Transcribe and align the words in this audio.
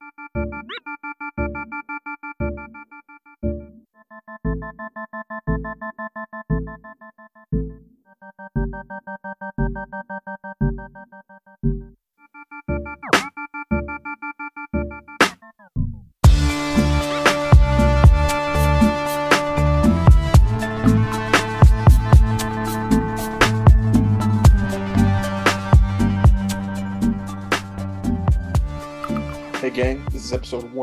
Música 0.00 0.77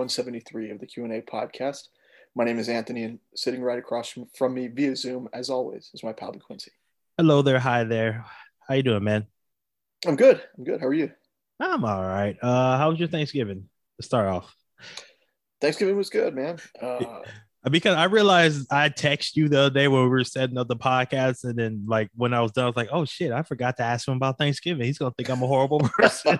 173 0.06 0.70
of 0.70 0.80
the 0.80 0.86
Q&A 0.86 1.20
podcast. 1.22 1.88
My 2.36 2.44
name 2.44 2.60
is 2.60 2.70
Anthony 2.70 3.06
and 3.06 3.18
sitting 3.36 3.64
right 3.64 3.80
across 3.80 4.08
from, 4.08 4.28
from 4.38 4.54
me 4.54 4.68
via 4.68 4.96
Zoom 4.96 5.28
as 5.34 5.50
always 5.50 5.90
is 5.96 6.04
my 6.04 6.14
pal 6.14 6.32
Quincy. 6.34 6.70
Hello 7.18 7.42
there, 7.42 7.58
hi 7.58 7.86
there. 7.86 8.24
How 8.68 8.76
you 8.76 8.84
doing, 8.84 9.04
man? 9.04 9.26
I'm 10.06 10.16
good. 10.16 10.44
I'm 10.56 10.64
good. 10.64 10.80
How 10.80 10.86
are 10.86 10.94
you? 10.94 11.12
I'm 11.60 11.84
all 11.84 12.04
right. 12.04 12.38
Uh, 12.40 12.78
how 12.78 12.92
was 12.92 13.00
your 13.00 13.08
Thanksgiving? 13.08 13.68
To 14.00 14.06
start 14.06 14.28
off, 14.28 14.56
Thanksgiving 15.60 15.98
was 15.98 16.12
good, 16.12 16.36
man. 16.36 16.60
Uh, 16.80 17.22
because 17.72 17.96
I 17.96 18.04
realized 18.04 18.68
I 18.70 18.90
texted 18.90 19.38
you 19.38 19.50
the 19.50 19.60
other 19.60 19.74
day 19.74 19.88
when 19.88 20.04
we 20.04 20.10
were 20.10 20.24
setting 20.24 20.60
up 20.60 20.68
the 20.68 20.76
podcast, 20.76 21.46
and 21.46 21.58
then 21.58 21.86
like 21.88 22.10
when 22.14 22.34
I 22.34 22.42
was 22.42 22.52
done, 22.52 22.66
I 22.66 22.68
was 22.68 22.76
like, 22.76 22.90
"Oh 22.92 23.06
shit, 23.06 23.32
I 23.32 23.42
forgot 23.42 23.78
to 23.78 23.84
ask 23.84 24.08
him 24.08 24.18
about 24.18 24.38
Thanksgiving. 24.38 24.86
He's 24.86 25.00
gonna 25.00 25.16
think 25.18 25.30
I'm 25.30 25.42
a 25.42 25.48
horrible 25.48 25.80
person." 25.98 26.38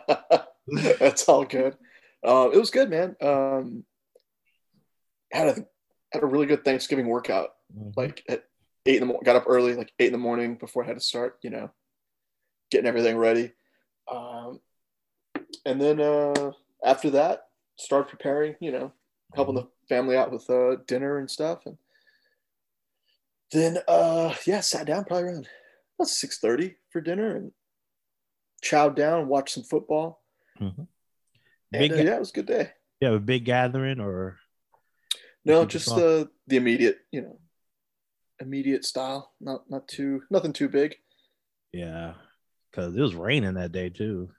that's 1.00 1.28
all 1.30 1.46
good. 1.46 1.78
Uh, 2.26 2.50
it 2.52 2.58
was 2.58 2.72
good, 2.72 2.90
man. 2.90 3.16
Um, 3.22 3.86
had 5.32 5.48
a 5.48 5.66
had 6.12 6.24
a 6.24 6.28
really 6.28 6.48
good 6.48 6.64
Thanksgiving 6.64 7.08
workout. 7.08 7.52
Mhm. 7.76 7.96
Like 7.96 8.24
at 8.28 8.46
eight 8.86 8.96
in 8.96 9.02
the 9.02 9.06
morning, 9.06 9.24
got 9.24 9.36
up 9.36 9.46
early, 9.48 9.76
like 9.76 9.92
eight 10.00 10.08
in 10.08 10.12
the 10.12 10.18
morning 10.18 10.56
before 10.56 10.84
I 10.84 10.88
had 10.88 10.98
to 10.98 11.04
start. 11.04 11.38
You 11.42 11.52
know, 11.52 11.72
getting 12.72 12.88
everything 12.88 13.18
ready. 13.18 13.54
Um, 14.12 14.60
and 15.66 15.80
then 15.80 16.00
uh, 16.02 16.52
after 16.84 17.12
that, 17.12 17.48
started 17.78 18.10
preparing. 18.10 18.56
You 18.60 18.72
know, 18.72 18.94
helping 19.36 19.56
the 19.56 19.68
family 19.88 20.18
out 20.18 20.32
with 20.32 20.50
uh, 20.50 20.78
dinner 20.88 21.20
and 21.20 21.30
stuff. 21.30 21.66
And 21.66 21.78
then, 23.52 23.78
uh, 23.88 24.34
yeah, 24.46 24.62
sat 24.62 24.88
down 24.88 25.06
probably 25.06 25.26
around 25.30 25.48
about 26.00 26.08
six 26.08 26.40
thirty 26.40 26.78
for 26.90 27.02
dinner 27.02 27.36
and 27.36 27.52
chowed 28.64 28.96
down, 28.96 29.28
watched 29.28 29.54
some 29.54 29.64
football. 29.64 30.24
Mhm. 31.76 31.82
And, 31.84 31.92
uh, 31.92 32.04
yeah, 32.04 32.16
it 32.16 32.20
was 32.20 32.30
a 32.32 32.34
good 32.34 32.46
day. 32.48 32.72
you 33.02 33.08
have 33.08 33.16
a 33.16 33.20
big 33.20 33.46
gathering, 33.46 34.00
or 34.00 34.40
No, 35.44 35.66
just 35.66 35.86
the 35.88 36.30
the 36.48 36.58
immediate, 36.58 37.00
you 37.12 37.22
know, 37.22 37.40
immediate 38.40 38.86
style. 38.86 39.34
Not 39.40 39.70
not 39.70 39.88
too 39.88 40.24
nothing 40.30 40.54
too 40.54 40.70
big. 40.70 40.96
yeah, 41.72 42.14
because 42.72 42.96
it 42.96 43.02
was 43.02 43.16
raining 43.16 43.56
that 43.56 43.72
day 43.72 43.90
too. 43.90 44.32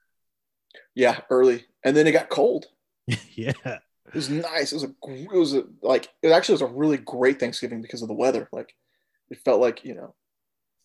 Yeah, 0.95 1.21
early, 1.31 1.65
and 1.85 1.97
then 1.97 2.07
it 2.07 2.13
got 2.13 2.29
cold. 2.31 2.67
yeah, 3.35 3.53
It 3.65 4.15
was 4.15 4.31
nice. 4.31 4.73
It 4.73 4.77
was 4.77 4.85
a 4.85 4.95
it 5.35 5.39
was 5.39 5.55
a, 5.55 5.65
like 5.83 6.09
it 6.23 6.31
actually 6.33 6.55
was 6.55 6.63
a 6.63 6.67
really 6.67 6.97
great 6.97 7.39
Thanksgiving 7.39 7.83
because 7.83 8.03
of 8.03 8.09
the 8.09 8.15
weather. 8.15 8.49
Like 8.53 8.75
it 9.31 9.39
felt 9.45 9.61
like 9.61 9.85
you 9.85 9.95
know 9.95 10.15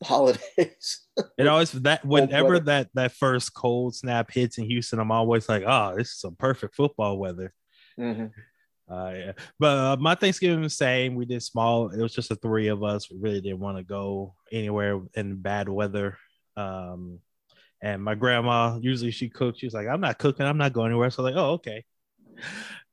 holidays. 0.04 1.02
it 1.38 1.48
always 1.48 1.72
that 1.72 2.06
whenever 2.06 2.60
that 2.60 2.90
that 2.94 3.12
first 3.14 3.54
cold 3.54 3.96
snap 3.96 4.32
hits 4.32 4.58
in 4.58 4.66
Houston, 4.66 5.00
I'm 5.00 5.12
always 5.12 5.48
like, 5.48 5.64
"Oh, 5.66 5.96
this 5.96 6.10
is 6.10 6.20
some 6.20 6.36
perfect 6.36 6.76
football 6.76 7.18
weather." 7.18 7.54
Mhm. 8.00 8.32
Uh, 8.90 9.14
yeah. 9.16 9.32
But 9.58 9.78
uh, 9.78 9.98
my 9.98 10.16
Thanksgiving 10.16 10.62
was 10.62 10.74
the 10.74 10.78
same. 10.78 11.16
We 11.16 11.26
did 11.26 11.42
small. 11.42 11.90
It 11.90 12.02
was 12.02 12.14
just 12.14 12.30
the 12.30 12.36
three 12.36 12.68
of 12.68 12.84
us. 12.84 13.10
We 13.10 13.18
really 13.20 13.42
didn't 13.42 13.60
want 13.60 13.78
to 13.78 13.84
go 13.84 14.36
anywhere 14.52 15.00
in 15.14 15.38
bad 15.38 15.70
weather. 15.70 16.18
Um, 16.58 17.20
and 17.82 18.04
my 18.04 18.16
grandma 18.16 18.78
usually 18.82 19.12
she 19.12 19.30
cooks. 19.30 19.60
She's 19.60 19.74
like, 19.74 19.88
I'm 19.88 20.02
not 20.02 20.18
cooking. 20.18 20.46
I'm 20.46 20.58
not 20.58 20.74
going 20.74 20.92
anywhere. 20.92 21.10
So 21.10 21.24
like, 21.24 21.36
oh 21.38 21.52
okay. 21.52 21.86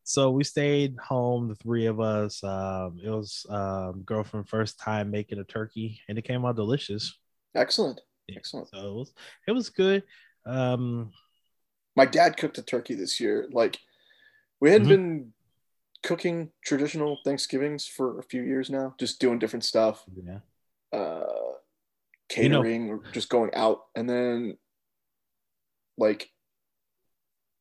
So 0.08 0.30
we 0.30 0.42
stayed 0.42 0.96
home, 0.96 1.48
the 1.48 1.54
three 1.54 1.84
of 1.84 2.00
us. 2.00 2.42
Um, 2.42 2.98
it 3.04 3.10
was 3.10 3.44
um, 3.50 4.00
girlfriend 4.06 4.48
first 4.48 4.78
time 4.80 5.10
making 5.10 5.38
a 5.38 5.44
turkey, 5.44 6.00
and 6.08 6.16
it 6.16 6.22
came 6.22 6.46
out 6.46 6.56
delicious. 6.56 7.18
Excellent. 7.54 8.00
Yeah, 8.26 8.36
Excellent. 8.38 8.68
So 8.70 8.78
it 8.78 8.94
was 8.94 9.12
it 9.48 9.52
was 9.52 9.68
good. 9.68 10.02
Um, 10.46 11.10
My 11.94 12.06
dad 12.06 12.38
cooked 12.38 12.56
a 12.56 12.62
turkey 12.62 12.94
this 12.94 13.20
year. 13.20 13.48
Like 13.52 13.78
we 14.60 14.70
hadn't 14.70 14.86
Mhm. 14.86 14.96
been 14.96 15.32
cooking 16.02 16.52
traditional 16.64 17.18
Thanksgivings 17.22 17.86
for 17.86 18.18
a 18.18 18.22
few 18.22 18.40
years 18.42 18.70
now, 18.70 18.94
just 18.98 19.20
doing 19.20 19.38
different 19.38 19.64
stuff. 19.66 20.04
yeah. 20.16 20.38
uh, 20.90 20.96
You 22.34 22.48
know- 22.48 22.62
catering 22.62 22.88
or 22.88 23.02
just 23.12 23.28
going 23.28 23.50
out 23.54 23.84
and 23.94 24.08
then 24.08 24.56
like 25.98 26.30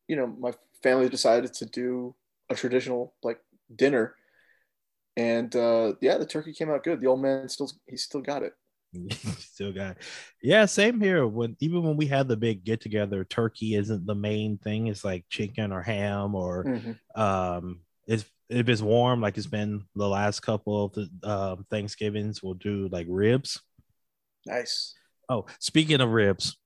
you 0.08 0.16
know 0.16 0.28
my 0.28 0.54
family 0.82 1.10
decided 1.10 1.54
to 1.56 1.66
do 1.66 2.16
a 2.50 2.56
traditional 2.56 3.14
like 3.24 3.40
dinner 3.76 4.16
and 5.16 5.56
uh 5.56 5.94
yeah 6.02 6.18
the 6.18 6.26
turkey 6.26 6.54
came 6.54 6.70
out 6.70 6.84
good 6.84 7.02
the 7.02 7.08
old 7.08 7.22
man 7.22 7.50
still 7.50 7.70
he 7.88 7.98
still 7.98 8.22
got 8.22 8.44
it 8.44 8.54
Still 9.40 9.74
got 9.74 9.92
it. 9.92 9.98
Yeah, 10.42 10.66
same 10.66 11.02
here. 11.02 11.28
When 11.28 11.58
even 11.60 11.84
when 11.84 11.98
we 11.98 12.08
had 12.08 12.28
the 12.28 12.38
big 12.38 12.64
get 12.64 12.80
together, 12.82 13.26
turkey 13.26 13.76
isn't 13.76 14.06
the 14.06 14.16
main 14.16 14.58
thing. 14.60 14.88
It's 14.88 15.04
like 15.04 15.26
chicken 15.30 15.72
or 15.72 15.82
ham 15.82 16.34
or 16.34 16.64
Mhm. 16.66 16.98
um 17.16 17.82
it's 18.08 18.24
if 18.50 18.70
it's 18.70 18.82
warm, 18.82 19.20
like 19.20 19.38
it's 19.38 19.46
been 19.46 19.84
the 19.96 20.08
last 20.08 20.40
couple 20.40 20.86
of 20.86 20.94
the 20.94 21.30
um 21.30 21.66
Thanksgivings, 21.70 22.42
we'll 22.42 22.54
do 22.54 22.88
like 22.92 23.08
ribs. 23.10 23.62
nice 24.46 24.96
Oh, 25.30 25.46
speaking 25.60 26.00
of 26.00 26.10
ribs, 26.10 26.58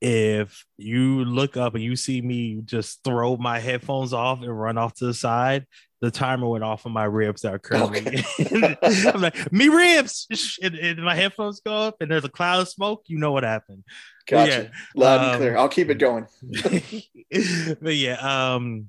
if 0.00 0.64
you 0.76 1.24
look 1.24 1.56
up 1.56 1.74
and 1.74 1.82
you 1.82 1.96
see 1.96 2.20
me 2.20 2.60
just 2.64 3.02
throw 3.02 3.36
my 3.36 3.58
headphones 3.58 4.12
off 4.12 4.42
and 4.42 4.60
run 4.60 4.78
off 4.78 4.94
to 4.94 5.06
the 5.06 5.14
side, 5.14 5.66
the 6.00 6.10
timer 6.10 6.48
went 6.48 6.64
off 6.64 6.84
on 6.84 6.92
my 6.92 7.04
ribs 7.04 7.42
that 7.42 7.54
are 7.54 7.58
currently. 7.58 8.22
I'm 9.12 9.20
like, 9.20 9.50
me 9.50 9.68
ribs, 9.68 10.58
and, 10.62 10.74
and 10.74 11.02
my 11.02 11.14
headphones 11.14 11.60
go 11.60 11.74
up, 11.74 11.96
and 12.00 12.10
there's 12.10 12.24
a 12.24 12.28
cloud 12.28 12.60
of 12.60 12.68
smoke. 12.68 13.04
You 13.06 13.18
know 13.18 13.32
what 13.32 13.44
happened. 13.44 13.84
Gotcha 14.26 14.70
loud 14.96 15.20
and 15.20 15.30
um, 15.30 15.36
clear 15.36 15.56
i'll 15.56 15.68
keep 15.68 15.88
it 15.88 15.98
going 15.98 16.26
but 17.80 17.94
yeah, 17.94 18.54
um, 18.54 18.88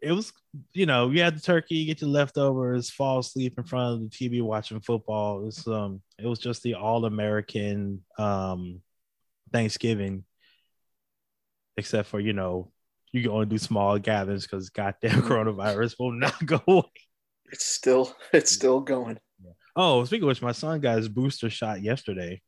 it 0.00 0.12
was 0.12 0.32
you 0.72 0.86
know 0.86 1.10
you 1.10 1.22
had 1.22 1.36
the 1.36 1.40
turkey, 1.40 1.76
you 1.76 1.86
get 1.86 2.00
your 2.00 2.10
leftovers, 2.10 2.90
fall 2.90 3.18
asleep 3.18 3.54
in 3.58 3.64
front 3.64 3.94
of 3.94 4.00
the 4.00 4.08
TV 4.08 4.42
watching 4.42 4.80
football. 4.80 5.40
It 5.40 5.44
was 5.46 5.66
um, 5.66 6.02
it 6.18 6.26
was 6.26 6.38
just 6.38 6.62
the 6.62 6.74
all 6.74 7.04
American 7.04 8.02
um 8.18 8.80
Thanksgiving, 9.52 10.24
except 11.76 12.08
for 12.08 12.20
you 12.20 12.32
know 12.32 12.70
you 13.12 13.22
can 13.22 13.30
only 13.30 13.46
do 13.46 13.58
small 13.58 13.98
gatherings 13.98 14.46
because 14.46 14.70
goddamn 14.70 15.22
coronavirus 15.28 15.96
will 15.98 16.12
not 16.12 16.44
go 16.44 16.60
away. 16.66 16.82
it's 17.46 17.66
still 17.66 18.14
it's 18.32 18.50
still 18.52 18.80
going 18.80 19.18
Oh, 19.76 20.04
speaking 20.04 20.22
of 20.22 20.28
which, 20.28 20.40
my 20.42 20.52
son 20.52 20.78
got 20.80 20.98
his 20.98 21.08
booster 21.08 21.50
shot 21.50 21.82
yesterday. 21.82 22.40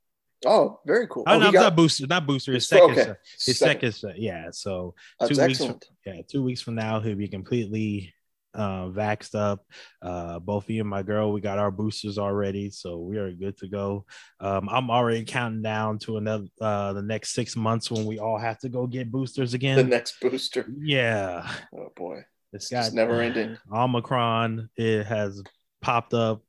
oh 0.46 0.78
very 0.86 1.08
cool 1.08 1.24
Oh, 1.26 1.34
oh, 1.34 1.38
no, 1.40 1.50
got, 1.52 1.60
not 1.62 1.76
booster, 1.76 2.06
not 2.06 2.24
booster. 2.26 2.52
His 2.52 2.68
second, 2.68 2.90
okay. 2.92 3.12
his 3.44 3.58
second, 3.58 3.94
shot. 3.94 4.16
Yeah. 4.18 4.50
So 4.52 4.94
that's 5.18 5.36
two 5.36 5.44
weeks 5.46 5.64
from- 5.64 5.80
yeah, 6.06 6.22
two 6.28 6.42
weeks 6.44 6.60
from 6.62 6.76
now 6.76 7.00
he'll 7.00 7.16
be 7.16 7.26
completely 7.28 8.14
uh, 8.56 8.88
vaxxed 8.88 9.34
up. 9.34 9.64
Uh, 10.02 10.38
both 10.38 10.68
me 10.68 10.80
and 10.80 10.88
my 10.88 11.02
girl, 11.02 11.32
we 11.32 11.40
got 11.40 11.58
our 11.58 11.70
boosters 11.70 12.18
already, 12.18 12.70
so 12.70 12.98
we 12.98 13.18
are 13.18 13.30
good 13.32 13.56
to 13.58 13.68
go. 13.68 14.04
Um, 14.40 14.68
I'm 14.68 14.90
already 14.90 15.24
counting 15.24 15.62
down 15.62 15.98
to 16.00 16.16
another 16.16 16.46
uh, 16.60 16.92
the 16.92 17.02
next 17.02 17.34
six 17.34 17.56
months 17.56 17.90
when 17.90 18.06
we 18.06 18.18
all 18.18 18.38
have 18.38 18.58
to 18.60 18.68
go 18.68 18.86
get 18.86 19.10
boosters 19.10 19.54
again. 19.54 19.76
the 19.76 19.84
next 19.84 20.20
booster 20.20 20.66
yeah, 20.80 21.48
oh 21.74 21.92
boy 21.94 22.24
it's 22.52 22.70
got 22.70 22.92
never 22.92 23.20
ending. 23.20 23.56
Omicron. 23.72 24.70
It 24.76 25.04
has 25.04 25.42
popped 25.82 26.14
up. 26.14 26.42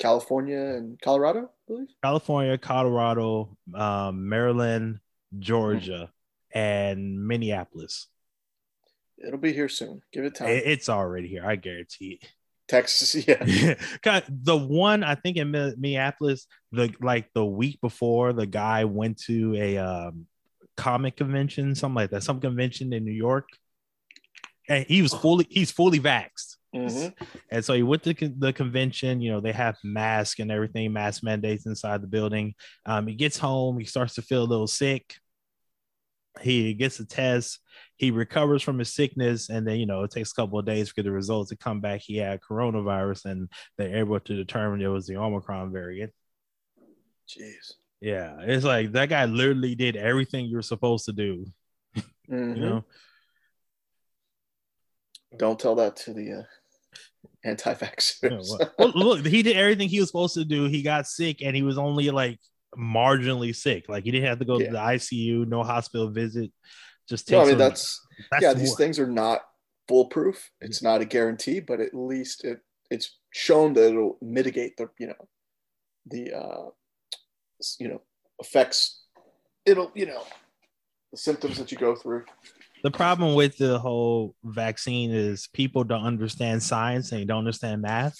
california 0.00 0.58
and 0.76 1.00
colorado 1.00 1.44
I 1.44 1.72
believe 1.72 1.88
California, 2.02 2.58
Colorado, 2.58 3.56
um, 3.74 4.28
Maryland, 4.28 5.00
Georgia, 5.38 6.12
and 6.54 7.26
Minneapolis. 7.26 8.06
It'll 9.24 9.38
be 9.38 9.52
here 9.52 9.68
soon 9.68 10.00
give 10.12 10.24
it 10.24 10.34
time 10.34 10.48
It's 10.50 10.88
already 10.88 11.28
here. 11.28 11.44
I 11.46 11.56
guarantee 11.56 12.18
it. 12.20 12.28
texas 12.68 13.14
yeah 13.28 13.74
God, 14.02 14.24
the 14.28 14.56
one 14.56 15.04
I 15.04 15.14
think 15.14 15.36
in 15.36 15.50
Minneapolis, 15.52 16.46
the 16.72 16.92
like 17.00 17.28
the 17.34 17.44
week 17.44 17.80
before, 17.80 18.32
the 18.32 18.46
guy 18.46 18.84
went 18.84 19.18
to 19.22 19.54
a 19.56 19.78
um, 19.78 20.26
comic 20.76 21.16
convention, 21.16 21.74
something 21.74 21.94
like 21.96 22.10
that, 22.10 22.22
some 22.22 22.40
convention 22.40 22.92
in 22.92 23.04
New 23.04 23.12
York, 23.12 23.48
and 24.68 24.84
he 24.86 25.00
was 25.02 25.14
fully 25.14 25.46
he's 25.48 25.70
fully 25.70 26.00
vaxxed. 26.00 26.56
Mhm. 26.74 27.14
And 27.50 27.64
so 27.64 27.72
he 27.72 27.82
went 27.82 28.02
to 28.02 28.12
the 28.12 28.52
convention. 28.52 29.20
You 29.22 29.32
know, 29.32 29.40
they 29.40 29.52
have 29.52 29.76
masks 29.82 30.40
and 30.40 30.50
everything, 30.50 30.92
mask 30.92 31.22
mandates 31.22 31.64
inside 31.64 32.02
the 32.02 32.06
building. 32.08 32.54
Um, 32.84 33.06
he 33.06 33.14
gets 33.14 33.38
home, 33.38 33.78
he 33.78 33.86
starts 33.86 34.14
to 34.16 34.22
feel 34.22 34.42
a 34.42 34.52
little 34.52 34.66
sick, 34.66 35.14
he 36.40 36.74
gets 36.74 37.00
a 37.00 37.06
test, 37.06 37.60
he 37.96 38.10
recovers 38.10 38.62
from 38.62 38.78
his 38.78 38.92
sickness, 38.94 39.48
and 39.48 39.66
then 39.66 39.76
you 39.78 39.86
know 39.86 40.02
it 40.02 40.10
takes 40.10 40.32
a 40.32 40.34
couple 40.34 40.58
of 40.58 40.66
days 40.66 40.90
for 40.90 41.02
the 41.02 41.10
results 41.10 41.50
to 41.50 41.56
come 41.56 41.80
back. 41.80 42.00
He 42.02 42.16
had 42.16 42.40
coronavirus, 42.40 43.24
and 43.26 43.48
they're 43.78 43.96
able 43.98 44.20
to 44.20 44.36
determine 44.36 44.82
it 44.82 44.88
was 44.88 45.06
the 45.06 45.16
Omicron 45.16 45.72
variant. 45.72 46.12
Jeez. 47.28 47.72
Yeah, 48.00 48.36
it's 48.40 48.64
like 48.64 48.92
that 48.92 49.08
guy 49.08 49.24
literally 49.24 49.74
did 49.74 49.96
everything 49.96 50.46
you're 50.46 50.62
supposed 50.62 51.06
to 51.06 51.12
do. 51.12 51.46
Mhm. 51.96 52.04
You 52.56 52.60
know, 52.60 52.84
Don't 55.36 55.58
tell 55.58 55.74
that 55.76 55.96
to 55.96 56.12
the 56.12 56.32
uh, 56.32 56.42
anti-vaxxers. 57.44 58.48
well, 58.78 58.92
look, 58.94 59.24
he 59.26 59.42
did 59.42 59.56
everything 59.56 59.88
he 59.88 60.00
was 60.00 60.08
supposed 60.08 60.34
to 60.34 60.44
do. 60.44 60.64
He 60.64 60.82
got 60.82 61.06
sick, 61.06 61.42
and 61.42 61.54
he 61.54 61.62
was 61.62 61.78
only 61.78 62.10
like 62.10 62.38
marginally 62.76 63.54
sick. 63.54 63.88
Like 63.88 64.04
he 64.04 64.10
didn't 64.10 64.28
have 64.28 64.38
to 64.38 64.44
go 64.44 64.58
Yeah. 64.58 64.66
to 64.66 64.72
the 64.72 64.78
ICU, 64.78 65.46
no 65.46 65.62
hospital 65.62 66.10
visit. 66.10 66.52
Just 67.08 67.28
take 67.28 67.36
no, 67.38 67.42
I 67.42 67.46
mean 67.46 67.58
that's, 67.58 68.00
that's 68.30 68.42
yeah. 68.42 68.52
These 68.54 68.76
things 68.76 68.98
are 68.98 69.06
not 69.06 69.42
foolproof. 69.88 70.50
It's 70.60 70.82
not 70.82 71.00
a 71.00 71.04
guarantee, 71.04 71.60
but 71.60 71.80
at 71.80 71.94
least 71.94 72.44
it 72.44 72.60
it's 72.90 73.18
shown 73.32 73.72
that 73.74 73.88
it'll 73.90 74.18
mitigate 74.22 74.76
the 74.76 74.88
you 74.98 75.08
know 75.08 75.28
the 76.06 76.32
uh, 76.36 76.70
you 77.78 77.88
know 77.88 78.02
effects. 78.40 79.02
It'll 79.64 79.92
you 79.94 80.06
know 80.06 80.22
the 81.12 81.18
symptoms 81.18 81.58
that 81.58 81.70
you 81.70 81.78
go 81.78 81.94
through. 81.94 82.24
the 82.82 82.90
problem 82.90 83.34
with 83.34 83.56
the 83.56 83.78
whole 83.78 84.34
vaccine 84.44 85.10
is 85.12 85.48
people 85.52 85.84
don't 85.84 86.04
understand 86.04 86.62
science 86.62 87.12
and 87.12 87.20
they 87.20 87.24
don't 87.24 87.38
understand 87.38 87.82
math. 87.82 88.18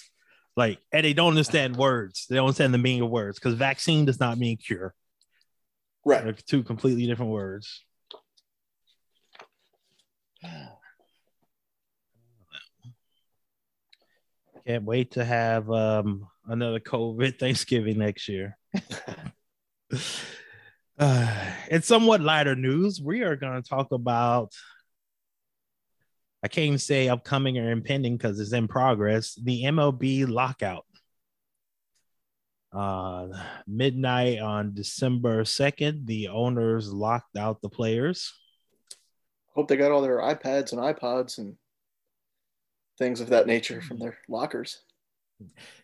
Like, 0.57 0.79
and 0.91 1.05
they 1.05 1.13
don't 1.13 1.29
understand 1.29 1.77
words. 1.77 2.27
They 2.29 2.37
don't 2.37 2.47
understand 2.47 2.73
the 2.73 2.79
meaning 2.79 3.03
of 3.03 3.11
words 3.11 3.39
because 3.39 3.55
vaccine 3.55 4.07
does 4.07 4.19
not 4.19 4.39
mean 4.39 4.57
cure. 4.57 4.95
Right. 6.05 6.25
They're 6.25 6.33
two 6.33 6.63
completely 6.63 7.07
different 7.07 7.33
words. 7.33 7.85
Can't 14.67 14.85
wait 14.85 15.13
to 15.13 15.25
have 15.25 15.71
um, 15.71 16.27
another 16.47 16.81
COVID 16.81 17.39
Thanksgiving 17.41 17.99
next 17.99 18.29
year. 18.29 18.57
uh, 20.99 21.45
in 21.71 21.83
somewhat 21.83 22.21
lighter 22.21 22.57
news, 22.57 23.01
we 23.01 23.23
are 23.23 23.37
going 23.37 23.63
to 23.63 23.69
talk 23.69 23.93
about. 23.93 24.53
I 26.43 26.49
can't 26.49 26.67
even 26.67 26.79
say 26.79 27.09
upcoming 27.09 27.59
or 27.59 27.71
impending 27.71 28.17
because 28.17 28.39
it's 28.39 28.53
in 28.53 28.69
progress. 28.69 29.35
The 29.35 29.65
MLB 29.65 30.29
lockout. 30.29 30.85
Uh, 32.73 33.29
midnight 33.67 34.39
on 34.39 34.75
December 34.75 35.45
2nd, 35.45 36.07
the 36.07 36.29
owners 36.29 36.93
locked 36.93 37.37
out 37.37 37.63
the 37.63 37.71
players. 37.71 38.35
Hope 39.55 39.69
they 39.69 39.77
got 39.77 39.93
all 39.93 40.03
their 40.03 40.19
iPads 40.19 40.73
and 40.73 40.83
iPods 40.83 41.39
and 41.39 41.57
things 42.99 43.21
of 43.21 43.31
that 43.31 43.47
nature 43.47 43.81
from 43.81 43.99
their 43.99 44.19
lockers. 44.29 44.83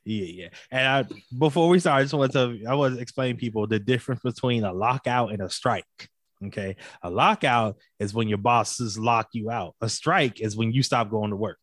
Yeah, 0.04 0.24
yeah. 0.24 0.48
And 0.70 0.86
I, 0.86 1.14
before 1.38 1.68
we 1.68 1.78
start, 1.78 2.00
I 2.00 2.02
just 2.02 2.14
want 2.14 2.32
to 2.32 2.58
I 2.68 2.74
want 2.74 2.94
to 2.94 3.00
explain 3.00 3.36
people 3.36 3.66
the 3.66 3.78
difference 3.78 4.20
between 4.22 4.64
a 4.64 4.72
lockout 4.72 5.32
and 5.32 5.42
a 5.42 5.50
strike. 5.50 6.08
Okay, 6.46 6.76
a 7.02 7.10
lockout 7.10 7.76
is 7.98 8.14
when 8.14 8.28
your 8.28 8.38
bosses 8.38 8.98
lock 8.98 9.28
you 9.32 9.50
out. 9.50 9.74
A 9.80 9.88
strike 9.88 10.40
is 10.40 10.56
when 10.56 10.72
you 10.72 10.82
stop 10.82 11.10
going 11.10 11.30
to 11.30 11.36
work. 11.36 11.60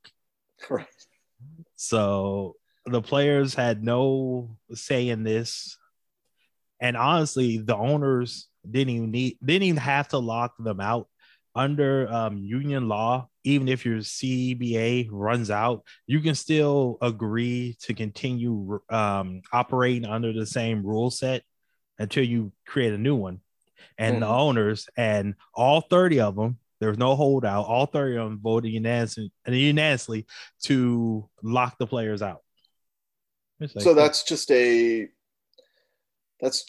Right. 0.69 0.85
So 1.75 2.55
the 2.85 3.01
players 3.01 3.53
had 3.53 3.83
no 3.83 4.57
say 4.73 5.09
in 5.09 5.23
this, 5.23 5.77
and 6.79 6.97
honestly, 6.97 7.57
the 7.57 7.75
owners 7.75 8.47
didn't 8.69 8.93
even 8.93 9.11
need 9.11 9.37
didn't 9.43 9.63
even 9.63 9.77
have 9.77 10.09
to 10.09 10.17
lock 10.17 10.53
them 10.59 10.79
out 10.79 11.07
under 11.55 12.07
um, 12.11 12.37
union 12.37 12.87
law. 12.87 13.27
Even 13.43 13.67
if 13.67 13.85
your 13.85 13.99
CBA 13.99 15.07
runs 15.11 15.49
out, 15.49 15.83
you 16.07 16.19
can 16.19 16.35
still 16.35 16.97
agree 17.01 17.77
to 17.81 17.93
continue 17.93 18.79
um, 18.89 19.41
operating 19.51 20.05
under 20.05 20.33
the 20.33 20.45
same 20.45 20.85
rule 20.85 21.09
set 21.09 21.43
until 21.97 22.23
you 22.23 22.51
create 22.65 22.93
a 22.93 22.97
new 22.97 23.15
one. 23.15 23.41
And 23.97 24.21
the 24.21 24.27
Mhm. 24.27 24.37
owners 24.39 24.87
and 24.97 25.35
all 25.53 25.81
30 25.81 26.19
of 26.21 26.35
them, 26.35 26.59
there 26.79 26.89
was 26.89 26.97
no 26.97 27.15
holdout. 27.15 27.65
All 27.65 27.85
30 27.85 28.15
of 28.17 28.29
them 28.29 28.39
voted 28.39 28.71
unanimously, 28.71 29.31
unanimously 29.47 30.25
to 30.63 31.29
lock 31.43 31.77
the 31.77 31.87
players 31.87 32.21
out. 32.21 32.43
Like- 33.59 33.81
so 33.81 33.93
that's 33.93 34.23
just 34.23 34.49
a 34.51 35.09
that's 36.39 36.65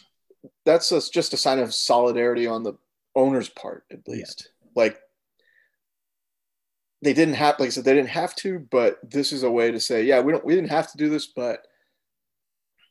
that's 0.65 0.91
a, 0.91 1.01
just 1.11 1.33
a 1.33 1.37
sign 1.37 1.61
of 1.61 1.73
solidarity 1.73 2.47
on 2.49 2.65
the 2.65 2.73
owner's 3.15 3.49
part 3.49 3.85
at 3.93 4.07
least 4.09 4.51
like 4.75 4.99
they 7.03 7.13
didn't 7.13 7.35
have 7.35 7.59
like 7.61 7.69
i 7.69 7.71
said 7.71 7.85
they 7.85 7.95
didn't 7.95 8.09
have 8.09 8.35
to 8.37 8.59
but 8.59 8.99
this 9.09 9.33
is 9.33 9.43
a 9.45 9.51
way 9.51 9.71
to 9.71 9.79
say 9.81 10.03
yeah 10.03 10.21
we 10.21 10.33
don't 10.33 10.45
we 10.45 10.55
didn't 10.55 10.71
have 10.71 10.91
to 10.91 10.99
do 10.99 11.09
this 11.09 11.27
but 11.27 11.67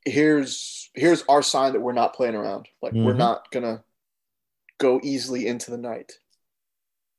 here's 0.05 0.89
here's 0.93 1.23
our 1.23 1.41
sign 1.41 1.73
that 1.73 1.81
we're 1.81 1.91
not 1.91 2.13
playing 2.15 2.35
around 2.35 2.67
like 2.81 2.93
we're 2.93 3.13
Mhm. 3.13 3.17
not 3.17 3.51
gonna 3.51 3.83
go 4.79 4.99
easily 5.03 5.45
into 5.47 5.69
the 5.69 5.77
night 5.77 6.13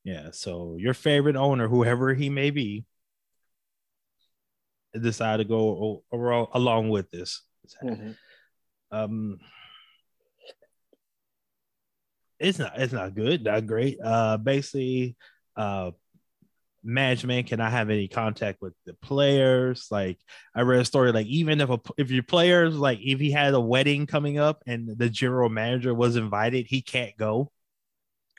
yeah. 0.03 0.29
So 0.31 0.77
your 0.79 0.93
favorite 0.93 1.35
owner, 1.35 1.67
whoever 1.67 2.13
he 2.13 2.29
may 2.29 2.49
be, 2.49 2.85
decide 4.99 5.37
to 5.37 5.45
go 5.45 6.03
along 6.11 6.89
with 6.89 7.09
this. 7.11 7.43
um 8.91 9.39
it's 12.39 12.59
not 12.59 12.73
it's 12.77 12.91
not 12.91 13.15
good 13.15 13.43
not 13.43 13.65
great 13.65 13.97
uh 14.03 14.35
basically 14.35 15.15
uh 15.55 15.91
management? 16.83 17.47
Cannot 17.47 17.71
have 17.71 17.89
any 17.89 18.07
contact 18.07 18.61
with 18.61 18.73
the 18.85 18.93
players? 18.95 19.87
Like 19.91 20.17
i 20.55 20.61
read 20.61 20.81
a 20.81 20.85
story 20.85 21.11
like 21.11 21.27
even 21.27 21.61
if 21.61 21.69
a 21.69 21.79
if 21.97 22.11
your 22.11 22.23
players 22.23 22.75
like 22.75 22.99
if 23.01 23.19
he 23.19 23.31
had 23.31 23.53
a 23.53 23.59
wedding 23.59 24.05
coming 24.07 24.37
up 24.37 24.63
and 24.67 24.97
the 24.97 25.09
general 25.09 25.49
manager 25.49 25.93
was 25.93 26.15
invited 26.15 26.67
he 26.67 26.81
can't 26.81 27.15
go? 27.17 27.51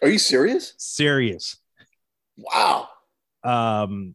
Are 0.02 0.08
you 0.08 0.18
serious? 0.18 0.74
Serious. 0.78 1.56
Wow. 2.36 2.88
Um 3.44 4.14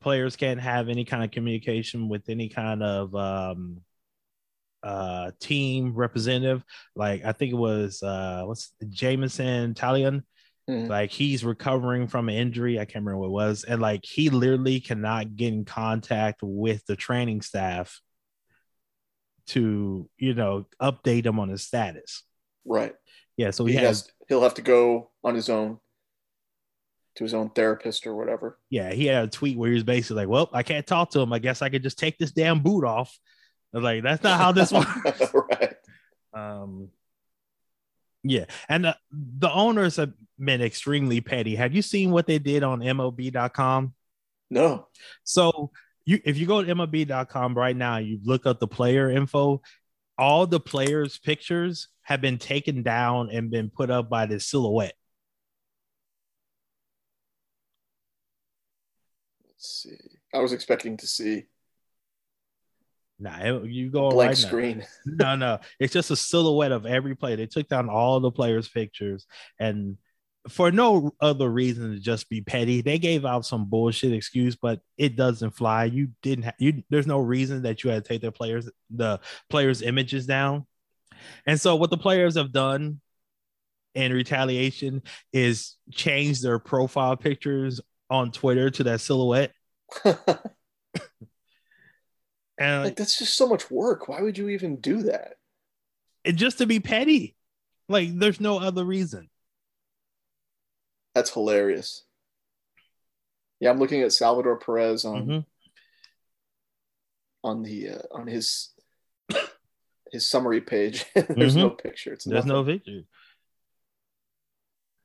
players 0.00 0.36
can't 0.36 0.60
have 0.60 0.88
any 0.88 1.04
kind 1.04 1.24
of 1.24 1.30
communication 1.30 2.08
with 2.08 2.28
any 2.28 2.48
kind 2.48 2.82
of 2.82 3.14
um 3.14 3.80
uh 4.82 5.32
team 5.40 5.94
representative. 5.94 6.64
Like 6.94 7.24
i 7.24 7.32
think 7.32 7.52
it 7.52 7.56
was 7.56 8.02
uh 8.02 8.42
what's 8.44 8.72
Jameson 8.88 9.74
Taillon 9.74 10.22
Mhm. 10.68 10.88
like 10.88 11.10
he's 11.10 11.44
recovering 11.44 12.08
from 12.08 12.28
an 12.28 12.34
injury 12.34 12.78
i 12.78 12.84
can't 12.84 13.04
remember 13.04 13.18
what 13.18 13.26
it 13.26 13.30
was 13.30 13.64
and 13.64 13.80
like 13.80 14.04
he 14.04 14.28
literally 14.28 14.80
cannot 14.80 15.34
get 15.34 15.52
in 15.52 15.64
contact 15.64 16.40
with 16.42 16.84
the 16.86 16.96
training 16.96 17.40
staff 17.40 18.00
to 19.46 20.08
you 20.18 20.34
know 20.34 20.66
update 20.80 21.24
him 21.24 21.40
on 21.40 21.48
his 21.48 21.62
status 21.62 22.22
right 22.66 22.94
yeah 23.38 23.50
so 23.50 23.64
he 23.64 23.72
he, 23.72 23.78
has 23.78 24.02
has 24.02 24.12
he'll 24.28 24.42
have 24.42 24.54
to 24.54 24.62
go 24.62 25.10
on 25.24 25.34
his 25.34 25.48
own 25.48 25.78
to 27.16 27.24
his 27.24 27.34
own 27.34 27.50
therapist 27.50 28.06
or 28.06 28.14
whatever 28.14 28.58
yeah, 28.70 28.92
he 28.92 29.06
had 29.06 29.24
a 29.24 29.28
tweet 29.28 29.56
where 29.58 29.70
he 29.70 29.74
was 29.74 29.82
basically 29.82 30.22
like, 30.22 30.28
"Well, 30.28 30.48
I 30.52 30.62
can't 30.62 30.86
talk 30.86 31.10
to 31.10 31.20
him. 31.20 31.32
I 31.32 31.40
guess 31.40 31.62
I 31.62 31.68
could 31.68 31.82
just 31.82 31.98
take 31.98 32.16
this 32.16 32.30
damn 32.30 32.60
boot 32.60 32.84
off." 32.84 33.18
I 33.74 33.78
was 33.78 33.82
like, 33.84 34.02
"That's 34.04 34.22
not 34.22 34.38
how 34.38 34.52
this 34.52 34.70
works." 34.72 35.32
right 35.34 35.74
um, 36.32 36.90
yeah, 38.28 38.44
and 38.68 38.86
uh, 38.86 38.94
the 39.10 39.50
owners 39.50 39.96
have 39.96 40.12
been 40.38 40.60
extremely 40.62 41.20
petty. 41.20 41.56
Have 41.56 41.74
you 41.74 41.82
seen 41.82 42.10
what 42.10 42.26
they 42.26 42.38
did 42.38 42.62
on 42.62 42.80
MLB.com? 42.80 43.94
no 44.50 44.86
So 45.24 45.70
you, 46.04 46.20
if 46.24 46.38
you 46.38 46.46
go 46.46 46.62
to 46.62 46.74
MLB.com 46.74 47.54
right 47.54 47.76
now, 47.76 47.98
you 47.98 48.18
look 48.24 48.46
up 48.46 48.60
the 48.60 48.66
player 48.66 49.10
info. 49.10 49.60
All 50.16 50.46
the 50.46 50.60
players' 50.60 51.18
pictures 51.18 51.88
have 52.02 52.20
been 52.20 52.38
taken 52.38 52.82
down 52.82 53.30
and 53.30 53.50
been 53.50 53.70
put 53.70 53.90
up 53.90 54.08
by 54.08 54.26
the 54.26 54.40
silhouette. 54.40 54.94
Let's 59.46 59.82
see. 59.82 59.98
I 60.34 60.38
was 60.38 60.52
expecting 60.52 60.96
to 60.96 61.06
see 61.06 61.44
Nah, 63.20 63.62
you 63.64 63.90
go 63.90 64.10
blank 64.10 64.30
right 64.30 64.38
now. 64.38 64.48
screen. 64.48 64.86
no, 65.06 65.34
no. 65.34 65.58
It's 65.80 65.92
just 65.92 66.10
a 66.10 66.16
silhouette 66.16 66.72
of 66.72 66.86
every 66.86 67.16
player. 67.16 67.36
They 67.36 67.46
took 67.46 67.68
down 67.68 67.88
all 67.88 68.20
the 68.20 68.30
players' 68.30 68.68
pictures, 68.68 69.26
and 69.58 69.96
for 70.48 70.70
no 70.70 71.12
other 71.20 71.48
reason 71.50 71.92
to 71.92 71.98
just 71.98 72.28
be 72.28 72.40
petty, 72.40 72.80
they 72.80 72.98
gave 72.98 73.24
out 73.24 73.44
some 73.44 73.66
bullshit 73.66 74.12
excuse, 74.12 74.56
but 74.56 74.80
it 74.96 75.16
doesn't 75.16 75.50
fly. 75.50 75.84
You 75.84 76.10
didn't. 76.22 76.44
Ha- 76.44 76.54
you 76.58 76.84
there's 76.90 77.06
no 77.06 77.18
reason 77.18 77.62
that 77.62 77.82
you 77.82 77.90
had 77.90 78.04
to 78.04 78.08
take 78.08 78.22
the 78.22 78.32
players 78.32 78.70
the 78.90 79.20
players' 79.50 79.82
images 79.82 80.26
down, 80.26 80.66
and 81.46 81.60
so 81.60 81.76
what 81.76 81.90
the 81.90 81.98
players 81.98 82.36
have 82.36 82.52
done 82.52 83.00
in 83.94 84.12
retaliation 84.12 85.02
is 85.32 85.76
change 85.90 86.40
their 86.40 86.58
profile 86.58 87.16
pictures 87.16 87.80
on 88.10 88.30
Twitter 88.30 88.70
to 88.70 88.84
that 88.84 89.00
silhouette, 89.00 89.52
and 92.58 92.84
like 92.84 92.96
that's 92.96 93.18
just 93.18 93.36
so 93.36 93.46
much 93.48 93.70
work. 93.70 94.08
Why 94.08 94.20
would 94.22 94.36
you 94.38 94.48
even 94.48 94.76
do 94.76 95.02
that? 95.04 95.34
and 96.24 96.36
just 96.36 96.58
to 96.58 96.66
be 96.66 96.80
petty. 96.80 97.36
Like 97.88 98.10
there's 98.18 98.40
no 98.40 98.58
other 98.58 98.84
reason. 98.84 99.30
That's 101.14 101.30
hilarious. 101.32 102.04
Yeah, 103.60 103.70
I'm 103.70 103.78
looking 103.78 104.02
at 104.02 104.12
Salvador 104.12 104.58
Perez 104.58 105.04
on 105.04 105.26
Mhm. 105.26 105.46
on 107.44 107.62
the 107.62 107.88
uh, 107.90 108.02
on 108.12 108.26
his 108.26 108.70
his 110.12 110.26
summary 110.28 110.60
page. 110.60 111.04
There's 111.14 111.56
no 111.56 111.70
picture. 111.70 112.12
It's 112.12 112.24
Mm-hmm. 112.26 112.32
There's 112.34 112.44
nothing. 112.46 112.62
no 112.66 112.72
picture. 112.72 113.02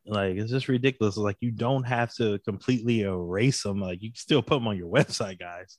Like 0.06 0.36
it's 0.36 0.52
just 0.52 0.68
ridiculous. 0.68 1.16
Like 1.18 1.38
you 1.40 1.52
don't 1.52 1.84
have 1.84 2.14
to 2.16 2.40
completely 2.40 3.02
erase 3.02 3.64
them. 3.64 3.80
Like 3.80 4.02
you 4.02 4.10
can 4.12 4.18
still 4.18 4.42
put 4.42 4.56
them 4.56 4.68
on 4.68 4.78
your 4.78 4.90
website, 4.94 5.40
guys. 5.40 5.78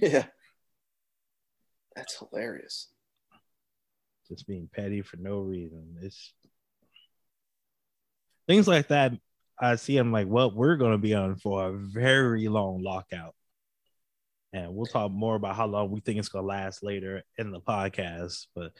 Yeah. 0.00 0.24
That's 1.96 2.18
hilarious. 2.18 2.88
Just 4.28 4.46
being 4.46 4.68
petty 4.72 5.02
for 5.02 5.16
no 5.16 5.40
reason. 5.40 5.96
It's 6.00 6.32
things 8.46 8.66
like 8.66 8.88
that. 8.88 9.12
I 9.60 9.76
see. 9.76 9.96
I'm 9.98 10.12
like, 10.12 10.26
well, 10.28 10.50
we're 10.50 10.76
going 10.76 10.92
to 10.92 10.98
be 10.98 11.14
on 11.14 11.36
for 11.36 11.68
a 11.68 11.72
very 11.72 12.48
long 12.48 12.82
lockout, 12.82 13.34
and 14.52 14.74
we'll 14.74 14.86
talk 14.86 15.12
more 15.12 15.36
about 15.36 15.56
how 15.56 15.66
long 15.66 15.90
we 15.90 16.00
think 16.00 16.18
it's 16.18 16.28
going 16.28 16.44
to 16.44 16.48
last 16.48 16.82
later 16.82 17.22
in 17.38 17.50
the 17.50 17.60
podcast. 17.60 18.46
But 18.54 18.72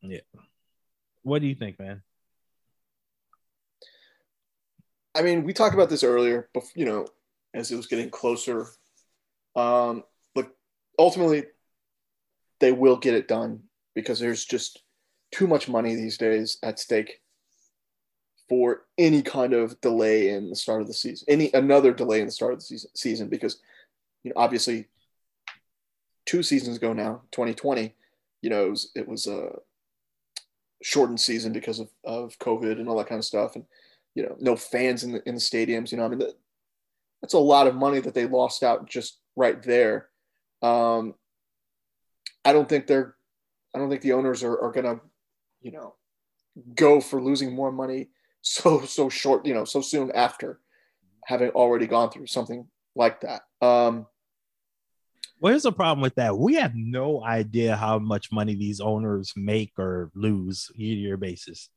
yeah, 0.00 0.20
what 1.22 1.40
do 1.40 1.48
you 1.48 1.54
think, 1.54 1.78
man? 1.78 2.02
I 5.14 5.22
mean, 5.22 5.44
we 5.44 5.52
talked 5.52 5.74
about 5.74 5.90
this 5.90 6.04
earlier, 6.04 6.48
but 6.54 6.64
you 6.74 6.84
know, 6.84 7.06
as 7.54 7.70
it 7.70 7.76
was 7.76 7.86
getting 7.86 8.10
closer. 8.10 8.66
Um, 9.56 10.04
look, 10.34 10.52
ultimately, 10.98 11.44
they 12.60 12.72
will 12.72 12.96
get 12.96 13.14
it 13.14 13.28
done 13.28 13.62
because 13.94 14.18
there's 14.18 14.44
just 14.44 14.82
too 15.32 15.46
much 15.46 15.68
money 15.68 15.94
these 15.94 16.18
days 16.18 16.58
at 16.62 16.78
stake 16.78 17.20
for 18.48 18.86
any 18.96 19.22
kind 19.22 19.52
of 19.52 19.80
delay 19.80 20.30
in 20.30 20.48
the 20.48 20.56
start 20.56 20.80
of 20.80 20.86
the 20.86 20.94
season, 20.94 21.26
any 21.28 21.50
another 21.52 21.92
delay 21.92 22.20
in 22.20 22.26
the 22.26 22.32
start 22.32 22.54
of 22.54 22.60
the 22.60 22.78
season, 22.94 23.28
because 23.28 23.60
you 24.22 24.30
know 24.30 24.40
obviously 24.40 24.86
two 26.24 26.42
seasons 26.42 26.76
ago 26.76 26.92
now, 26.92 27.22
2020, 27.32 27.94
you 28.40 28.50
know 28.50 28.66
it 28.66 28.70
was, 28.70 28.90
it 28.94 29.08
was 29.08 29.26
a 29.26 29.50
shortened 30.82 31.20
season 31.20 31.52
because 31.52 31.78
of, 31.78 31.90
of 32.04 32.38
COVID 32.38 32.72
and 32.72 32.88
all 32.88 32.96
that 32.96 33.08
kind 33.08 33.18
of 33.18 33.24
stuff, 33.24 33.54
and 33.54 33.64
you 34.14 34.22
know 34.22 34.36
no 34.40 34.56
fans 34.56 35.04
in 35.04 35.12
the 35.12 35.28
in 35.28 35.34
the 35.34 35.40
stadiums. 35.40 35.92
You 35.92 35.98
know, 35.98 36.06
I 36.06 36.08
mean 36.08 36.20
that, 36.20 36.38
that's 37.20 37.34
a 37.34 37.38
lot 37.38 37.66
of 37.66 37.74
money 37.74 38.00
that 38.00 38.14
they 38.14 38.26
lost 38.26 38.62
out 38.62 38.88
just 38.88 39.18
right 39.36 39.62
there. 39.62 40.08
Um, 40.62 41.14
I 42.44 42.52
don't 42.52 42.68
think 42.68 42.86
they're, 42.86 43.14
I 43.74 43.78
don't 43.78 43.90
think 43.90 44.02
the 44.02 44.12
owners 44.12 44.42
are, 44.42 44.58
are 44.60 44.72
gonna, 44.72 45.00
you 45.60 45.72
know, 45.72 45.94
go 46.74 47.00
for 47.00 47.22
losing 47.22 47.54
more 47.54 47.72
money 47.72 48.08
so 48.42 48.82
so 48.82 49.08
short, 49.08 49.46
you 49.46 49.54
know, 49.54 49.64
so 49.64 49.80
soon 49.80 50.10
after 50.12 50.60
having 51.24 51.50
already 51.50 51.86
gone 51.86 52.10
through 52.10 52.26
something 52.26 52.66
like 52.94 53.20
that. 53.20 53.42
Um, 53.60 54.06
Where's 55.40 55.62
the 55.62 55.72
problem 55.72 56.00
with 56.00 56.16
that? 56.16 56.36
We 56.36 56.54
have 56.54 56.72
no 56.74 57.22
idea 57.22 57.76
how 57.76 57.98
much 57.98 58.32
money 58.32 58.54
these 58.54 58.80
owners 58.80 59.32
make 59.36 59.72
or 59.78 60.10
lose 60.14 60.70
year 60.74 60.94
to 60.94 61.00
year 61.00 61.16
basis. 61.16 61.68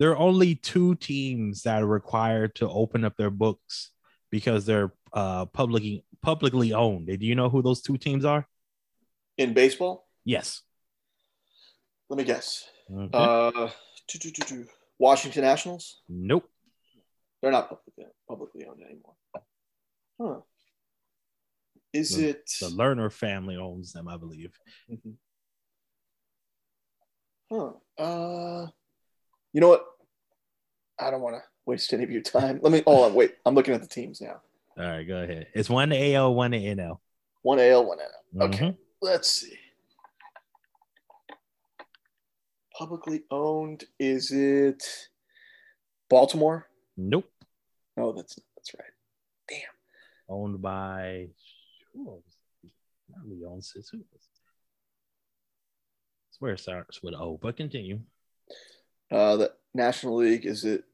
There 0.00 0.10
are 0.10 0.18
only 0.18 0.56
two 0.56 0.96
teams 0.96 1.62
that 1.62 1.82
are 1.82 1.86
required 1.86 2.56
to 2.56 2.68
open 2.68 3.04
up 3.04 3.16
their 3.16 3.30
books 3.30 3.92
because 4.30 4.66
they're 4.66 4.92
uh, 5.12 5.46
publicly 5.46 6.04
publicly 6.22 6.72
owned. 6.72 7.06
Do 7.06 7.26
you 7.26 7.36
know 7.36 7.48
who 7.48 7.62
those 7.62 7.82
two 7.82 7.98
teams 7.98 8.24
are? 8.24 8.48
In 9.38 9.52
baseball, 9.54 10.06
Yes. 10.24 10.62
let 12.08 12.16
me 12.18 12.24
guess. 12.24 12.64
Okay. 12.92 13.08
Uh. 13.12 13.68
Washington 14.98 15.42
Nationals. 15.42 16.02
nope. 16.08 16.48
They're 17.40 17.50
not 17.50 17.68
publicly, 17.68 18.04
publicly 18.28 18.66
owned 18.66 18.82
anymore. 18.82 19.14
Huh. 20.20 20.40
Is 21.92 22.16
The- 22.16 22.28
it? 22.30 22.50
The 22.60 22.68
Lerner 22.68 23.10
family 23.12 23.56
owns 23.56 23.92
them, 23.92 24.06
I 24.08 24.16
believe. 24.16 24.56
Mhm. 24.90 25.16
Huh. 27.50 27.72
Uh, 27.98 28.66
you 29.52 29.60
know 29.60 29.68
what? 29.68 29.84
I 30.98 31.10
don't 31.10 31.20
want 31.20 31.36
to 31.36 31.42
waste 31.66 31.92
any 31.92 32.04
of 32.04 32.10
your 32.10 32.22
time. 32.22 32.60
Let 32.62 32.72
me. 32.72 32.82
Oh. 32.86 33.12
Wait. 33.12 33.34
I'm 33.44 33.54
looking 33.54 33.74
at 33.74 33.82
the 33.82 33.88
teams 33.88 34.20
now. 34.20 34.40
All 34.78 34.84
right, 34.84 35.02
go 35.06 35.22
ahead. 35.22 35.48
It's 35.54 35.68
one 35.68 35.92
AL, 35.92 36.34
one 36.34 36.52
NL. 36.52 37.00
One 37.42 37.58
AL, 37.58 37.84
one 37.86 37.98
NL. 37.98 38.42
Okay. 38.48 38.64
Mhm. 38.70 38.78
Let's 39.02 39.28
see. 39.28 39.58
Publicly 42.78 43.24
owned. 43.32 43.82
Is 43.98 44.30
it 44.30 44.84
Baltimore? 46.08 46.68
Nope. 46.96 47.28
No, 47.96 48.12
that's 48.12 48.38
that's 48.54 48.72
right. 48.78 48.92
Damn. 49.48 49.58
Owned 50.28 50.62
by 50.62 51.26
who 51.92 52.12
owns? 52.12 52.36
Not 53.10 53.26
really 53.26 53.44
owns 53.44 53.72
it. 53.74 53.84
Who 53.90 53.98
owns 53.98 54.06
it? 54.12 54.20
Swear 56.30 56.52
it 56.52 56.60
starts 56.60 57.02
with 57.02 57.14
O, 57.14 57.40
but 57.42 57.56
continue. 57.56 57.98
Uh, 59.10 59.36
the 59.36 59.52
National 59.74 60.18
League. 60.18 60.46
Is 60.46 60.64
it 60.64 60.84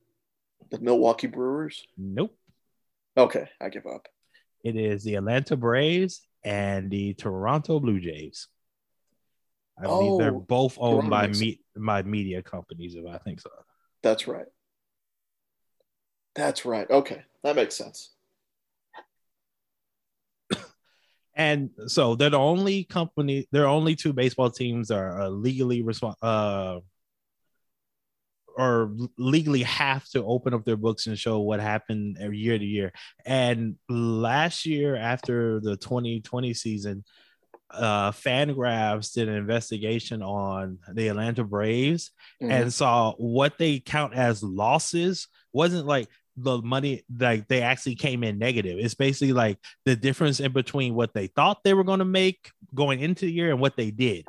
the 0.71 0.81
Milwaukee 0.81 1.27
Brewers? 1.27 1.85
Nope. 1.99 2.35
Okay, 3.19 3.51
I 3.61 3.69
give 3.69 3.87
up. 3.87 4.09
It 4.65 4.77
is 4.77 5.05
the 5.05 5.17
Atlanta 5.17 5.57
Braves 5.57 6.23
and 6.45 6.91
the 6.91 7.15
Toronto 7.15 7.81
Blue 7.81 8.01
Jays. 8.01 8.49
I 9.79 9.83
believe 9.87 10.19
they're 10.19 10.33
Oh, 10.33 10.41
both 10.41 10.77
owned 10.81 11.09
by 11.11 11.29
me 11.29 11.61
by 11.77 12.03
media 12.03 12.43
companies, 12.43 12.95
if 12.97 13.07
I 13.07 13.19
think 13.19 13.41
so. 13.41 13.51
That's 14.03 14.27
right. 14.27 14.47
That's 16.35 16.65
right. 16.65 16.89
Okay, 16.91 17.23
that 17.43 17.57
makes 17.57 17.77
sense. 17.77 18.15
And 21.35 21.71
so 21.87 22.17
they're 22.17 22.31
the 22.31 22.39
only 22.39 22.83
company, 22.83 23.47
they're 23.53 23.69
only 23.69 23.95
two 23.95 24.13
baseball 24.13 24.51
teams 24.51 24.89
that 24.89 24.99
are 24.99 25.21
uh, 25.21 25.29
legally 25.29 25.85
respons- 25.85 26.17
uh 26.21 26.81
or 28.59 28.93
legally 29.17 29.63
have 29.63 30.05
to 30.09 30.25
open 30.25 30.53
up 30.53 30.65
their 30.65 30.77
books 30.77 31.07
and 31.07 31.17
show 31.17 31.39
what 31.39 31.61
happened 31.61 32.19
every 32.21 32.39
year 32.39 32.59
to 32.59 32.65
year. 32.65 32.93
And 33.25 33.77
last 33.89 34.67
year, 34.67 34.97
after 34.97 35.61
the 35.61 35.77
2020 35.77 36.53
season, 36.55 37.05
uh 37.71 38.11
Fangraphs 38.13 39.13
did 39.13 39.29
an 39.29 39.35
investigation 39.37 40.23
on 40.23 40.79
the 40.93 41.09
Atlanta 41.09 41.45
Braves 41.45 42.11
Mhm. 42.43 42.51
and 42.51 42.73
saw 42.75 43.13
what 43.19 43.59
they 43.59 43.79
count 43.79 44.15
as 44.15 44.43
losses 44.43 45.29
wasn't 45.53 45.87
like 45.87 46.09
the 46.37 46.63
money 46.63 47.03
like 47.19 47.47
they 47.49 47.61
actually 47.63 47.95
came 47.97 48.25
in 48.25 48.39
negative. 48.39 48.79
It's 48.79 48.95
basically 48.95 49.35
like 49.35 49.59
the 49.85 49.97
difference 49.97 50.41
in 50.41 50.53
between 50.53 50.95
what 50.95 51.13
they 51.13 51.27
thought 51.27 51.63
they 51.63 51.75
were 51.75 51.85
going 51.85 51.99
to 51.99 52.05
make 52.07 52.51
going 52.75 53.01
into 53.01 53.27
the 53.27 53.33
year 53.33 53.51
and 53.51 53.61
what 53.61 53.77
they 53.77 53.91
did. 53.91 54.27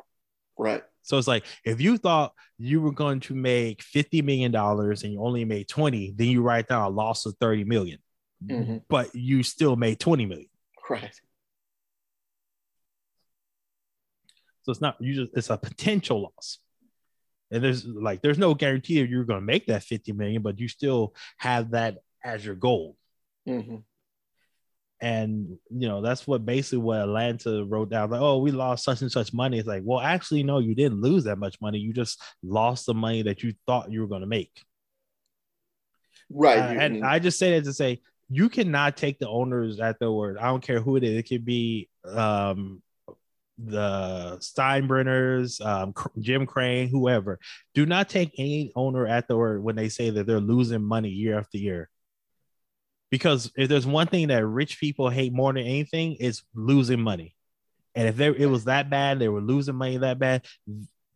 right. 0.58 0.82
So 1.02 1.18
it's 1.18 1.28
like 1.28 1.44
if 1.64 1.80
you 1.80 1.96
thought 1.96 2.32
you 2.58 2.80
were 2.80 2.92
going 2.92 3.20
to 3.20 3.34
make 3.34 3.82
50 3.82 4.22
million 4.22 4.52
dollars 4.52 5.02
and 5.02 5.12
you 5.12 5.20
only 5.22 5.44
made 5.44 5.68
20, 5.68 6.14
then 6.16 6.28
you 6.28 6.42
write 6.42 6.68
down 6.68 6.82
a 6.82 6.88
loss 6.88 7.26
of 7.26 7.34
30 7.40 7.64
million. 7.64 7.98
Mhm. 8.44 8.82
But 8.88 9.14
you 9.14 9.42
still 9.42 9.76
made 9.76 9.98
20 9.98 10.26
million. 10.26 10.48
Right. 10.88 11.14
So 14.62 14.72
it's 14.72 14.80
not 14.80 14.96
you 15.00 15.14
just 15.14 15.30
it's 15.36 15.50
a 15.50 15.56
potential 15.56 16.22
loss. 16.22 16.58
And 17.50 17.64
there's 17.64 17.84
like 17.84 18.22
there's 18.22 18.38
no 18.38 18.54
guarantee 18.54 19.00
that 19.00 19.08
you're 19.08 19.24
going 19.24 19.40
to 19.40 19.46
make 19.46 19.66
that 19.66 19.82
50 19.82 20.12
million, 20.12 20.42
but 20.42 20.58
you 20.58 20.68
still 20.68 21.14
have 21.38 21.70
that 21.72 21.98
as 22.22 22.44
your 22.44 22.54
goal. 22.54 22.96
hmm 23.46 23.76
And 25.02 25.56
you 25.70 25.88
know, 25.88 26.02
that's 26.02 26.26
what 26.26 26.44
basically 26.44 26.78
what 26.78 27.00
Atlanta 27.00 27.64
wrote 27.64 27.90
down. 27.90 28.10
Like, 28.10 28.20
oh, 28.20 28.38
we 28.38 28.50
lost 28.50 28.84
such 28.84 29.00
and 29.00 29.10
such 29.10 29.32
money. 29.32 29.58
It's 29.58 29.68
like, 29.68 29.82
well, 29.84 30.00
actually, 30.00 30.42
no, 30.42 30.58
you 30.58 30.74
didn't 30.74 31.00
lose 31.00 31.24
that 31.24 31.38
much 31.38 31.60
money. 31.60 31.78
You 31.78 31.92
just 31.92 32.22
lost 32.42 32.86
the 32.86 32.94
money 32.94 33.22
that 33.22 33.42
you 33.42 33.54
thought 33.66 33.90
you 33.90 34.00
were 34.00 34.08
going 34.08 34.20
to 34.20 34.26
make. 34.26 34.52
Right. 36.28 36.58
Uh, 36.58 36.80
and 36.80 37.04
I 37.04 37.18
just 37.18 37.38
say 37.38 37.52
that 37.52 37.64
to 37.64 37.72
say 37.72 38.00
you 38.28 38.48
cannot 38.48 38.96
take 38.96 39.18
the 39.18 39.28
owners 39.28 39.80
at 39.80 39.98
their 39.98 40.12
word. 40.12 40.38
I 40.38 40.46
don't 40.46 40.62
care 40.62 40.80
who 40.80 40.96
it 40.96 41.02
is. 41.02 41.18
It 41.18 41.28
could 41.28 41.44
be 41.44 41.88
um, 42.06 42.80
the 43.58 44.38
Steinbrenners, 44.40 45.64
um, 45.64 45.92
Jim 46.20 46.46
Crane, 46.46 46.88
whoever. 46.88 47.38
Do 47.74 47.86
not 47.86 48.08
take 48.08 48.32
any 48.38 48.72
owner 48.76 49.06
at 49.06 49.26
their 49.26 49.36
word 49.36 49.62
when 49.62 49.76
they 49.76 49.88
say 49.88 50.10
that 50.10 50.26
they're 50.26 50.40
losing 50.40 50.82
money 50.82 51.08
year 51.08 51.38
after 51.38 51.58
year. 51.58 51.90
Because 53.10 53.50
if 53.56 53.68
there's 53.68 53.86
one 53.86 54.06
thing 54.06 54.28
that 54.28 54.46
rich 54.46 54.78
people 54.78 55.08
hate 55.10 55.32
more 55.32 55.52
than 55.52 55.64
anything, 55.64 56.16
it's 56.20 56.44
losing 56.54 57.00
money. 57.00 57.34
And 57.94 58.08
if 58.08 58.16
there, 58.16 58.34
it 58.34 58.46
was 58.46 58.64
that 58.64 58.88
bad, 58.88 59.18
they 59.18 59.28
were 59.28 59.40
losing 59.40 59.74
money 59.74 59.96
that 59.98 60.18
bad. 60.18 60.44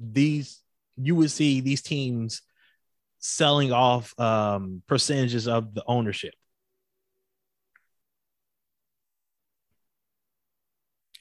These 0.00 0.60
you 0.96 1.14
would 1.16 1.30
see 1.30 1.60
these 1.60 1.82
teams 1.82 2.42
selling 3.18 3.72
off 3.72 4.18
um, 4.18 4.82
percentages 4.86 5.48
of 5.48 5.74
the 5.74 5.82
ownership. 5.86 6.34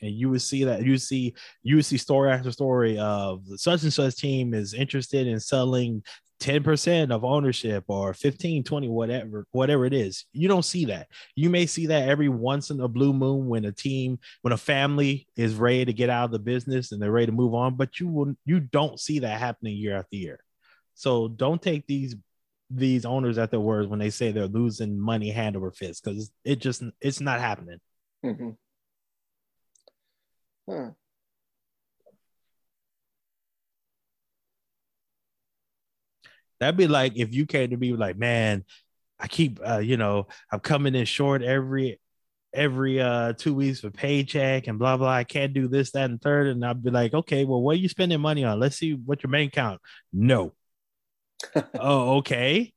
And 0.01 0.11
you 0.11 0.29
would 0.29 0.41
see 0.41 0.65
that 0.65 0.83
you 0.83 0.97
see 0.97 1.33
you 1.61 1.77
would 1.77 1.85
see 1.85 1.97
story 1.97 2.29
after 2.29 2.51
story 2.51 2.99
of 2.99 3.43
such 3.55 3.83
and 3.83 3.93
such 3.93 4.17
team 4.17 4.53
is 4.53 4.73
interested 4.73 5.27
in 5.27 5.39
selling 5.39 6.03
10% 6.43 7.11
of 7.11 7.23
ownership 7.23 7.85
or 7.87 8.13
15 8.13 8.65
20 8.65 8.89
whatever 8.89 9.47
whatever 9.51 9.85
it 9.85 9.93
is 9.93 10.25
you 10.33 10.49
don't 10.49 10.65
see 10.65 10.85
that 10.85 11.07
you 11.35 11.49
may 11.49 11.65
see 11.65 11.87
that 11.87 12.09
every 12.09 12.27
once 12.27 12.69
in 12.69 12.81
a 12.81 12.87
blue 12.87 13.13
moon 13.13 13.47
when 13.47 13.63
a 13.63 13.71
team 13.71 14.19
when 14.41 14.51
a 14.51 14.57
family 14.57 15.25
is 15.37 15.55
ready 15.55 15.85
to 15.85 15.93
get 15.93 16.09
out 16.09 16.25
of 16.25 16.31
the 16.31 16.39
business 16.39 16.91
and 16.91 17.01
they're 17.01 17.11
ready 17.11 17.27
to 17.27 17.31
move 17.31 17.53
on 17.53 17.75
but 17.75 17.97
you 17.97 18.09
will 18.09 18.35
you 18.43 18.59
don't 18.59 18.99
see 18.99 19.19
that 19.19 19.39
happening 19.39 19.77
year 19.77 19.95
after 19.95 20.17
year 20.17 20.39
so 20.95 21.29
don't 21.29 21.61
take 21.61 21.87
these 21.87 22.15
these 22.69 23.05
owners 23.05 23.37
at 23.37 23.49
their 23.49 23.59
words 23.59 23.87
when 23.87 23.99
they 23.99 24.09
say 24.09 24.31
they're 24.31 24.47
losing 24.47 24.99
money 24.99 25.29
hand 25.29 25.55
over 25.55 25.71
fist 25.71 26.03
because 26.03 26.29
it 26.43 26.59
just 26.59 26.83
it's 26.99 27.21
not 27.21 27.39
happening 27.39 27.79
Mm-hmm. 28.25 28.49
Huh. 30.69 30.91
That'd 36.63 36.77
be 36.77 36.87
like 36.87 37.13
if 37.15 37.33
you 37.33 37.45
came 37.45 37.69
to 37.71 37.77
me 37.77 37.93
like, 37.93 38.17
man, 38.17 38.63
I 39.19 39.27
keep 39.27 39.59
uh, 39.65 39.79
you 39.79 39.97
know, 39.97 40.27
I'm 40.51 40.59
coming 40.59 40.95
in 40.95 41.05
short 41.05 41.41
every 41.41 41.99
every 42.53 43.01
uh 43.01 43.33
two 43.33 43.53
weeks 43.53 43.81
for 43.81 43.89
paycheck 43.89 44.67
and 44.67 44.79
blah 44.79 44.97
blah. 44.97 45.09
I 45.09 45.23
can't 45.23 45.53
do 45.53 45.67
this, 45.67 45.91
that, 45.91 46.09
and 46.09 46.21
third. 46.21 46.47
And 46.47 46.65
I'd 46.65 46.83
be 46.83 46.91
like, 46.91 47.13
okay, 47.13 47.45
well, 47.45 47.61
what 47.61 47.75
are 47.75 47.79
you 47.79 47.89
spending 47.89 48.21
money 48.21 48.43
on? 48.43 48.59
Let's 48.59 48.77
see 48.77 48.93
what 48.93 49.23
your 49.23 49.29
main 49.29 49.49
count. 49.49 49.81
No. 50.11 50.53
oh, 51.79 52.17
okay. 52.17 52.73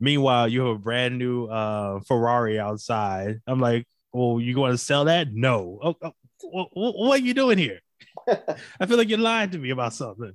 Meanwhile, 0.00 0.48
you 0.48 0.60
have 0.60 0.76
a 0.76 0.78
brand 0.78 1.18
new 1.18 1.46
uh 1.46 2.00
Ferrari 2.00 2.58
outside. 2.58 3.40
I'm 3.46 3.60
like, 3.60 3.86
well, 4.12 4.40
you 4.40 4.54
going 4.54 4.72
to 4.72 4.78
sell 4.78 5.04
that? 5.04 5.32
No. 5.32 5.78
Oh, 5.82 5.96
oh, 6.02 6.12
what, 6.42 6.70
what 6.74 7.20
are 7.20 7.22
you 7.22 7.34
doing 7.34 7.58
here? 7.58 7.80
I 8.28 8.86
feel 8.86 8.96
like 8.96 9.08
you're 9.08 9.18
lying 9.18 9.50
to 9.50 9.58
me 9.58 9.70
about 9.70 9.94
something. 9.94 10.32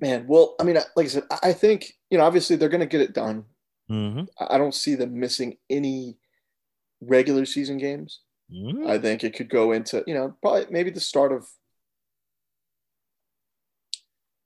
Man, 0.00 0.26
well, 0.26 0.56
I 0.60 0.64
mean, 0.64 0.76
like 0.96 1.06
I 1.06 1.08
said, 1.08 1.24
I 1.42 1.52
think 1.52 1.92
you 2.10 2.18
know, 2.18 2.24
obviously 2.24 2.56
they're 2.56 2.68
going 2.68 2.80
to 2.80 2.86
get 2.86 3.00
it 3.00 3.14
done. 3.14 3.44
Mm-hmm. 3.90 4.24
I 4.40 4.58
don't 4.58 4.74
see 4.74 4.94
them 4.94 5.18
missing 5.18 5.56
any 5.70 6.16
regular 7.00 7.44
season 7.44 7.78
games. 7.78 8.20
Mm-hmm. 8.52 8.88
I 8.88 8.98
think 8.98 9.24
it 9.24 9.34
could 9.34 9.48
go 9.48 9.72
into 9.72 10.02
you 10.06 10.14
know 10.14 10.36
probably 10.42 10.66
maybe 10.70 10.90
the 10.90 11.00
start 11.00 11.32
of 11.32 11.46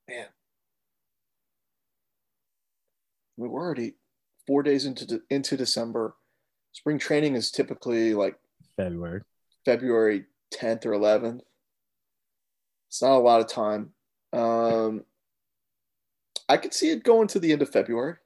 man. 0.08 0.26
I 3.38 3.42
mean, 3.42 3.50
we're 3.50 3.60
already 3.60 3.94
four 4.46 4.62
days 4.62 4.84
into 4.84 5.06
de- 5.06 5.20
into 5.30 5.56
December. 5.56 6.14
Spring 6.72 6.98
training 6.98 7.34
is 7.34 7.50
typically 7.50 8.14
like 8.14 8.36
February. 8.76 9.22
February 9.64 10.24
10th 10.54 10.86
or 10.86 10.92
11th. 10.92 11.40
It's 12.88 13.02
not 13.02 13.16
a 13.16 13.18
lot 13.18 13.40
of 13.40 13.48
time. 13.48 13.90
Um, 14.32 15.04
I 16.48 16.56
could 16.56 16.72
see 16.72 16.90
it 16.90 17.02
going 17.02 17.28
to 17.28 17.38
the 17.38 17.52
end 17.52 17.62
of 17.62 17.70
February. 17.70 18.16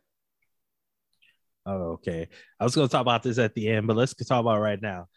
Oh, 1.64 1.93
okay. 1.93 2.29
I 2.59 2.64
was 2.64 2.75
going 2.75 2.88
to 2.88 2.93
talk 2.93 3.02
about 3.02 3.23
this 3.23 3.38
at 3.38 3.55
the 3.55 3.69
end, 3.69 3.87
but 3.87 3.97
let's 3.97 4.14
talk 4.14 4.41
about 4.41 4.57
it 4.57 4.61
right 4.61 4.83
now. 4.83 5.09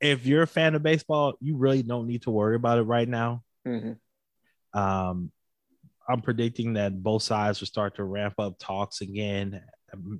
If 0.00 0.26
you're 0.26 0.42
a 0.42 0.48
fan 0.48 0.74
of 0.74 0.82
baseball, 0.82 1.34
you 1.40 1.56
really 1.56 1.82
don't 1.82 2.08
need 2.08 2.22
to 2.22 2.30
worry 2.30 2.56
about 2.56 2.78
it 2.78 2.82
right 2.82 3.08
now. 3.08 3.42
Mm-hmm. 3.66 4.78
Um, 4.78 5.30
I'm 6.08 6.20
predicting 6.20 6.74
that 6.74 7.00
both 7.00 7.22
sides 7.22 7.60
will 7.60 7.68
start 7.68 7.96
to 7.96 8.04
ramp 8.04 8.34
up 8.38 8.58
talks 8.58 9.00
again 9.00 9.62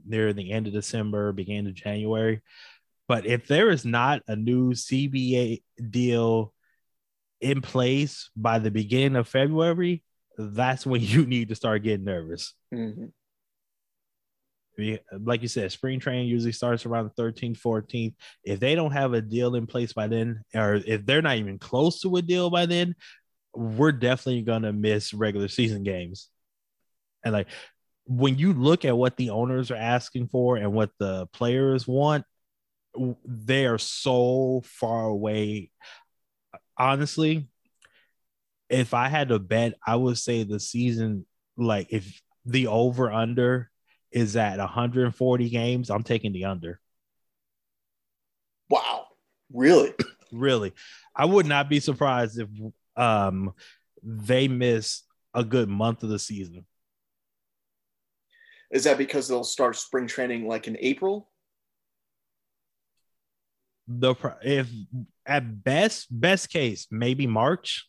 near 0.06 0.32
the 0.32 0.52
end 0.52 0.66
of 0.68 0.72
December, 0.72 1.32
beginning 1.32 1.66
of 1.66 1.74
January. 1.74 2.42
But 3.08 3.26
if 3.26 3.48
there 3.48 3.70
is 3.70 3.84
not 3.84 4.22
a 4.28 4.36
new 4.36 4.72
CBA 4.72 5.62
deal 5.90 6.52
in 7.40 7.60
place 7.60 8.30
by 8.36 8.60
the 8.60 8.70
beginning 8.70 9.16
of 9.16 9.28
February, 9.28 10.04
that's 10.38 10.86
when 10.86 11.00
you 11.02 11.26
need 11.26 11.48
to 11.48 11.54
start 11.54 11.82
getting 11.82 12.04
nervous. 12.04 12.54
Mm-hmm. 12.74 13.06
Like 15.22 15.42
you 15.42 15.48
said, 15.48 15.70
spring 15.70 16.00
training 16.00 16.28
usually 16.28 16.52
starts 16.52 16.86
around 16.86 17.10
the 17.14 17.22
13th, 17.22 17.60
14th. 17.60 18.14
If 18.42 18.58
they 18.58 18.74
don't 18.74 18.92
have 18.92 19.12
a 19.12 19.20
deal 19.20 19.54
in 19.54 19.66
place 19.66 19.92
by 19.92 20.06
then, 20.06 20.42
or 20.54 20.74
if 20.74 21.04
they're 21.04 21.22
not 21.22 21.36
even 21.36 21.58
close 21.58 22.00
to 22.00 22.16
a 22.16 22.22
deal 22.22 22.48
by 22.48 22.64
then, 22.66 22.94
we're 23.54 23.92
definitely 23.92 24.42
going 24.42 24.62
to 24.62 24.72
miss 24.72 25.12
regular 25.12 25.48
season 25.48 25.82
games. 25.82 26.30
And 27.22 27.34
like 27.34 27.48
when 28.06 28.38
you 28.38 28.52
look 28.52 28.84
at 28.84 28.96
what 28.96 29.16
the 29.16 29.30
owners 29.30 29.70
are 29.70 29.76
asking 29.76 30.28
for 30.28 30.56
and 30.56 30.72
what 30.72 30.90
the 30.98 31.26
players 31.32 31.86
want, 31.86 32.24
they 33.24 33.66
are 33.66 33.78
so 33.78 34.62
far 34.64 35.04
away. 35.04 35.70
Honestly, 36.78 37.48
if 38.72 38.94
I 38.94 39.08
had 39.08 39.28
to 39.28 39.38
bet, 39.38 39.74
I 39.86 39.96
would 39.96 40.18
say 40.18 40.42
the 40.42 40.58
season, 40.58 41.26
like 41.56 41.88
if 41.90 42.20
the 42.46 42.66
over 42.68 43.12
under 43.12 43.70
is 44.10 44.34
at 44.34 44.58
140 44.58 45.50
games, 45.50 45.90
I'm 45.90 46.02
taking 46.02 46.32
the 46.32 46.46
under. 46.46 46.80
Wow. 48.70 49.06
Really? 49.52 49.92
really. 50.32 50.72
I 51.14 51.26
would 51.26 51.46
not 51.46 51.68
be 51.68 51.80
surprised 51.80 52.40
if 52.40 52.48
um 52.96 53.52
they 54.02 54.48
miss 54.48 55.02
a 55.34 55.44
good 55.44 55.68
month 55.68 56.02
of 56.02 56.08
the 56.08 56.18
season. 56.18 56.66
Is 58.70 58.84
that 58.84 58.96
because 58.96 59.28
they'll 59.28 59.44
start 59.44 59.76
spring 59.76 60.06
training 60.06 60.48
like 60.48 60.66
in 60.66 60.78
April? 60.80 61.28
The 63.86 64.14
if 64.42 64.70
at 65.26 65.62
best 65.62 66.06
best 66.10 66.48
case 66.48 66.86
maybe 66.90 67.26
March. 67.26 67.86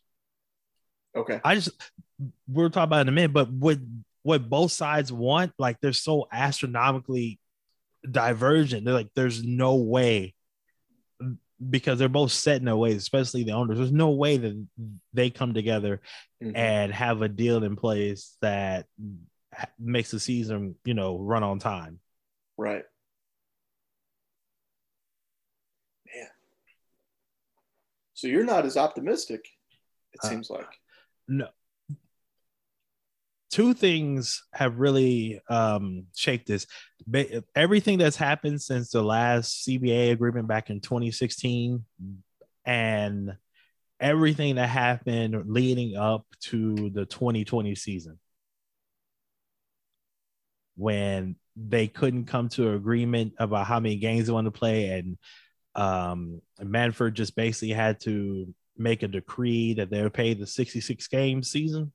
Okay. 1.16 1.40
I 1.44 1.56
just 1.56 1.70
we're 2.48 2.70
talking 2.70 2.84
about 2.84 3.02
in 3.02 3.10
a 3.10 3.12
minute, 3.12 3.34
but 3.34 3.50
what 3.50 3.80
what 4.24 4.50
both 4.50 4.72
sides 4.72 5.12
want, 5.12 5.54
like 5.60 5.80
they're 5.82 5.94
so 5.94 6.28
astronomically 6.32 7.40
divergent. 8.10 8.86
They're 8.86 8.94
like, 8.94 9.12
there's 9.16 9.44
no 9.44 9.76
way 9.76 10.34
because 11.70 12.00
they're 12.00 12.10
both 12.10 12.32
set 12.32 12.58
in 12.58 12.66
their 12.66 12.76
ways, 12.76 12.98
especially 12.98 13.44
the 13.44 13.52
owners. 13.52 13.78
There's 13.78 13.92
no 13.92 14.12
way 14.12 14.38
that 14.38 14.68
they 15.14 15.30
come 15.30 15.54
together 15.54 16.02
mm-hmm. 16.42 16.56
and 16.56 16.94
have 16.94 17.22
a 17.22 17.30
deal 17.30 17.64
in 17.64 17.76
place 17.76 18.36
that 18.42 18.86
makes 19.80 20.12
the 20.12 20.20
season, 20.20 20.76
you 20.84 20.94
know, 20.94 21.18
run 21.20 21.44
on 21.44 21.60
time. 21.60 22.00
Right. 22.58 22.84
Man. 26.14 26.28
So 28.14 28.28
you're 28.28 28.46
not 28.46 28.66
as 28.66 28.78
optimistic, 28.78 29.46
it 30.14 30.20
uh, 30.24 30.30
seems 30.30 30.50
like. 30.50 30.68
No. 31.28 31.48
Two 33.52 33.74
things 33.74 34.44
have 34.52 34.80
really 34.80 35.40
um, 35.48 36.08
shaped 36.16 36.48
this. 36.48 36.66
Everything 37.56 38.00
that's 38.00 38.16
happened 38.16 38.62
since 38.62 38.90
the 38.90 39.04
last 39.04 39.68
CBA 39.68 40.12
agreement 40.12 40.48
back 40.48 40.70
in 40.70 40.80
2016 40.80 41.84
and 42.66 43.38
everything 44.00 44.56
that 44.56 44.70
happened 44.70 45.44
leading 45.48 45.96
up 45.96 46.26
to 46.42 46.90
the 46.90 47.06
2020 47.06 47.76
season 47.76 48.20
when 50.76 51.36
they 51.56 51.88
couldn't 51.88 52.26
come 52.26 52.50
to 52.50 52.70
an 52.70 52.76
agreement 52.76 53.34
about 53.38 53.68
how 53.68 53.80
many 53.80 53.96
games 53.98 54.26
they 54.26 54.34
want 54.34 54.46
to 54.46 54.52
play 54.52 54.88
and 54.88 55.18
um, 55.76 56.42
Manfred 56.60 57.16
just 57.16 57.36
basically 57.36 57.74
had 57.74 58.00
to 58.02 58.54
make 58.78 59.04
a 59.04 59.08
decree 59.08 59.74
that 59.76 59.90
they 59.90 60.02
would 60.02 60.14
pay 60.14 60.34
the 60.34 60.48
66 60.48 61.08
game 61.08 61.44
season. 61.44 61.92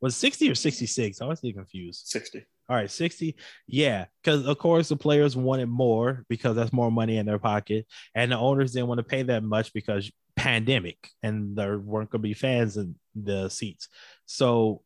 Was 0.00 0.16
60 0.16 0.50
or 0.50 0.54
66? 0.54 1.20
I 1.20 1.24
was 1.24 1.40
getting 1.40 1.56
confused. 1.56 2.06
60. 2.06 2.46
All 2.68 2.76
right, 2.76 2.90
60. 2.90 3.34
Yeah, 3.66 4.06
because 4.22 4.46
of 4.46 4.58
course 4.58 4.88
the 4.88 4.96
players 4.96 5.36
wanted 5.36 5.68
more 5.68 6.24
because 6.28 6.54
that's 6.54 6.72
more 6.72 6.90
money 6.90 7.16
in 7.16 7.26
their 7.26 7.38
pocket. 7.38 7.86
And 8.14 8.30
the 8.30 8.38
owners 8.38 8.72
didn't 8.72 8.88
want 8.88 8.98
to 8.98 9.04
pay 9.04 9.22
that 9.24 9.42
much 9.42 9.72
because 9.72 10.10
pandemic 10.36 11.10
and 11.22 11.56
there 11.56 11.78
weren't 11.78 12.10
gonna 12.10 12.22
be 12.22 12.34
fans 12.34 12.76
in 12.76 12.94
the 13.14 13.48
seats. 13.48 13.88
So 14.26 14.82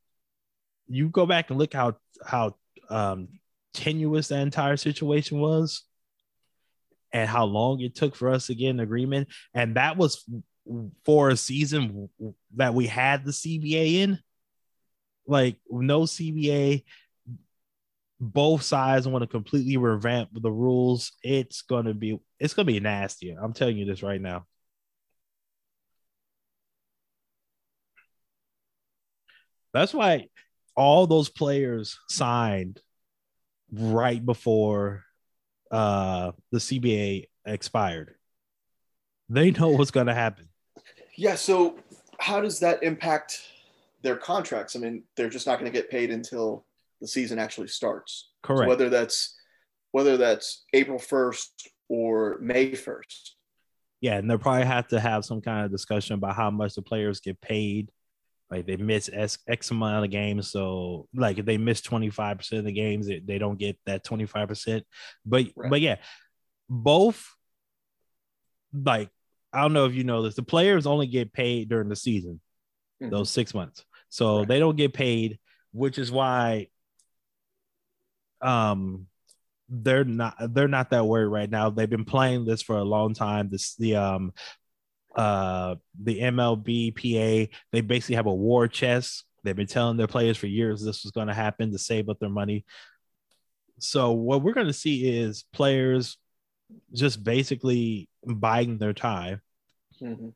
you 0.88 1.08
go 1.08 1.26
back 1.26 1.50
and 1.50 1.58
look 1.58 1.74
how 1.74 1.96
how 2.24 2.56
um 2.88 3.28
tenuous 3.74 4.28
that 4.28 4.40
entire 4.40 4.76
situation 4.76 5.40
was 5.40 5.82
and 7.12 7.28
how 7.28 7.44
long 7.44 7.80
it 7.80 7.94
took 7.94 8.14
for 8.14 8.30
us 8.30 8.46
to 8.46 8.54
get 8.54 8.70
an 8.70 8.80
agreement. 8.80 9.28
And 9.54 9.76
that 9.76 9.96
was 9.96 10.24
for 11.04 11.30
a 11.30 11.36
season 11.36 12.08
that 12.56 12.74
we 12.74 12.86
had 12.86 13.24
the 13.24 13.32
CBA 13.32 13.94
in. 13.94 14.18
Like 15.26 15.56
no 15.70 16.02
CBA, 16.02 16.82
both 18.20 18.62
sides 18.62 19.06
want 19.06 19.22
to 19.22 19.28
completely 19.28 19.76
revamp 19.76 20.30
the 20.32 20.50
rules. 20.50 21.12
It's 21.22 21.62
gonna 21.62 21.94
be 21.94 22.18
it's 22.40 22.54
gonna 22.54 22.66
be 22.66 22.80
nasty. 22.80 23.30
I'm 23.30 23.52
telling 23.52 23.76
you 23.76 23.84
this 23.84 24.02
right 24.02 24.20
now. 24.20 24.46
That's 29.72 29.94
why 29.94 30.28
all 30.76 31.06
those 31.06 31.28
players 31.28 31.98
signed 32.08 32.80
right 33.72 34.24
before 34.24 35.04
uh, 35.72 36.32
the 36.52 36.58
CBA 36.58 37.28
expired. 37.46 38.14
They 39.28 39.50
know 39.50 39.70
what's 39.70 39.90
going 39.90 40.06
to 40.06 40.14
happen. 40.14 40.48
Yeah. 41.16 41.34
So 41.34 41.76
how 42.18 42.40
does 42.40 42.60
that 42.60 42.82
impact 42.82 43.40
their 44.02 44.16
contracts? 44.16 44.76
I 44.76 44.80
mean, 44.80 45.04
they're 45.16 45.30
just 45.30 45.46
not 45.46 45.58
going 45.58 45.70
to 45.70 45.76
get 45.76 45.90
paid 45.90 46.10
until 46.10 46.66
the 47.00 47.08
season 47.08 47.38
actually 47.38 47.68
starts. 47.68 48.30
Correct. 48.42 48.64
So 48.64 48.68
whether 48.68 48.88
that's 48.90 49.36
whether 49.92 50.16
that's 50.16 50.64
April 50.72 50.98
first 50.98 51.68
or 51.88 52.38
May 52.40 52.74
first. 52.74 53.36
Yeah, 54.00 54.16
and 54.16 54.28
they'll 54.28 54.38
probably 54.38 54.66
have 54.66 54.88
to 54.88 54.98
have 54.98 55.24
some 55.24 55.40
kind 55.40 55.64
of 55.64 55.70
discussion 55.70 56.14
about 56.14 56.34
how 56.34 56.50
much 56.50 56.74
the 56.74 56.82
players 56.82 57.20
get 57.20 57.40
paid. 57.40 57.90
Like 58.52 58.66
they 58.66 58.76
miss 58.76 59.08
X, 59.10 59.38
X 59.48 59.70
amount 59.70 60.04
of 60.04 60.10
games, 60.10 60.50
so 60.50 61.08
like 61.14 61.38
if 61.38 61.46
they 61.46 61.56
miss 61.56 61.80
twenty 61.80 62.10
five 62.10 62.36
percent 62.36 62.58
of 62.58 62.64
the 62.66 62.72
games, 62.72 63.06
they, 63.06 63.18
they 63.18 63.38
don't 63.38 63.58
get 63.58 63.78
that 63.86 64.04
twenty 64.04 64.26
five 64.26 64.48
percent. 64.48 64.84
But 65.24 65.46
Right. 65.56 65.70
but 65.70 65.80
yeah, 65.80 65.96
both 66.68 67.26
like 68.74 69.08
I 69.54 69.62
don't 69.62 69.72
know 69.72 69.86
if 69.86 69.94
you 69.94 70.04
know 70.04 70.22
this, 70.22 70.34
the 70.34 70.42
players 70.42 70.86
only 70.86 71.06
get 71.06 71.32
paid 71.32 71.70
during 71.70 71.88
the 71.88 71.96
season, 71.96 72.40
Mhm. 73.02 73.10
those 73.10 73.30
six 73.30 73.54
months. 73.54 73.86
So 74.10 74.40
Right. 74.40 74.48
they 74.48 74.58
don't 74.58 74.76
get 74.76 74.92
paid, 74.92 75.38
which 75.72 75.98
is 75.98 76.12
why 76.12 76.68
um 78.42 79.06
they're 79.70 80.04
not 80.04 80.36
they're 80.52 80.68
not 80.68 80.90
that 80.90 81.06
worried 81.06 81.28
right 81.28 81.48
now. 81.48 81.70
They've 81.70 81.88
been 81.88 82.04
playing 82.04 82.44
this 82.44 82.60
for 82.60 82.76
a 82.76 82.84
long 82.84 83.14
time. 83.14 83.48
This 83.50 83.76
the 83.76 83.96
um 83.96 84.32
uh 85.16 85.74
the 86.02 86.20
MLB 86.20 86.94
PA 86.94 87.52
they 87.72 87.80
basically 87.80 88.14
have 88.16 88.26
a 88.26 88.34
war 88.34 88.66
chest. 88.68 89.24
They've 89.44 89.56
been 89.56 89.66
telling 89.66 89.96
their 89.96 90.06
players 90.06 90.36
for 90.36 90.46
years 90.46 90.82
this 90.84 91.02
was 91.02 91.10
going 91.10 91.28
to 91.28 91.34
happen 91.34 91.72
to 91.72 91.78
save 91.78 92.08
up 92.08 92.18
their 92.18 92.28
money. 92.30 92.64
So 93.78 94.12
what 94.12 94.42
we're 94.42 94.52
going 94.52 94.68
to 94.68 94.72
see 94.72 95.18
is 95.18 95.44
players 95.52 96.16
just 96.94 97.22
basically 97.22 98.08
biding 98.24 98.78
their 98.78 98.92
time 98.94 99.40
Mhm. 100.00 100.32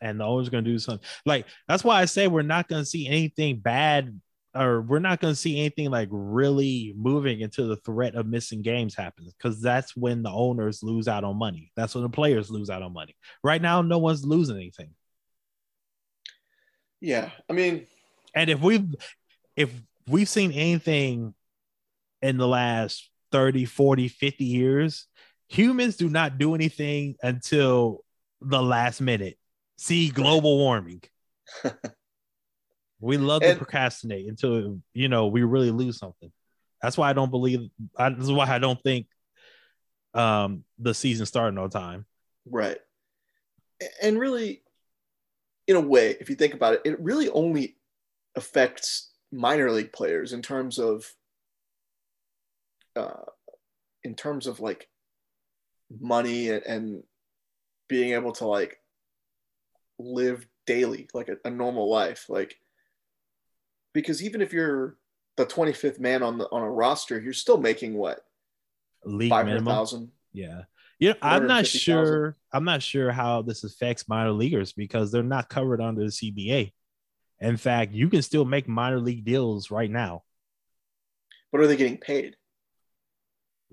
and 0.00 0.20
the 0.20 0.24
owner's 0.24 0.48
going 0.50 0.64
to 0.64 0.70
do 0.70 0.78
something. 0.78 1.06
Like 1.24 1.46
that's 1.68 1.84
why 1.84 2.00
I 2.00 2.04
say 2.04 2.26
we're 2.28 2.42
not 2.42 2.68
going 2.68 2.82
to 2.82 2.86
see 2.88 3.06
anything 3.06 3.60
bad, 3.60 4.20
or 4.54 4.82
we're 4.82 4.98
not 4.98 5.20
going 5.20 5.32
to 5.32 5.38
see 5.40 5.58
anything 5.58 5.90
like 5.90 6.08
really 6.10 6.94
moving 6.96 7.42
until 7.42 7.68
the 7.68 7.76
threat 7.76 8.14
of 8.14 8.26
missing 8.26 8.62
games 8.62 8.94
happens, 8.94 9.32
because 9.34 9.60
that's 9.60 9.96
when 9.96 10.22
the 10.22 10.30
owners 10.30 10.82
lose 10.82 11.08
out 11.08 11.24
on 11.24 11.36
money. 11.36 11.72
That's 11.76 11.94
when 11.94 12.04
the 12.04 12.10
players 12.10 12.50
lose 12.50 12.70
out 12.70 12.82
on 12.82 12.92
money. 12.92 13.16
Right 13.42 13.60
now, 13.60 13.82
no 13.82 13.98
one's 13.98 14.24
losing 14.24 14.56
anything. 14.56 14.90
Yeah. 17.00 17.30
I 17.50 17.52
mean, 17.52 17.86
And 18.34 18.50
if 18.50 18.60
we've 18.60 18.94
if 19.56 19.72
we've 20.08 20.28
seen 20.28 20.52
anything 20.52 21.34
in 22.22 22.38
the 22.38 22.48
last 22.48 23.10
30, 23.32 23.64
40, 23.66 24.08
50 24.08 24.44
years, 24.44 25.06
humans 25.48 25.96
do 25.96 26.08
not 26.08 26.38
do 26.38 26.54
anything 26.54 27.16
until 27.22 28.04
the 28.40 28.62
last 28.62 29.00
minute. 29.00 29.38
See 29.76 30.08
global 30.08 30.58
warming. 30.58 31.02
we 33.04 33.18
love 33.18 33.42
to 33.42 33.54
procrastinate 33.56 34.26
until 34.26 34.80
you 34.94 35.08
know 35.08 35.26
we 35.26 35.42
really 35.42 35.70
lose 35.70 35.98
something. 35.98 36.32
That's 36.80 36.96
why 36.96 37.10
I 37.10 37.12
don't 37.12 37.30
believe 37.30 37.68
I, 37.96 38.08
this 38.08 38.24
is 38.24 38.32
why 38.32 38.46
I 38.46 38.58
don't 38.58 38.80
think 38.82 39.06
um 40.14 40.64
the 40.78 40.94
season 40.94 41.26
starting 41.26 41.58
on 41.58 41.70
time. 41.70 42.06
right. 42.46 42.78
And 44.00 44.18
really, 44.18 44.62
in 45.66 45.76
a 45.76 45.80
way, 45.80 46.16
if 46.20 46.30
you 46.30 46.36
think 46.36 46.54
about 46.54 46.74
it, 46.74 46.82
it 46.84 47.00
really 47.00 47.28
only 47.28 47.76
affects 48.36 49.10
minor 49.30 49.70
league 49.70 49.92
players 49.92 50.32
in 50.32 50.40
terms 50.40 50.78
of, 50.78 51.04
uh, 52.96 53.24
in 54.04 54.14
terms 54.14 54.46
of 54.46 54.60
like 54.60 54.88
money 56.00 56.50
and, 56.50 56.62
and 56.62 57.02
being 57.88 58.12
able 58.12 58.32
to 58.32 58.46
like 58.46 58.78
live 59.98 60.46
daily, 60.66 61.08
like 61.12 61.28
a, 61.28 61.36
a 61.44 61.50
normal 61.50 61.90
life, 61.90 62.26
like 62.28 62.56
because 63.94 64.22
even 64.22 64.42
if 64.42 64.52
you're 64.52 64.98
the 65.36 65.46
25th 65.46 65.98
man 65.98 66.22
on 66.22 66.36
the 66.36 66.46
on 66.50 66.62
a 66.62 66.70
roster, 66.70 67.18
you're 67.18 67.32
still 67.32 67.56
making 67.56 67.94
what 67.94 68.20
League 69.04 69.30
minimum. 69.30 70.10
Yeah. 70.32 70.62
Yeah, 71.00 71.14
I'm 71.20 71.46
not 71.46 71.66
450,000. 71.66 71.80
sure. 71.80 72.36
I'm 72.52 72.64
not 72.64 72.82
sure 72.82 73.10
how 73.10 73.42
this 73.42 73.64
affects 73.64 74.08
minor 74.08 74.30
leaguers 74.30 74.72
because 74.72 75.10
they're 75.10 75.22
not 75.22 75.48
covered 75.48 75.80
under 75.80 76.02
the 76.02 76.08
CBA. 76.08 76.72
In 77.40 77.56
fact, 77.56 77.92
you 77.92 78.08
can 78.08 78.22
still 78.22 78.44
make 78.44 78.68
minor 78.68 79.00
league 79.00 79.24
deals 79.24 79.70
right 79.70 79.90
now. 79.90 80.22
But 81.50 81.60
are 81.60 81.66
they 81.66 81.76
getting 81.76 81.98
paid? 81.98 82.36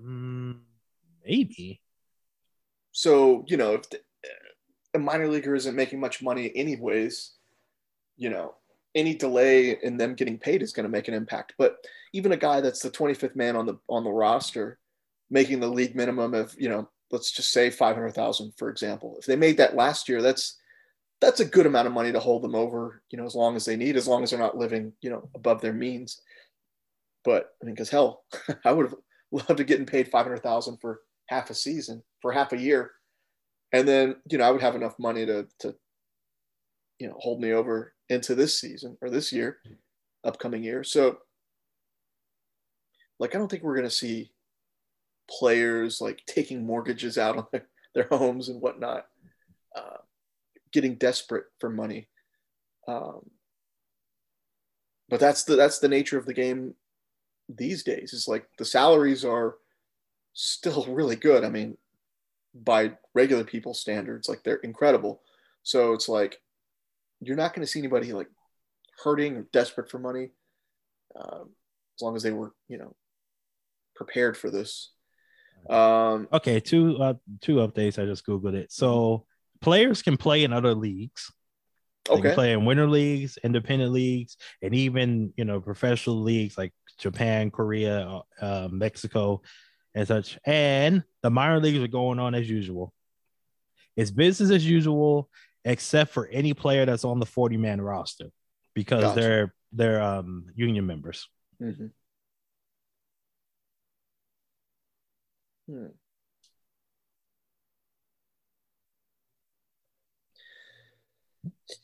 Mm, 0.04 0.60
maybe. 1.26 1.82
So 2.92 3.46
you 3.48 3.58
know, 3.58 3.76
if 3.76 3.90
the, 3.90 4.02
a 4.94 5.00
minor 5.00 5.28
leaguer 5.28 5.56
isn't 5.56 5.76
making 5.76 6.00
much 6.00 6.22
money 6.22 6.52
anyways, 6.54 7.34
you 8.18 8.30
know, 8.30 8.56
any 8.96 9.16
delay 9.16 9.78
in 9.82 9.98
them 9.98 10.16
getting 10.16 10.38
paid 10.38 10.62
is 10.62 10.74
going 10.74 10.84
to 10.84 10.90
make 10.90 11.08
an 11.08 11.14
impact. 11.14 11.54
But 11.58 11.78
even 12.14 12.32
a 12.32 12.38
guy 12.38 12.62
that's 12.62 12.82
the 12.82 12.92
25th 12.92 13.36
man 13.36 13.56
on 13.56 13.66
the 13.66 13.78
on 13.88 14.04
the 14.04 14.12
roster, 14.12 14.80
making 15.30 15.60
the 15.60 15.68
league 15.68 15.96
minimum 15.96 16.34
of 16.34 16.56
you 16.58 16.70
know, 16.70 16.90
let's 17.12 17.32
just 17.32 17.52
say 17.52 17.70
500,000 17.70 18.54
for 18.58 18.70
example. 18.70 19.16
If 19.20 19.26
they 19.26 19.36
made 19.36 19.58
that 19.58 19.76
last 19.76 20.10
year, 20.10 20.22
that's 20.22 20.58
that's 21.20 21.40
a 21.40 21.46
good 21.46 21.66
amount 21.66 21.88
of 21.88 21.94
money 21.94 22.12
to 22.12 22.20
hold 22.20 22.42
them 22.42 22.56
over, 22.56 23.04
you 23.12 23.18
know, 23.18 23.26
as 23.26 23.36
long 23.36 23.56
as 23.56 23.66
they 23.66 23.76
need, 23.76 23.96
as 23.96 24.08
long 24.08 24.24
as 24.24 24.32
they're 24.32 24.40
not 24.40 24.58
living, 24.58 24.92
you 25.02 25.10
know, 25.10 25.30
above 25.36 25.62
their 25.62 25.74
means. 25.74 26.20
But 27.24 27.50
I 27.62 27.66
mean, 27.66 27.76
because 27.76 27.90
hell, 27.90 28.24
I 28.66 28.72
would 28.72 28.88
have 28.88 28.96
loved 29.32 29.58
to 29.58 29.64
getting 29.64 29.86
paid 29.86 30.10
500,000 30.10 30.78
for 30.78 31.02
half 31.28 31.50
a 31.50 31.54
season, 31.54 32.02
for 32.22 32.32
half 32.32 32.52
a 32.54 32.58
year 32.58 32.92
and 33.72 33.88
then 33.88 34.16
you 34.30 34.38
know 34.38 34.44
I 34.44 34.52
would 34.52 34.62
have 34.62 34.76
enough 34.76 34.98
money 35.00 35.26
to 35.26 35.48
to 35.60 35.76
you 37.00 37.08
know 37.08 37.16
hold 37.18 37.42
me 37.42 37.52
over 37.52 37.94
into 38.12 38.36
this 38.36 38.60
season 38.60 38.97
or 39.02 39.10
this 39.10 39.32
year, 39.32 39.58
upcoming 40.26 40.63
year. 40.63 40.84
So 40.84 41.19
like 43.19 43.34
I 43.34 43.38
don't 43.38 43.50
think 43.50 43.63
we're 43.63 43.78
gonna 43.78 43.89
see 43.89 44.32
players 45.30 46.02
like 46.02 46.21
taking 46.28 46.65
mortgages 46.65 47.17
out 47.17 47.38
on 47.38 47.47
their, 47.52 47.67
their 47.95 48.08
homes 48.12 48.50
and 48.50 48.62
whatnot, 48.62 49.06
uh, 49.76 49.97
getting 50.74 50.95
desperate 50.95 51.45
for 51.60 51.69
money. 51.69 52.10
Um, 52.86 53.30
but 55.08 55.21
that's 55.21 55.45
the 55.45 55.56
that's 55.56 55.80
the 55.80 55.88
nature 55.88 56.17
of 56.17 56.26
the 56.26 56.34
game 56.34 56.74
these 57.47 57.82
days. 57.84 58.12
It's 58.13 58.28
like 58.28 58.45
the 58.58 58.65
salaries 58.65 59.24
are 59.24 59.56
still 60.34 60.86
really 60.89 61.15
good. 61.15 61.45
I 61.45 61.50
mean, 61.50 61.78
by 62.54 62.91
regular 63.13 63.45
people 63.45 63.74
standards, 63.74 64.28
like 64.28 64.43
they're 64.43 64.56
incredible. 64.58 65.21
So 65.63 65.93
it's 65.93 66.10
like 66.10 66.41
you're 67.22 67.38
not 67.38 67.54
going 67.54 67.66
to 67.66 67.72
see 67.72 67.80
anybody 67.80 68.14
like 68.14 68.30
hurting 69.04 69.38
or 69.38 69.48
desperate 69.54 69.90
for 69.90 70.00
money, 70.00 70.32
um, 71.16 71.50
as 71.98 72.02
long 72.02 72.16
as 72.16 72.24
they 72.24 72.32
were, 72.32 72.54
you 72.68 72.78
know, 72.78 72.96
prepared 73.96 74.36
for 74.36 74.50
this. 74.50 74.92
Um, 75.70 76.28
Okay, 76.34 76.60
two 76.60 76.98
uh, 76.98 77.14
two 77.42 77.58
updates. 77.58 78.02
I 78.02 78.06
just 78.06 78.26
googled 78.26 78.56
it. 78.56 78.72
So 78.72 79.26
players 79.62 80.02
can 80.02 80.18
play 80.18 80.44
in 80.44 80.54
other 80.54 80.74
leagues. 80.74 81.32
They 82.06 82.16
can 82.16 82.26
okay, 82.26 82.34
play 82.34 82.54
in 82.54 82.66
winter 82.66 82.90
leagues, 82.90 83.38
independent 83.44 83.92
leagues, 83.92 84.38
and 84.62 84.74
even 84.74 85.34
you 85.38 85.46
know 85.46 85.62
professional 85.62 86.22
leagues 86.22 86.58
like 86.58 86.74
Japan, 86.98 87.52
Korea, 87.52 88.22
uh, 88.42 88.68
Mexico, 88.72 89.42
and 89.94 90.08
such. 90.08 90.40
And 90.46 91.04
the 91.22 91.30
minor 91.30 91.60
leagues 91.60 91.80
are 91.80 91.88
going 91.88 92.18
on 92.20 92.34
as 92.34 92.50
usual. 92.50 92.92
It's 93.96 94.10
business 94.10 94.50
as 94.50 94.66
usual, 94.66 95.30
except 95.65 96.12
for 96.12 96.28
any 96.28 96.54
player 96.54 96.86
that's 96.86 97.06
on 97.06 97.19
the 97.19 97.26
forty 97.26 97.58
man 97.58 97.82
roster, 97.82 98.32
because 98.74 99.02
Gotcha. 99.02 99.19
they're 99.19 99.54
they're 99.71 100.02
um, 100.02 100.47
union 100.56 100.86
members. 100.86 101.28
Mhm. 101.62 101.91
Hmm. 105.67 105.88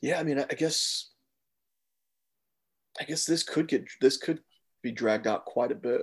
Yeah, 0.01 0.19
I 0.19 0.23
mean, 0.23 0.39
I 0.39 0.45
I 0.49 0.55
guess, 0.55 1.11
I 2.99 3.03
guess 3.03 3.25
this 3.25 3.43
could 3.43 3.67
get 3.67 3.85
this 4.01 4.17
could 4.17 4.41
be 4.81 4.91
dragged 4.91 5.27
out 5.27 5.45
quite 5.45 5.71
a 5.71 5.75
bit. 5.75 6.01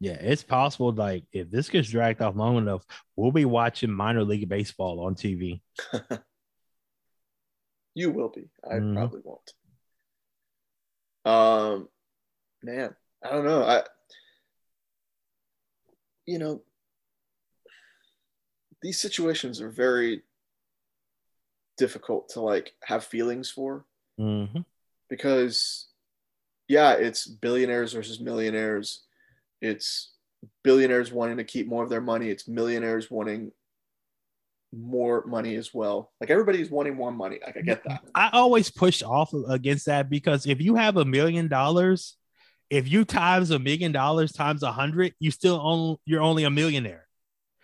Yeah, 0.00 0.12
it's 0.20 0.42
possible. 0.42 0.92
Like 0.92 1.24
if 1.32 1.50
this 1.50 1.68
gets 1.68 1.88
dragged 1.88 2.22
out 2.22 2.36
long 2.36 2.56
enough, 2.56 2.84
we'll 3.16 3.32
be 3.32 3.44
watching 3.44 3.90
minor 3.90 4.24
league 4.24 4.48
baseball 4.48 5.00
on 5.00 5.14
TV. 5.14 5.60
You 7.98 8.12
will 8.12 8.28
be. 8.28 8.48
I 8.62 8.74
Mhm. 8.76 8.94
probably 8.94 9.22
won't. 9.24 9.54
Um, 11.24 11.88
man, 12.62 12.94
I 13.24 13.30
don't 13.30 13.44
know. 13.44 13.64
I, 13.64 13.84
you 16.24 16.38
know, 16.38 16.62
these 18.82 19.00
situations 19.00 19.60
are 19.60 19.68
very 19.68 20.22
difficult 21.76 22.28
to 22.28 22.40
like 22.40 22.76
have 22.84 23.04
feelings 23.04 23.50
for 23.50 23.84
Mhm. 24.16 24.64
because, 25.08 25.88
yeah, 26.68 26.92
it's 26.92 27.26
billionaires 27.26 27.94
versus 27.94 28.20
millionaires. 28.20 29.08
It's 29.60 30.12
billionaires 30.62 31.10
wanting 31.10 31.38
to 31.38 31.44
keep 31.44 31.66
more 31.66 31.82
of 31.82 31.90
their 31.90 32.00
money. 32.00 32.30
It's 32.30 32.46
millionaires 32.46 33.10
wanting 33.10 33.52
more 34.72 35.24
money 35.26 35.56
as 35.56 35.72
well. 35.72 36.12
Like 36.20 36.30
everybody's 36.30 36.70
wanting 36.70 36.94
more 36.94 37.12
money. 37.12 37.38
Like 37.44 37.56
I 37.56 37.60
get 37.60 37.84
that. 37.84 38.02
I 38.14 38.30
always 38.32 38.70
push 38.70 39.02
off 39.02 39.32
against 39.48 39.86
that 39.86 40.10
because 40.10 40.46
if 40.46 40.60
you 40.60 40.74
have 40.74 40.96
a 40.96 41.04
million 41.04 41.48
dollars, 41.48 42.16
if 42.70 42.88
you 42.88 43.04
times 43.04 43.50
a 43.50 43.58
million 43.58 43.92
dollars 43.92 44.32
times 44.32 44.62
a 44.62 44.72
hundred, 44.72 45.14
you 45.18 45.30
still 45.30 45.60
own 45.62 45.96
you're 46.04 46.22
only 46.22 46.44
a 46.44 46.50
millionaire. 46.50 47.06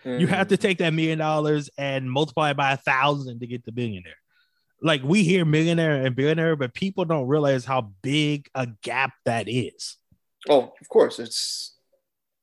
Mm. 0.05 0.21
You 0.21 0.27
have 0.29 0.49
to 0.49 0.57
take 0.57 0.79
that 0.79 0.95
million 0.95 1.19
dollars 1.19 1.71
and 1.79 2.11
multiply 2.11 2.51
it 2.51 2.57
by 2.57 2.73
a 2.73 2.77
thousand 2.77 3.41
to 3.41 3.47
get 3.47 3.65
the 3.65 3.73
billionaire. 3.73 4.17
Like 4.83 5.03
we 5.03 5.25
hear 5.25 5.45
millionaire 5.45 6.05
and 6.05 6.17
billionaire, 6.17 6.57
but 6.57 6.75
people 6.75 7.05
don't 7.05 7.27
realize 7.27 7.65
how 7.65 7.93
big 8.03 8.49
a 8.55 8.69
gap 8.83 9.13
that 9.25 9.49
is. 9.49 9.97
Oh, 10.49 10.73
of 10.81 10.89
course, 10.89 11.19
it's 11.19 11.77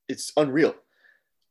it's 0.08 0.32
unreal. 0.38 0.76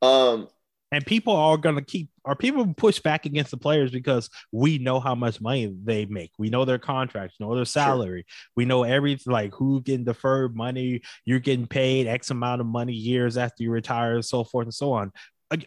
Um, 0.02 0.48
and 0.92 1.06
people 1.06 1.34
are 1.34 1.56
gonna 1.56 1.82
keep 1.82 2.10
are 2.24 2.34
people 2.34 2.66
push 2.74 2.98
back 2.98 3.26
against 3.26 3.50
the 3.50 3.56
players 3.56 3.90
because 3.90 4.28
we 4.52 4.78
know 4.78 5.00
how 5.00 5.14
much 5.14 5.40
money 5.40 5.72
they 5.84 6.04
make. 6.06 6.32
We 6.38 6.50
know 6.50 6.64
their 6.64 6.78
contracts, 6.78 7.38
know 7.38 7.54
their 7.54 7.64
salary. 7.64 8.24
Sure. 8.26 8.50
We 8.56 8.64
know 8.64 8.82
everything 8.82 9.32
like 9.32 9.54
who's 9.54 9.82
getting 9.82 10.04
deferred 10.04 10.56
money, 10.56 11.02
you're 11.24 11.38
getting 11.38 11.66
paid 11.66 12.06
X 12.06 12.30
amount 12.30 12.60
of 12.60 12.66
money 12.66 12.92
years 12.92 13.36
after 13.36 13.62
you 13.62 13.70
retire, 13.70 14.14
and 14.14 14.24
so 14.24 14.44
forth 14.44 14.66
and 14.66 14.74
so 14.74 14.92
on. 14.92 15.12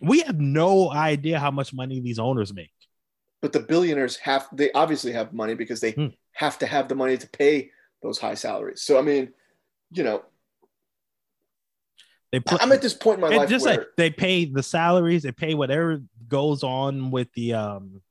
We 0.01 0.21
have 0.21 0.39
no 0.39 0.91
idea 0.91 1.39
how 1.39 1.51
much 1.51 1.73
money 1.73 1.99
these 1.99 2.19
owners 2.19 2.53
make. 2.53 2.71
But 3.41 3.51
the 3.51 3.59
billionaires 3.59 4.15
have 4.17 4.47
they 4.53 4.71
obviously 4.71 5.11
have 5.13 5.33
money 5.33 5.53
because 5.53 5.81
they 5.81 5.91
hmm. 5.91 6.07
have 6.33 6.57
to 6.59 6.65
have 6.65 6.87
the 6.87 6.95
money 6.95 7.17
to 7.17 7.29
pay 7.29 7.71
those 8.01 8.19
high 8.19 8.35
salaries. 8.35 8.81
So 8.81 8.97
I 8.97 9.01
mean, 9.01 9.33
you 9.91 10.03
know, 10.03 10.23
they 12.33 12.39
put, 12.39 12.63
I'm 12.63 12.71
at 12.71 12.81
this 12.81 12.95
point 12.95 13.19
in 13.19 13.21
my 13.21 13.27
life 13.29 13.47
just 13.47 13.63
where, 13.63 13.77
like 13.77 13.87
they 13.95 14.09
pay 14.09 14.45
the 14.45 14.63
salaries, 14.63 15.21
they 15.21 15.31
pay 15.31 15.53
whatever 15.53 16.01
goes 16.27 16.63
on 16.63 17.11
with 17.11 17.31
the 17.33 17.53
um 17.53 18.01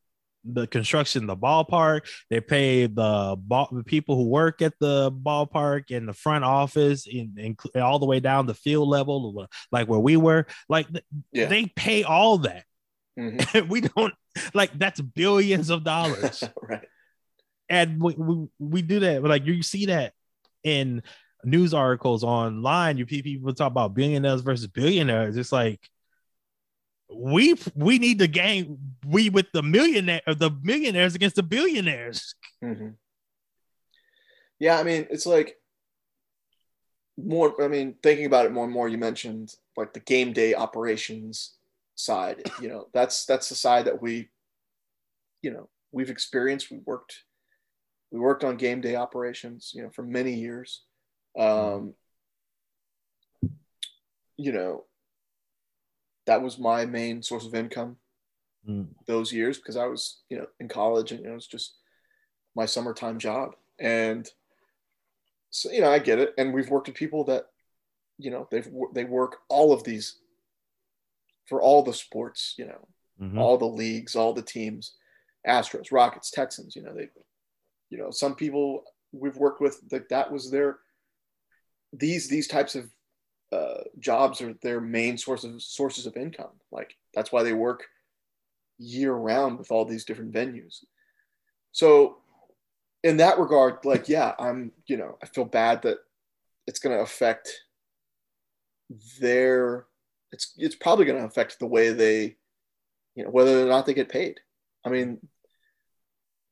the 0.44 0.68
construction, 0.68 1.26
the 1.26 1.36
ballpark. 1.36 2.02
They 2.30 2.40
pay 2.40 2.86
the 2.86 3.36
ball, 3.36 3.68
the 3.72 3.82
people 3.82 4.14
who 4.14 4.28
work 4.28 4.62
at 4.62 4.74
the 4.78 5.10
ballpark 5.10 5.90
and 5.90 6.08
the 6.08 6.12
front 6.12 6.44
office, 6.44 7.08
in, 7.08 7.34
in 7.36 7.80
all 7.82 7.98
the 7.98 8.06
way 8.06 8.20
down 8.20 8.46
the 8.46 8.54
field 8.54 8.88
level, 8.88 9.48
like 9.72 9.88
where 9.88 9.98
we 9.98 10.16
were. 10.16 10.46
Like 10.68 10.86
yeah. 11.32 11.46
they 11.46 11.66
pay 11.66 12.04
all 12.04 12.38
that. 12.38 12.64
Mm-hmm. 13.18 13.68
we 13.68 13.80
don't 13.80 14.14
like 14.54 14.78
that's 14.78 15.00
billions 15.00 15.68
of 15.68 15.82
dollars, 15.82 16.44
right? 16.62 16.86
And 17.68 18.00
we, 18.00 18.14
we 18.14 18.48
we 18.60 18.82
do 18.82 19.00
that, 19.00 19.24
like 19.24 19.46
you 19.46 19.64
see 19.64 19.86
that 19.86 20.12
in 20.62 21.02
news 21.44 21.74
articles 21.74 22.24
online, 22.24 22.98
you 22.98 23.06
people 23.06 23.52
talk 23.54 23.70
about 23.70 23.94
billionaires 23.94 24.40
versus 24.40 24.66
billionaires. 24.66 25.36
It's 25.36 25.52
like 25.52 25.80
we 27.14 27.56
we 27.74 27.98
need 27.98 28.18
the 28.18 28.28
game 28.28 28.78
we 29.06 29.30
with 29.30 29.46
the 29.52 29.62
millionaire 29.62 30.22
the 30.26 30.50
millionaires 30.62 31.14
against 31.14 31.36
the 31.36 31.42
billionaires. 31.42 32.34
Mm-hmm. 32.62 32.90
Yeah, 34.58 34.78
I 34.78 34.84
mean, 34.84 35.06
it's 35.10 35.26
like 35.26 35.56
more. 37.16 37.60
I 37.62 37.68
mean, 37.68 37.96
thinking 38.02 38.26
about 38.26 38.46
it 38.46 38.52
more 38.52 38.64
and 38.64 38.72
more, 38.72 38.88
you 38.88 38.98
mentioned 38.98 39.54
like 39.76 39.92
the 39.92 40.00
game 40.00 40.32
day 40.32 40.54
operations 40.54 41.56
side. 41.94 42.42
You 42.60 42.68
know, 42.68 42.88
that's 42.94 43.26
that's 43.26 43.48
the 43.48 43.54
side 43.54 43.86
that 43.86 44.00
we, 44.00 44.30
you 45.42 45.50
know, 45.50 45.68
we've 45.90 46.10
experienced. 46.10 46.70
We 46.70 46.78
worked, 46.84 47.24
we 48.10 48.20
worked 48.20 48.44
on 48.44 48.56
game 48.56 48.80
day 48.80 48.94
operations. 48.94 49.72
You 49.74 49.82
know, 49.82 49.90
for 49.90 50.02
many 50.02 50.34
years 50.34 50.82
um, 51.38 51.94
you 54.36 54.52
know, 54.52 54.84
that 56.26 56.42
was 56.42 56.58
my 56.58 56.86
main 56.86 57.22
source 57.22 57.46
of 57.46 57.54
income 57.54 57.96
mm. 58.68 58.86
those 59.06 59.32
years 59.32 59.58
because 59.58 59.76
I 59.76 59.86
was, 59.86 60.20
you 60.28 60.38
know, 60.38 60.46
in 60.60 60.68
college 60.68 61.12
and 61.12 61.20
you 61.20 61.26
know, 61.26 61.32
it 61.32 61.36
was 61.36 61.46
just 61.46 61.74
my 62.54 62.66
summertime 62.66 63.18
job. 63.18 63.54
And 63.78 64.28
so, 65.50 65.70
you 65.70 65.80
know, 65.80 65.90
I 65.90 65.98
get 65.98 66.18
it. 66.18 66.34
And 66.38 66.52
we've 66.52 66.70
worked 66.70 66.88
with 66.88 66.96
people 66.96 67.24
that, 67.24 67.46
you 68.18 68.30
know, 68.30 68.46
they've, 68.50 68.68
they 68.94 69.04
work 69.04 69.38
all 69.48 69.72
of 69.72 69.84
these 69.84 70.16
for 71.46 71.60
all 71.60 71.82
the 71.82 71.92
sports, 71.92 72.54
you 72.56 72.66
know, 72.66 72.88
mm-hmm. 73.20 73.38
all 73.38 73.58
the 73.58 73.66
leagues, 73.66 74.14
all 74.16 74.32
the 74.32 74.42
teams, 74.42 74.94
Astros, 75.46 75.90
Rockets, 75.90 76.30
Texans, 76.30 76.76
you 76.76 76.82
know, 76.82 76.94
they, 76.94 77.08
you 77.90 77.98
know, 77.98 78.10
some 78.10 78.34
people 78.34 78.84
we've 79.12 79.36
worked 79.36 79.60
with 79.60 79.88
that 79.90 80.08
that 80.08 80.30
was 80.30 80.50
their, 80.50 80.78
these 81.92 82.28
these 82.28 82.48
types 82.48 82.74
of 82.74 82.90
uh, 83.52 83.82
jobs 83.98 84.40
are 84.40 84.54
their 84.62 84.80
main 84.80 85.18
source 85.18 85.44
of 85.44 85.62
sources 85.62 86.06
of 86.06 86.16
income. 86.16 86.52
Like 86.70 86.96
that's 87.14 87.30
why 87.30 87.42
they 87.42 87.52
work 87.52 87.84
year 88.78 89.12
round 89.12 89.58
with 89.58 89.70
all 89.70 89.84
these 89.84 90.04
different 90.04 90.32
venues. 90.32 90.84
So 91.72 92.18
in 93.02 93.18
that 93.18 93.38
regard, 93.38 93.84
like 93.84 94.08
yeah, 94.08 94.34
I'm 94.38 94.72
you 94.86 94.96
know 94.96 95.18
I 95.22 95.26
feel 95.26 95.44
bad 95.44 95.82
that 95.82 95.98
it's 96.66 96.78
going 96.78 96.96
to 96.96 97.02
affect 97.02 97.50
their 99.20 99.86
it's 100.32 100.54
it's 100.56 100.76
probably 100.76 101.04
going 101.04 101.18
to 101.18 101.24
affect 101.24 101.58
the 101.58 101.66
way 101.66 101.92
they 101.92 102.36
you 103.14 103.24
know 103.24 103.30
whether 103.30 103.62
or 103.62 103.68
not 103.68 103.86
they 103.86 103.94
get 103.94 104.08
paid. 104.08 104.40
I 104.84 104.88
mean, 104.88 105.18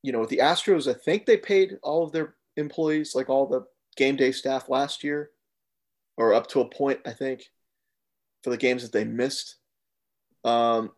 you 0.02 0.12
know, 0.12 0.20
with 0.20 0.30
the 0.30 0.38
Astros, 0.38 0.88
I 0.88 0.98
think 0.98 1.26
they 1.26 1.36
paid 1.36 1.78
all 1.82 2.04
of 2.04 2.12
their 2.12 2.34
employees, 2.56 3.14
like 3.14 3.28
all 3.28 3.46
the 3.46 3.64
game 4.00 4.16
day 4.16 4.32
staff 4.32 4.70
last 4.70 5.04
year, 5.04 5.30
or 6.16 6.32
up 6.32 6.46
to 6.48 6.60
a 6.60 6.68
point, 6.68 7.00
I 7.04 7.12
think, 7.12 7.44
for 8.42 8.48
the 8.48 8.56
games 8.56 8.82
that 8.82 8.92
they 8.92 9.04
missed. 9.04 9.56
Um, 10.42 10.92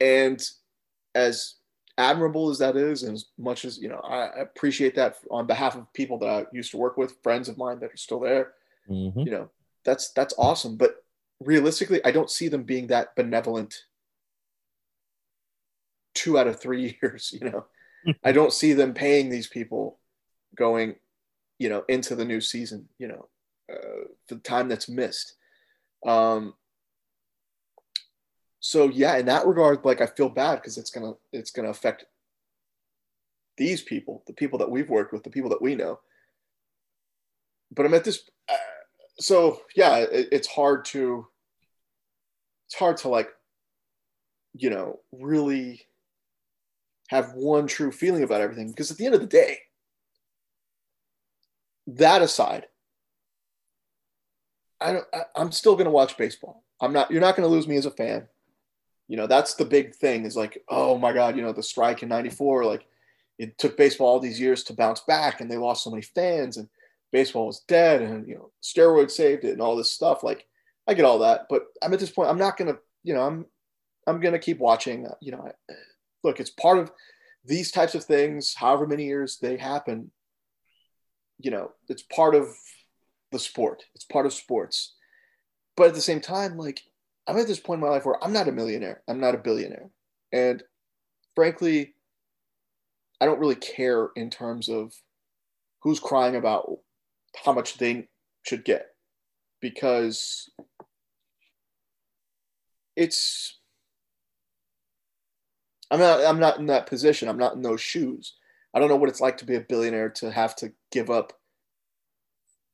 and 0.00 0.42
as 1.14 1.56
admirable 1.98 2.48
as 2.48 2.58
that 2.60 2.76
is, 2.76 3.02
and 3.02 3.14
as 3.14 3.26
much 3.38 3.66
as 3.66 3.76
you 3.76 3.90
know, 3.90 4.00
I 4.00 4.40
appreciate 4.40 4.94
that 4.96 5.18
on 5.30 5.46
behalf 5.46 5.76
of 5.76 5.92
people 5.92 6.18
that 6.20 6.28
I 6.30 6.46
used 6.50 6.70
to 6.70 6.78
work 6.78 6.96
with, 6.96 7.18
friends 7.22 7.50
of 7.50 7.58
mine 7.58 7.78
that 7.80 7.92
are 7.92 7.98
still 7.98 8.20
there. 8.20 8.54
Mm-hmm. 8.90 9.20
You 9.20 9.30
know, 9.30 9.50
that's 9.84 10.12
that's 10.12 10.34
awesome. 10.38 10.76
But 10.76 11.04
realistically, 11.40 12.02
I 12.06 12.10
don't 12.10 12.30
see 12.30 12.48
them 12.48 12.62
being 12.62 12.86
that 12.86 13.14
benevolent 13.16 13.84
two 16.14 16.38
out 16.38 16.46
of 16.46 16.58
three 16.58 16.98
years. 17.02 17.36
You 17.38 17.50
know, 17.50 17.66
I 18.24 18.32
don't 18.32 18.52
see 18.52 18.72
them 18.72 18.94
paying 18.94 19.28
these 19.28 19.46
people 19.46 19.98
going, 20.56 20.96
you 21.58 21.68
know, 21.68 21.84
into 21.88 22.14
the 22.14 22.24
new 22.24 22.40
season, 22.40 22.88
you 22.98 23.08
know, 23.08 23.28
uh, 23.72 24.08
the 24.28 24.36
time 24.36 24.68
that's 24.68 24.88
missed. 24.88 25.34
Um, 26.06 26.54
so 28.60 28.88
yeah, 28.88 29.16
in 29.16 29.26
that 29.26 29.46
regard, 29.46 29.84
like 29.84 30.00
I 30.00 30.06
feel 30.06 30.28
bad 30.28 30.56
because 30.56 30.78
it's 30.78 30.90
gonna 30.90 31.12
it's 31.32 31.50
gonna 31.50 31.70
affect 31.70 32.04
these 33.56 33.82
people, 33.82 34.22
the 34.26 34.32
people 34.32 34.58
that 34.58 34.70
we've 34.70 34.90
worked 34.90 35.12
with, 35.12 35.22
the 35.22 35.30
people 35.30 35.50
that 35.50 35.62
we 35.62 35.74
know. 35.74 36.00
But 37.74 37.86
I'm 37.86 37.94
at 37.94 38.04
this, 38.04 38.22
uh, 38.48 38.56
so 39.18 39.60
yeah, 39.74 39.98
it, 39.98 40.28
it's 40.32 40.48
hard 40.48 40.84
to 40.86 41.26
it's 42.66 42.74
hard 42.74 42.96
to 42.98 43.08
like, 43.08 43.28
you 44.54 44.70
know, 44.70 45.00
really 45.12 45.86
have 47.08 47.32
one 47.34 47.66
true 47.66 47.92
feeling 47.92 48.24
about 48.24 48.40
everything 48.40 48.68
because 48.68 48.90
at 48.90 48.96
the 48.96 49.06
end 49.06 49.14
of 49.14 49.20
the 49.20 49.26
day, 49.26 49.58
that 51.86 52.22
aside, 52.22 52.66
I 54.80 54.92
don't, 54.92 55.06
I, 55.12 55.22
I'm 55.34 55.52
still 55.52 55.74
going 55.74 55.86
to 55.86 55.90
watch 55.90 56.16
baseball. 56.16 56.64
I'm 56.80 56.92
not, 56.92 57.10
you're 57.10 57.20
not 57.20 57.36
going 57.36 57.48
to 57.48 57.54
lose 57.54 57.68
me 57.68 57.76
as 57.76 57.86
a 57.86 57.90
fan. 57.90 58.26
You 59.08 59.16
know, 59.16 59.26
that's 59.26 59.54
the 59.54 59.64
big 59.64 59.94
thing 59.94 60.24
is 60.24 60.36
like, 60.36 60.62
oh 60.68 60.98
my 60.98 61.12
God, 61.12 61.36
you 61.36 61.42
know, 61.42 61.52
the 61.52 61.62
strike 61.62 62.02
in 62.02 62.08
94, 62.08 62.64
like 62.64 62.86
it 63.38 63.56
took 63.58 63.76
baseball 63.76 64.08
all 64.08 64.20
these 64.20 64.40
years 64.40 64.64
to 64.64 64.74
bounce 64.74 65.00
back 65.00 65.40
and 65.40 65.50
they 65.50 65.56
lost 65.56 65.84
so 65.84 65.90
many 65.90 66.02
fans 66.02 66.56
and 66.56 66.68
baseball 67.12 67.46
was 67.46 67.60
dead 67.60 68.02
and, 68.02 68.26
you 68.26 68.34
know, 68.34 68.50
steroids 68.62 69.12
saved 69.12 69.44
it 69.44 69.52
and 69.52 69.62
all 69.62 69.76
this 69.76 69.92
stuff. 69.92 70.22
Like, 70.22 70.46
I 70.88 70.94
get 70.94 71.04
all 71.04 71.20
that, 71.20 71.46
but 71.48 71.66
I'm 71.82 71.92
at 71.92 72.00
this 72.00 72.10
point, 72.10 72.28
I'm 72.28 72.38
not 72.38 72.56
going 72.56 72.72
to, 72.72 72.78
you 73.04 73.14
know, 73.14 73.22
I'm, 73.22 73.46
I'm 74.06 74.20
going 74.20 74.32
to 74.32 74.38
keep 74.38 74.58
watching, 74.58 75.06
uh, 75.06 75.14
you 75.20 75.32
know, 75.32 75.50
look, 76.22 76.40
it's 76.40 76.50
part 76.50 76.78
of 76.78 76.92
these 77.44 77.70
types 77.70 77.94
of 77.94 78.04
things, 78.04 78.54
however 78.54 78.86
many 78.86 79.04
years 79.04 79.38
they 79.38 79.56
happen, 79.56 80.10
you 81.38 81.50
know, 81.50 81.72
it's 81.88 82.02
part 82.02 82.34
of 82.34 82.48
the 83.32 83.38
sport. 83.38 83.84
It's 83.94 84.04
part 84.04 84.26
of 84.26 84.32
sports. 84.32 84.94
But 85.76 85.88
at 85.88 85.94
the 85.94 86.00
same 86.00 86.20
time, 86.20 86.56
like 86.56 86.80
I'm 87.26 87.36
at 87.36 87.46
this 87.46 87.60
point 87.60 87.78
in 87.80 87.86
my 87.86 87.92
life 87.92 88.06
where 88.06 88.22
I'm 88.22 88.32
not 88.32 88.48
a 88.48 88.52
millionaire. 88.52 89.02
I'm 89.08 89.20
not 89.20 89.34
a 89.34 89.38
billionaire. 89.38 89.90
And 90.32 90.62
frankly, 91.34 91.94
I 93.20 93.26
don't 93.26 93.40
really 93.40 93.56
care 93.56 94.10
in 94.16 94.30
terms 94.30 94.68
of 94.68 94.94
who's 95.82 96.00
crying 96.00 96.36
about 96.36 96.78
how 97.44 97.52
much 97.52 97.78
they 97.78 98.08
should 98.42 98.64
get 98.64 98.86
because 99.60 100.50
it's 102.94 103.58
I'm 105.90 106.00
not 106.00 106.24
I'm 106.24 106.40
not 106.40 106.58
in 106.58 106.66
that 106.66 106.86
position. 106.86 107.28
I'm 107.28 107.38
not 107.38 107.54
in 107.54 107.62
those 107.62 107.80
shoes. 107.80 108.34
I 108.74 108.78
don't 108.78 108.88
know 108.88 108.96
what 108.96 109.08
it's 109.08 109.20
like 109.20 109.38
to 109.38 109.46
be 109.46 109.56
a 109.56 109.60
billionaire 109.60 110.10
to 110.10 110.30
have 110.30 110.54
to 110.56 110.72
give 110.92 111.10
up 111.10 111.32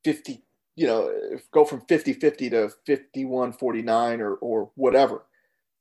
50, 0.05 0.43
you 0.77 0.87
know, 0.87 1.13
go 1.53 1.65
from 1.65 1.83
50 1.83 2.15
50 2.15 2.51
to 2.51 2.71
51 2.87 3.53
49 3.53 4.21
or, 4.21 4.35
or 4.35 4.71
whatever. 4.75 5.25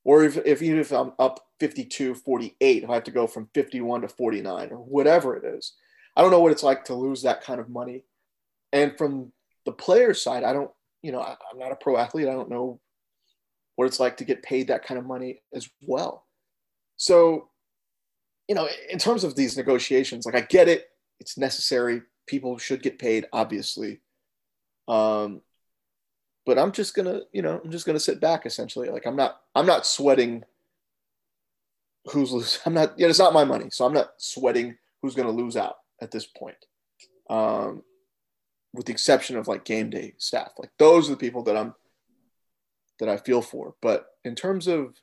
or 0.04 0.24
if, 0.24 0.38
if 0.46 0.62
even 0.62 0.80
if 0.80 0.92
I'm 0.92 1.14
up 1.20 1.40
52, 1.60 2.16
48, 2.16 2.84
if 2.84 2.90
I 2.90 2.94
have 2.94 3.04
to 3.04 3.12
go 3.12 3.28
from 3.28 3.50
51 3.54 4.02
to 4.02 4.08
49 4.08 4.70
or 4.72 4.78
whatever 4.78 5.36
it 5.36 5.46
is, 5.46 5.74
I 6.16 6.22
don't 6.22 6.32
know 6.32 6.40
what 6.40 6.52
it's 6.52 6.64
like 6.64 6.86
to 6.86 6.96
lose 6.96 7.22
that 7.24 7.44
kind 7.44 7.60
of 7.60 7.70
money. 7.70 8.04
And 8.74 8.98
from 8.98 9.32
the 9.66 9.72
player 9.72 10.14
side, 10.14 10.44
I 10.44 10.54
don't, 10.54 10.72
you 11.02 11.12
know, 11.12 11.22
I, 11.22 11.36
I'm 11.52 11.60
not 11.60 11.72
a 11.72 11.76
pro 11.76 11.98
athlete. 11.98 12.28
I 12.28 12.34
don't 12.34 12.50
know 12.50 12.80
what 13.76 13.86
it's 13.86 14.00
like 14.00 14.18
to 14.18 14.26
get 14.26 14.44
paid 14.44 14.68
that 14.68 14.86
kind 14.86 15.00
of 15.00 15.06
money 15.06 15.42
as 15.54 15.70
well. 15.82 16.26
So, 16.98 17.50
you 18.52 18.56
know, 18.56 18.68
in 18.90 19.00
terms 19.00 19.24
of 19.24 19.34
these 19.34 19.56
negotiations, 19.56 20.26
like 20.26 20.36
I 20.36 20.42
get 20.42 20.68
it, 20.68 20.90
it's 21.22 21.38
necessary. 21.38 22.02
People 22.28 22.58
should 22.58 22.84
get 22.84 23.00
paid, 23.00 23.26
obviously. 23.32 24.02
Um, 24.90 25.40
but 26.46 26.60
I'm 26.60 26.74
just 26.74 26.94
gonna, 26.94 27.22
you 27.32 27.42
know, 27.42 27.62
I'm 27.64 27.72
just 27.72 27.86
gonna 27.86 27.98
sit 27.98 28.20
back 28.20 28.46
essentially. 28.46 28.90
Like 28.90 29.08
I'm 29.08 29.16
not, 29.16 29.40
I'm 29.56 29.66
not 29.66 29.86
sweating 29.86 30.44
who's 32.12 32.34
losing. 32.34 32.60
I'm 32.66 32.74
not, 32.74 33.00
you 33.00 33.06
know, 33.06 33.10
it's 33.10 33.20
not 33.20 33.32
my 33.32 33.46
money, 33.46 33.70
so 33.72 33.86
I'm 33.86 33.94
not 33.94 34.16
sweating 34.18 34.76
who's 35.02 35.16
gonna 35.16 35.32
lose 35.32 35.56
out 35.56 35.78
at 36.02 36.12
this 36.12 36.26
point. 36.26 36.58
Um, 37.30 37.84
with 38.74 38.86
the 38.86 38.92
exception 38.92 39.38
of 39.38 39.48
like 39.48 39.64
game 39.64 39.90
day 39.90 40.16
staff, 40.18 40.52
like 40.60 40.72
those 40.78 41.08
are 41.08 41.14
the 41.14 41.18
people 41.26 41.44
that 41.44 41.56
I'm 41.56 41.74
that 43.00 43.08
I 43.08 43.16
feel 43.16 43.42
for. 43.42 43.76
But 43.82 44.08
in 44.26 44.36
terms 44.36 44.68
of 44.68 44.96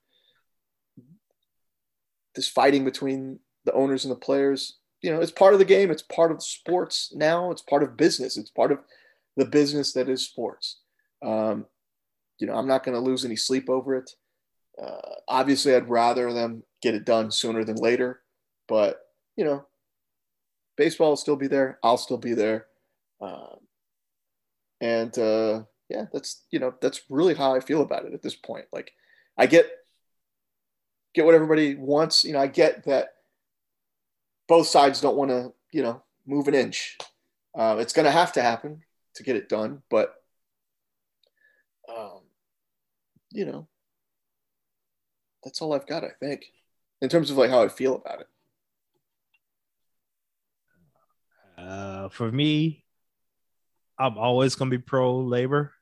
this 2.39 2.49
fighting 2.49 2.85
between 2.85 3.41
the 3.65 3.73
owners 3.73 4.05
and 4.05 4.13
the 4.13 4.17
players, 4.19 4.79
you 5.03 5.11
know, 5.11 5.21
it's 5.21 5.33
part 5.33 5.55
of 5.55 5.59
the 5.59 5.65
game. 5.65 5.91
It's 5.91 6.03
part 6.03 6.31
of 6.31 6.41
sports 6.41 7.13
now. 7.13 7.51
It's 7.51 7.63
part 7.63 7.83
of 7.83 7.97
business. 7.97 8.37
It's 8.37 8.51
part 8.51 8.71
of 8.71 8.79
the 9.37 9.45
business 9.45 9.93
that 9.95 10.09
is 10.09 10.25
sports. 10.25 10.79
Um, 11.21 11.67
you 12.39 12.47
know, 12.47 12.55
I'm 12.55 12.69
not 12.69 12.85
going 12.85 12.95
to 12.95 13.01
lose 13.01 13.25
any 13.25 13.35
sleep 13.35 13.69
over 13.69 13.97
it. 13.97 14.09
Uh, 14.81 15.15
obviously, 15.27 15.75
I'd 15.75 15.89
rather 15.89 16.33
them 16.33 16.63
get 16.81 16.95
it 16.95 17.05
done 17.05 17.33
sooner 17.33 17.65
than 17.65 17.75
later, 17.75 18.21
but 18.69 19.01
you 19.37 19.45
know, 19.45 19.67
baseball 20.77 21.11
will 21.11 21.17
still 21.17 21.35
be 21.35 21.49
there. 21.49 21.81
I'll 21.83 21.97
still 21.97 22.19
be 22.19 22.35
there, 22.35 22.67
um, 23.21 23.57
and 24.81 25.19
uh, 25.19 25.63
yeah, 25.89 26.05
that's 26.13 26.45
you 26.53 26.61
know, 26.61 26.73
that's 26.81 27.01
really 27.11 27.35
how 27.35 27.57
I 27.57 27.59
feel 27.59 27.83
about 27.83 28.05
it 28.05 28.15
at 28.15 28.23
this 28.23 28.37
point. 28.37 28.67
Like, 28.73 28.93
I 29.37 29.47
get 29.47 29.69
get 31.15 31.25
what 31.25 31.35
everybody 31.35 31.75
wants. 31.75 32.25
You 32.25 32.33
know, 32.33 32.41
I 32.41 32.47
get 32.47 32.85
that 32.85 33.15
both 34.47 34.67
sides 34.67 35.01
don't 35.01 35.17
want 35.17 35.31
to, 35.31 35.53
you 35.73 35.83
know, 35.83 36.03
move 36.27 36.49
an 36.49 36.55
inch. 36.55 36.99
Uh, 37.55 37.77
it's 37.79 37.93
going 37.93 38.05
to 38.05 38.11
have 38.11 38.33
to 38.33 38.43
happen 38.43 38.83
to 39.15 39.23
get 39.23 39.37
it 39.37 39.49
done, 39.49 39.83
but 39.91 40.15
um, 41.89 42.21
you 43.33 43.45
know, 43.45 43.67
that's 45.43 45.61
all 45.61 45.73
I've 45.73 45.87
got, 45.87 46.05
I 46.05 46.11
think, 46.21 46.47
in 47.01 47.09
terms 47.09 47.31
of 47.31 47.37
like 47.37 47.51
how 47.51 47.63
I 47.63 47.69
feel 47.69 47.97
about 47.97 48.21
it. 48.21 48.29
Uh, 51.59 52.09
for 52.09 52.31
me, 52.31 52.85
I'm 53.99 54.17
always 54.17 54.55
going 54.55 54.71
to 54.71 54.79
be 54.79 54.83
pro 54.83 55.19
labor. 55.19 55.73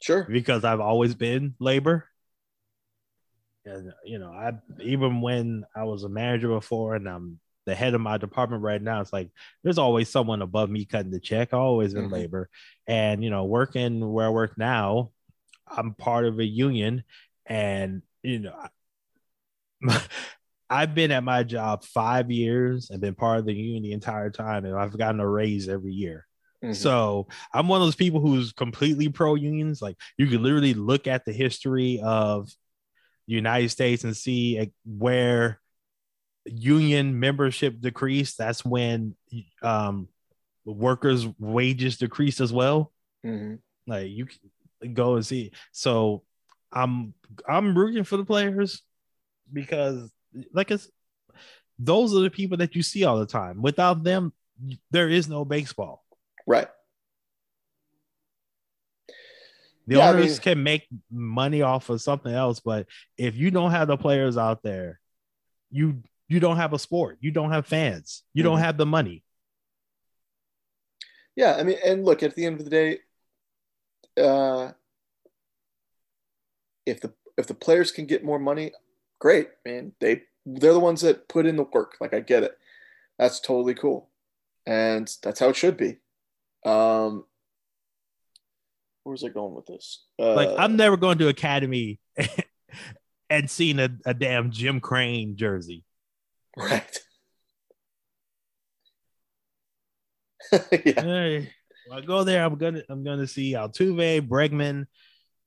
Sure. 0.00 0.24
Because 0.24 0.64
I've 0.64 0.80
always 0.80 1.14
been 1.14 1.54
labor. 1.58 2.06
And, 3.66 3.92
you 4.04 4.18
know, 4.18 4.30
I 4.30 4.52
even 4.82 5.20
when 5.20 5.64
I 5.74 5.84
was 5.84 6.04
a 6.04 6.08
manager 6.08 6.48
before 6.48 6.94
and 6.94 7.08
I'm 7.08 7.40
the 7.66 7.74
head 7.74 7.94
of 7.94 8.00
my 8.00 8.18
department 8.18 8.62
right 8.62 8.82
now, 8.82 9.00
it's 9.00 9.12
like 9.12 9.30
there's 9.62 9.78
always 9.78 10.10
someone 10.10 10.42
above 10.42 10.70
me 10.70 10.84
cutting 10.84 11.10
the 11.10 11.20
check. 11.20 11.54
I 11.54 11.58
always 11.58 11.94
in 11.94 12.04
mm-hmm. 12.04 12.12
labor. 12.12 12.50
And, 12.86 13.24
you 13.24 13.30
know, 13.30 13.44
working 13.44 14.12
where 14.12 14.26
I 14.26 14.30
work 14.30 14.58
now, 14.58 15.10
I'm 15.66 15.94
part 15.94 16.26
of 16.26 16.38
a 16.38 16.44
union, 16.44 17.04
and 17.46 18.02
you 18.22 18.40
know, 18.40 18.54
I've 20.70 20.94
been 20.94 21.10
at 21.10 21.24
my 21.24 21.42
job 21.42 21.84
five 21.84 22.30
years 22.30 22.90
and 22.90 23.00
been 23.00 23.14
part 23.14 23.38
of 23.38 23.46
the 23.46 23.54
union 23.54 23.82
the 23.82 23.92
entire 23.92 24.30
time, 24.30 24.64
and 24.64 24.74
I've 24.74 24.96
gotten 24.96 25.20
a 25.20 25.28
raise 25.28 25.68
every 25.68 25.92
year. 25.92 26.26
Mm-hmm. 26.62 26.74
So 26.74 27.28
I'm 27.52 27.68
one 27.68 27.80
of 27.80 27.86
those 27.86 27.96
people 27.96 28.20
who's 28.20 28.52
completely 28.52 29.08
pro 29.08 29.34
unions. 29.34 29.82
Like 29.82 29.96
you 30.16 30.26
can 30.26 30.42
literally 30.42 30.74
look 30.74 31.06
at 31.06 31.24
the 31.24 31.32
history 31.32 32.00
of 32.02 32.50
United 33.26 33.70
States 33.70 34.04
and 34.04 34.16
see 34.16 34.72
where 34.84 35.60
union 36.44 37.18
membership 37.18 37.80
decreased. 37.80 38.38
That's 38.38 38.64
when 38.64 39.14
um, 39.62 40.08
workers' 40.64 41.26
wages 41.38 41.98
decreased 41.98 42.40
as 42.40 42.52
well. 42.52 42.92
Mm-hmm. 43.24 43.56
Like 43.86 44.10
you, 44.10 44.26
go 44.92 45.16
and 45.16 45.26
see. 45.26 45.52
So 45.72 46.22
I'm 46.72 47.14
I'm 47.48 47.76
rooting 47.76 48.04
for 48.04 48.16
the 48.16 48.24
players 48.24 48.82
because 49.52 50.10
like 50.52 50.70
it's 50.70 50.88
those 51.78 52.14
are 52.14 52.20
the 52.20 52.30
people 52.30 52.58
that 52.58 52.74
you 52.74 52.82
see 52.82 53.04
all 53.04 53.18
the 53.18 53.26
time. 53.26 53.62
Without 53.62 54.04
them, 54.04 54.32
there 54.90 55.08
is 55.08 55.28
no 55.28 55.44
baseball. 55.44 56.04
Right. 56.46 56.68
The 59.86 59.96
yeah, 59.96 60.10
owners 60.10 60.24
I 60.24 60.28
mean, 60.28 60.38
can 60.38 60.62
make 60.62 60.88
money 61.10 61.62
off 61.62 61.90
of 61.90 62.00
something 62.00 62.32
else, 62.32 62.60
but 62.60 62.86
if 63.18 63.36
you 63.36 63.50
don't 63.50 63.70
have 63.70 63.88
the 63.88 63.96
players 63.96 64.36
out 64.38 64.62
there, 64.62 65.00
you 65.70 66.02
you 66.28 66.40
don't 66.40 66.56
have 66.56 66.72
a 66.72 66.78
sport. 66.78 67.18
You 67.20 67.30
don't 67.30 67.50
have 67.50 67.66
fans. 67.66 68.22
You 68.32 68.42
mm-hmm. 68.42 68.52
don't 68.52 68.60
have 68.60 68.78
the 68.78 68.86
money. 68.86 69.22
Yeah, 71.36 71.56
I 71.56 71.64
mean, 71.64 71.78
and 71.84 72.04
look, 72.04 72.22
at 72.22 72.34
the 72.34 72.46
end 72.46 72.60
of 72.60 72.64
the 72.64 72.70
day, 72.70 72.98
uh, 74.22 74.72
if 76.86 77.00
the 77.00 77.12
if 77.36 77.46
the 77.46 77.54
players 77.54 77.90
can 77.90 78.06
get 78.06 78.24
more 78.24 78.38
money, 78.38 78.72
great, 79.18 79.48
man. 79.64 79.92
They 80.00 80.22
they're 80.46 80.72
the 80.72 80.80
ones 80.80 81.00
that 81.00 81.28
put 81.28 81.46
in 81.46 81.56
the 81.56 81.64
work. 81.64 81.96
Like 82.00 82.14
I 82.14 82.20
get 82.20 82.42
it. 82.42 82.56
That's 83.18 83.40
totally 83.40 83.74
cool. 83.74 84.08
And 84.66 85.10
that's 85.22 85.40
how 85.40 85.48
it 85.48 85.56
should 85.56 85.76
be. 85.76 85.98
Um 86.64 87.24
where's 89.04 89.22
I 89.22 89.28
going 89.28 89.54
with 89.54 89.66
this? 89.66 90.04
Uh, 90.18 90.34
like 90.34 90.50
I'm 90.58 90.76
never 90.76 90.96
going 90.96 91.18
to 91.18 91.28
academy 91.28 92.00
and 93.30 93.48
seeing 93.48 93.78
a, 93.78 93.90
a 94.04 94.14
damn 94.14 94.50
Jim 94.50 94.80
Crane 94.80 95.36
jersey. 95.36 95.84
Right. 96.56 96.98
yeah. 100.52 101.02
Hey, 101.02 101.50
I 101.92 102.00
go 102.00 102.24
there. 102.24 102.44
I'm 102.44 102.56
gonna 102.56 102.82
I'm 102.88 103.04
gonna 103.04 103.26
see 103.26 103.52
Altuve, 103.52 104.26
Bregman, 104.28 104.86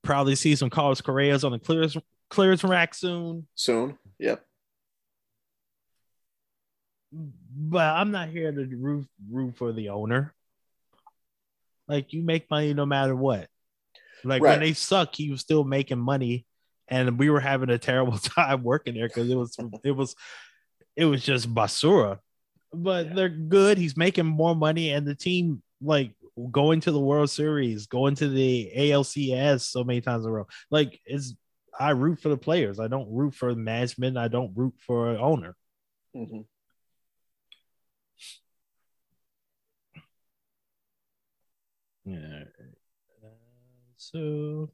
probably 0.03 0.35
see 0.35 0.55
some 0.55 0.69
Carlos 0.69 1.01
Correas 1.01 1.43
on 1.43 1.51
the 1.51 1.59
clearance 1.59 1.97
clearance 2.29 2.63
rack 2.63 2.93
soon. 2.93 3.47
Soon, 3.55 3.97
yep. 4.19 4.43
But 7.11 7.95
I'm 7.95 8.11
not 8.11 8.29
here 8.29 8.51
to 8.51 8.65
root 8.75 9.07
root 9.29 9.57
for 9.57 9.71
the 9.71 9.89
owner. 9.89 10.35
Like 11.87 12.13
you 12.13 12.23
make 12.23 12.49
money 12.49 12.73
no 12.73 12.85
matter 12.85 13.15
what. 13.15 13.47
Like 14.23 14.41
right. 14.41 14.51
when 14.51 14.59
they 14.59 14.73
suck, 14.73 15.15
he 15.15 15.29
was 15.29 15.41
still 15.41 15.63
making 15.63 15.99
money, 15.99 16.45
and 16.87 17.19
we 17.19 17.29
were 17.29 17.39
having 17.39 17.69
a 17.69 17.77
terrible 17.77 18.17
time 18.17 18.63
working 18.63 18.95
there 18.95 19.07
because 19.07 19.29
it 19.29 19.35
was 19.35 19.57
it 19.83 19.91
was 19.91 20.15
it 20.95 21.05
was 21.05 21.23
just 21.23 21.53
basura. 21.53 22.19
But 22.73 23.07
yeah. 23.07 23.13
they're 23.13 23.29
good. 23.29 23.77
He's 23.77 23.95
making 23.95 24.25
more 24.25 24.55
money, 24.55 24.91
and 24.91 25.05
the 25.05 25.15
team 25.15 25.61
like 25.81 26.13
going 26.51 26.81
to 26.81 26.91
the 26.91 26.99
World 26.99 27.29
Series, 27.29 27.87
going 27.87 28.15
to 28.15 28.27
the 28.27 28.71
ALCS 28.75 29.61
so 29.61 29.83
many 29.83 30.01
times 30.01 30.25
in 30.25 30.29
a 30.29 30.33
row. 30.33 30.47
Like 30.69 30.99
it's 31.05 31.35
I 31.79 31.91
root 31.91 32.19
for 32.19 32.29
the 32.29 32.37
players. 32.37 32.79
I 32.79 32.87
don't 32.87 33.11
root 33.11 33.35
for 33.35 33.53
the 33.53 33.59
management. 33.59 34.17
I 34.17 34.27
don't 34.27 34.51
root 34.55 34.73
for 34.79 35.11
an 35.11 35.17
owner. 35.17 35.55
Mm-hmm. 36.15 36.41
Yeah. 42.07 42.43
So 43.97 44.69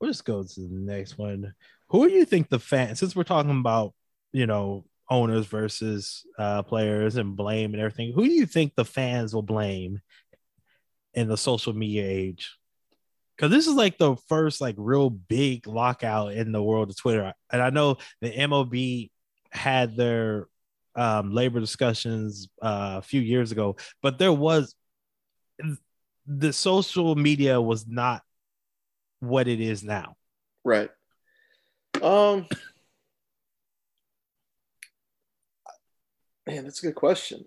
we'll 0.00 0.10
just 0.10 0.24
go 0.24 0.42
to 0.42 0.60
the 0.60 0.68
next 0.68 1.16
one. 1.16 1.54
Who 1.88 2.08
do 2.08 2.14
you 2.14 2.24
think 2.24 2.48
the 2.48 2.58
fans, 2.58 2.98
since 2.98 3.14
we're 3.14 3.22
talking 3.22 3.58
about, 3.58 3.94
you 4.32 4.46
know, 4.46 4.84
owners 5.08 5.46
versus 5.46 6.26
uh, 6.36 6.62
players 6.62 7.16
and 7.16 7.36
blame 7.36 7.72
and 7.72 7.80
everything, 7.80 8.12
who 8.12 8.24
do 8.24 8.32
you 8.32 8.46
think 8.46 8.74
the 8.74 8.84
fans 8.84 9.32
will 9.32 9.42
blame 9.42 10.00
in 11.12 11.28
the 11.28 11.36
social 11.36 11.72
media 11.72 12.04
age 12.04 12.56
because 13.36 13.50
this 13.50 13.68
is 13.68 13.74
like 13.74 13.98
the 13.98 14.16
first 14.28 14.60
like 14.60 14.74
real 14.76 15.10
big 15.10 15.68
lockout 15.68 16.32
in 16.32 16.50
the 16.50 16.62
world 16.62 16.90
of 16.90 16.96
Twitter. 16.96 17.32
And 17.52 17.62
I 17.62 17.70
know 17.70 17.98
the 18.20 18.30
MLB 18.30 19.10
had 19.50 19.96
their 19.96 20.48
um, 20.96 21.32
labor 21.32 21.60
discussions 21.60 22.48
uh, 22.60 22.96
a 22.98 23.02
few 23.02 23.20
years 23.20 23.52
ago, 23.52 23.76
but 24.02 24.18
there 24.18 24.32
was 24.32 24.74
the 26.26 26.52
social 26.52 27.14
media 27.14 27.60
was 27.60 27.86
not 27.86 28.22
what 29.20 29.48
it 29.48 29.60
is 29.60 29.82
now. 29.82 30.16
Right. 30.64 30.90
Um 32.02 32.46
Man, 36.46 36.64
that's 36.64 36.82
a 36.82 36.86
good 36.86 36.94
question. 36.94 37.46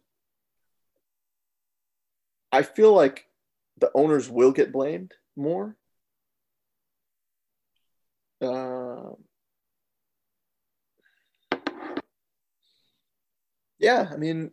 I 2.52 2.64
feel 2.64 2.94
like 2.94 3.26
the 3.78 3.92
owners 3.94 4.30
will 4.30 4.52
get 4.52 4.72
blamed 4.72 5.14
more. 5.36 5.76
Uh, 8.42 9.12
yeah, 13.80 14.10
I 14.12 14.18
mean, 14.18 14.52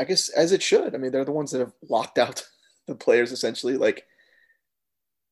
I 0.00 0.04
guess 0.04 0.28
as 0.28 0.52
it 0.52 0.62
should. 0.62 0.94
I 0.94 0.98
mean, 0.98 1.10
they're 1.10 1.24
the 1.24 1.32
ones 1.32 1.50
that 1.50 1.58
have 1.58 1.72
locked 1.88 2.18
out 2.18 2.44
the 2.86 2.94
players 2.94 3.32
essentially. 3.32 3.76
Like 3.76 4.06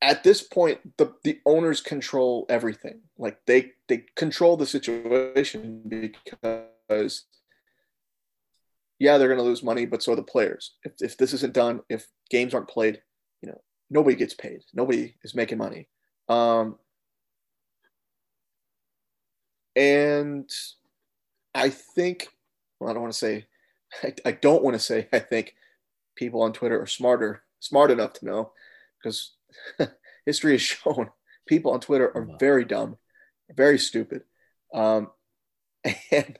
at 0.03 0.22
this 0.24 0.42
point, 0.42 0.96
the 0.96 1.12
the 1.24 1.40
owners 1.46 1.80
control 1.80 2.46
everything. 2.48 3.01
Like 3.18 3.38
they 3.46 3.72
they 3.88 4.05
control 4.16 4.57
the 4.57 4.66
situation 4.66 5.82
because 5.84 7.24
yeah, 8.98 9.16
they're 9.16 9.28
going 9.28 9.38
to 9.38 9.44
lose 9.44 9.62
money, 9.62 9.86
but 9.86 10.03
so 10.03 10.12
are 10.12 10.16
the 10.16 10.22
players. 10.22 10.74
If 10.84 10.92
if 11.01 11.16
this 11.16 11.32
isn't 11.34 11.55
done, 11.55 11.80
if 11.88 12.07
games 12.30 12.55
aren't 12.55 12.68
played, 12.68 13.03
you 13.42 13.48
know, 13.48 13.61
nobody 13.90 14.16
gets 14.16 14.34
paid. 14.34 14.61
Nobody 14.74 15.14
is 15.22 15.34
making 15.34 15.59
money. 15.59 15.88
Um, 16.28 16.78
and 19.74 20.48
I 21.55 21.70
think, 21.70 22.28
well, 22.78 22.90
I 22.90 22.92
don't 22.92 23.03
want 23.03 23.14
to 23.14 23.18
say, 23.18 23.46
I, 24.03 24.14
I 24.26 24.32
don't 24.32 24.62
want 24.62 24.74
to 24.74 24.80
say, 24.80 25.09
I 25.12 25.18
think 25.18 25.55
people 26.21 26.43
on 26.43 26.53
Twitter 26.53 26.81
are 26.81 26.87
smarter, 26.87 27.43
smart 27.61 27.91
enough 27.91 28.12
to 28.12 28.27
know, 28.27 28.53
because 29.03 29.33
history 30.27 30.53
has 30.53 30.61
shown 30.61 31.11
people 31.49 31.73
on 31.73 31.81
Twitter 31.81 32.14
are 32.14 32.29
very 32.39 32.64
dumb, 32.64 32.99
very 33.57 33.79
stupid. 33.79 34.23
Um, 34.73 35.11
and 36.12 36.39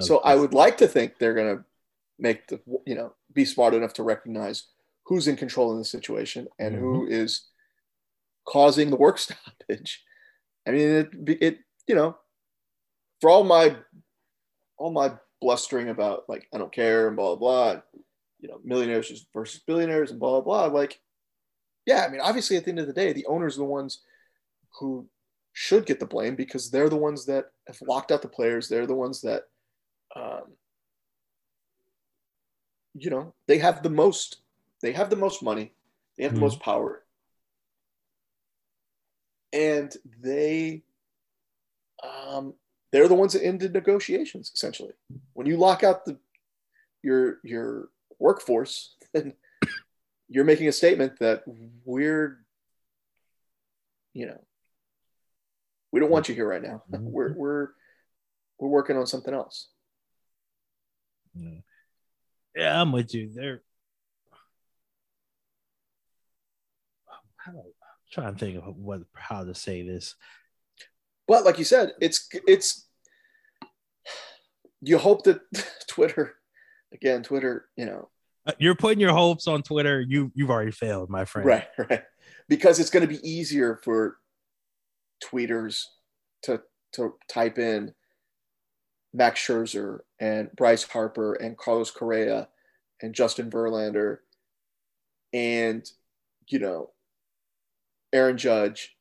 so 0.00 0.20
I 0.20 0.36
would 0.36 0.54
like 0.54 0.78
to 0.78 0.86
think 0.86 1.18
they're 1.18 1.34
going 1.34 1.58
to 1.58 1.64
make 2.18 2.46
the, 2.46 2.60
you 2.86 2.94
know, 2.94 3.14
be 3.32 3.44
smart 3.44 3.74
enough 3.74 3.94
to 3.94 4.04
recognize 4.04 4.68
who's 5.06 5.26
in 5.26 5.36
control 5.36 5.72
in 5.72 5.78
the 5.78 5.84
situation 5.84 6.46
and 6.58 6.76
mm-hmm. 6.76 6.84
who 6.84 7.06
is 7.08 7.48
causing 8.46 8.90
the 8.90 8.96
work 8.96 9.18
stoppage. 9.18 10.04
I 10.66 10.70
mean, 10.70 10.88
it, 10.88 11.08
it, 11.42 11.58
you 11.88 11.96
know, 11.96 12.16
for 13.20 13.28
all 13.28 13.42
my, 13.42 13.76
all 14.78 14.92
my 14.92 15.14
blustering 15.44 15.90
about 15.90 16.24
like, 16.26 16.48
I 16.54 16.58
don't 16.58 16.72
care 16.72 17.06
and 17.06 17.16
blah, 17.16 17.36
blah, 17.36 17.74
blah, 17.74 17.82
you 18.40 18.48
know, 18.48 18.60
millionaires 18.64 19.26
versus 19.34 19.60
billionaires 19.66 20.10
and 20.10 20.18
blah, 20.18 20.40
blah, 20.40 20.68
blah. 20.68 20.78
Like, 20.80 20.98
yeah, 21.84 22.06
I 22.06 22.10
mean, 22.10 22.22
obviously 22.22 22.56
at 22.56 22.64
the 22.64 22.70
end 22.70 22.78
of 22.78 22.86
the 22.86 22.94
day, 22.94 23.12
the 23.12 23.26
owners 23.26 23.56
are 23.56 23.58
the 23.58 23.64
ones 23.64 24.00
who 24.80 25.06
should 25.52 25.84
get 25.84 26.00
the 26.00 26.06
blame 26.06 26.34
because 26.34 26.70
they're 26.70 26.88
the 26.88 26.96
ones 26.96 27.26
that 27.26 27.44
have 27.68 27.76
locked 27.82 28.10
out 28.10 28.22
the 28.22 28.28
players. 28.28 28.68
They're 28.68 28.86
the 28.86 28.94
ones 28.94 29.20
that, 29.20 29.42
um, 30.16 30.56
you 32.94 33.10
know, 33.10 33.34
they 33.46 33.58
have 33.58 33.82
the 33.82 33.90
most, 33.90 34.38
they 34.80 34.92
have 34.92 35.10
the 35.10 35.16
most 35.16 35.42
money, 35.42 35.74
they 36.16 36.24
have 36.24 36.32
mm-hmm. 36.32 36.40
the 36.40 36.46
most 36.46 36.60
power, 36.60 37.02
and 39.52 39.94
they, 40.22 40.84
um, 42.02 42.54
they're 42.94 43.08
the 43.08 43.14
ones 43.14 43.32
that 43.32 43.44
ended 43.44 43.72
negotiations 43.72 44.52
essentially. 44.54 44.92
When 45.32 45.48
you 45.48 45.56
lock 45.56 45.82
out 45.82 46.04
the 46.04 46.16
your 47.02 47.38
your 47.42 47.88
workforce, 48.20 48.94
then 49.12 49.32
you're 50.28 50.44
making 50.44 50.68
a 50.68 50.72
statement 50.72 51.18
that 51.18 51.42
we're, 51.84 52.38
you 54.12 54.26
know, 54.26 54.40
we 55.90 55.98
don't 55.98 56.10
want 56.10 56.28
you 56.28 56.36
here 56.36 56.46
right 56.48 56.62
now. 56.62 56.84
Mm-hmm. 56.92 57.10
We're 57.10 57.32
we're 57.32 57.68
we're 58.60 58.68
working 58.68 58.96
on 58.96 59.08
something 59.08 59.34
else. 59.34 59.66
Yeah, 62.54 62.80
I'm 62.80 62.92
with 62.92 63.12
you. 63.12 63.28
There. 63.34 63.60
I'm 67.44 67.56
trying 68.12 68.34
to 68.34 68.38
think 68.38 68.64
of 68.64 68.76
what 68.76 69.02
how 69.14 69.42
to 69.42 69.52
say 69.52 69.82
this. 69.82 70.14
But 71.26 71.44
like 71.44 71.58
you 71.58 71.64
said, 71.64 71.94
it's 72.00 72.28
it's 72.46 72.83
you 74.84 74.98
hope 74.98 75.24
that 75.24 75.40
Twitter, 75.88 76.34
again, 76.92 77.22
Twitter, 77.22 77.66
you 77.76 77.86
know, 77.86 78.08
uh, 78.46 78.52
you're 78.58 78.74
putting 78.74 79.00
your 79.00 79.12
hopes 79.12 79.46
on 79.46 79.62
Twitter. 79.62 80.00
You 80.00 80.30
you've 80.34 80.50
already 80.50 80.70
failed, 80.70 81.08
my 81.08 81.24
friend. 81.24 81.46
Right, 81.46 81.66
right. 81.78 82.02
Because 82.48 82.78
it's 82.78 82.90
going 82.90 83.06
to 83.06 83.12
be 83.12 83.26
easier 83.28 83.80
for 83.82 84.18
tweeters 85.22 85.84
to 86.42 86.60
to 86.92 87.14
type 87.28 87.58
in 87.58 87.94
Max 89.14 89.40
Scherzer 89.40 90.00
and 90.20 90.50
Bryce 90.54 90.82
Harper 90.82 91.34
and 91.34 91.56
Carlos 91.56 91.90
Correa 91.90 92.48
and 93.00 93.14
Justin 93.14 93.50
Verlander 93.50 94.18
and 95.32 95.88
you 96.48 96.58
know 96.58 96.90
Aaron 98.12 98.36
Judge, 98.36 98.94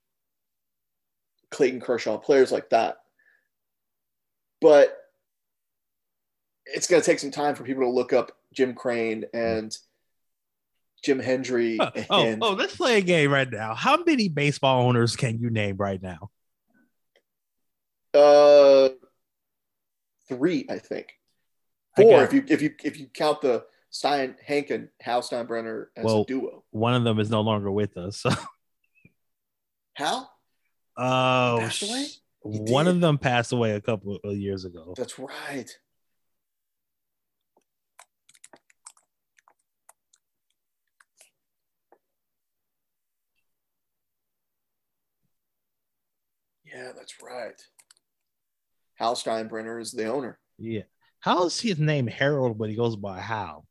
Clayton 1.51 1.81
Kershaw, 1.81 2.17
players 2.17 2.51
like 2.51 2.69
that. 2.69 2.97
But 4.61 4.97
it's 6.65 6.87
going 6.87 7.01
to 7.01 7.05
take 7.05 7.19
some 7.19 7.31
time 7.31 7.55
for 7.55 7.63
people 7.63 7.83
to 7.83 7.89
look 7.89 8.13
up 8.13 8.31
Jim 8.53 8.73
Crane 8.73 9.25
and 9.33 9.75
Jim 11.03 11.19
Hendry. 11.19 11.77
Oh, 11.79 11.91
and, 12.23 12.41
oh, 12.41 12.49
oh, 12.49 12.53
let's 12.53 12.75
play 12.75 12.97
a 12.97 13.01
game 13.01 13.31
right 13.31 13.49
now. 13.49 13.75
How 13.75 14.03
many 14.03 14.29
baseball 14.29 14.87
owners 14.87 15.15
can 15.15 15.39
you 15.39 15.49
name 15.49 15.77
right 15.77 16.01
now? 16.01 16.29
Uh, 18.13 18.89
three, 20.29 20.65
I 20.69 20.79
think. 20.79 21.07
Four, 21.95 22.23
if 22.23 22.33
you 22.33 22.43
if 22.47 22.61
you 22.61 22.73
if 22.83 22.99
you 22.99 23.07
count 23.07 23.41
the 23.41 23.65
Stein 23.89 24.35
Hank 24.43 24.71
and 24.71 24.89
Hal 24.99 25.21
Steinbrenner 25.21 25.87
as 25.95 26.05
well, 26.05 26.21
a 26.21 26.25
duo. 26.25 26.63
One 26.71 26.95
of 26.95 27.03
them 27.03 27.19
is 27.19 27.29
no 27.29 27.41
longer 27.41 27.71
with 27.71 27.97
us. 27.97 28.17
So. 28.17 28.31
Hal? 29.93 30.31
Oh. 30.97 31.69
One 32.41 32.87
of 32.87 32.99
them 32.99 33.17
passed 33.17 33.51
away 33.51 33.71
a 33.71 33.81
couple 33.81 34.19
of 34.23 34.35
years 34.37 34.65
ago. 34.65 34.93
That's 34.97 35.17
right. 35.19 35.69
Yeah, 46.73 46.91
that's 46.95 47.15
right. 47.21 47.61
Hal 48.95 49.15
Steinbrenner 49.15 49.81
is 49.81 49.91
the 49.91 50.07
owner. 50.07 50.39
Yeah. 50.57 50.83
How 51.19 51.45
is 51.45 51.59
his 51.59 51.79
name 51.79 52.07
Harold, 52.07 52.57
but 52.57 52.69
he 52.69 52.75
goes 52.75 52.95
by 52.95 53.19
Hal? 53.19 53.65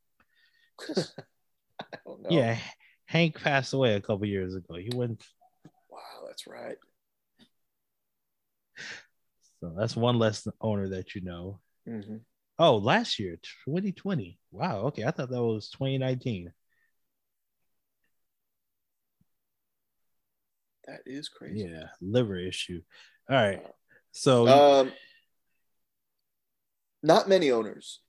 yeah, 2.29 2.57
Hank 3.05 3.39
passed 3.41 3.73
away 3.73 3.93
a 3.93 4.01
couple 4.01 4.25
years 4.25 4.55
ago. 4.55 4.75
He 4.75 4.89
went. 4.93 5.23
Wow, 5.89 6.25
that's 6.27 6.47
right. 6.47 6.77
So 9.59 9.73
that's 9.77 9.95
one 9.95 10.17
less 10.17 10.47
owner 10.59 10.89
that 10.89 11.15
you 11.15 11.21
know. 11.21 11.59
Mm-hmm. 11.87 12.17
Oh, 12.59 12.77
last 12.77 13.19
year, 13.19 13.37
2020. 13.65 14.39
Wow. 14.51 14.77
Okay, 14.87 15.03
I 15.03 15.11
thought 15.11 15.29
that 15.29 15.41
was 15.41 15.69
2019. 15.69 16.51
That 20.87 21.01
is 21.05 21.29
crazy. 21.29 21.69
Yeah, 21.69 21.87
liver 22.01 22.37
issue. 22.37 22.81
All 23.29 23.37
right. 23.37 23.61
So 24.11 24.47
um 24.47 24.91
not 27.01 27.27
many 27.27 27.51
owners. 27.51 27.99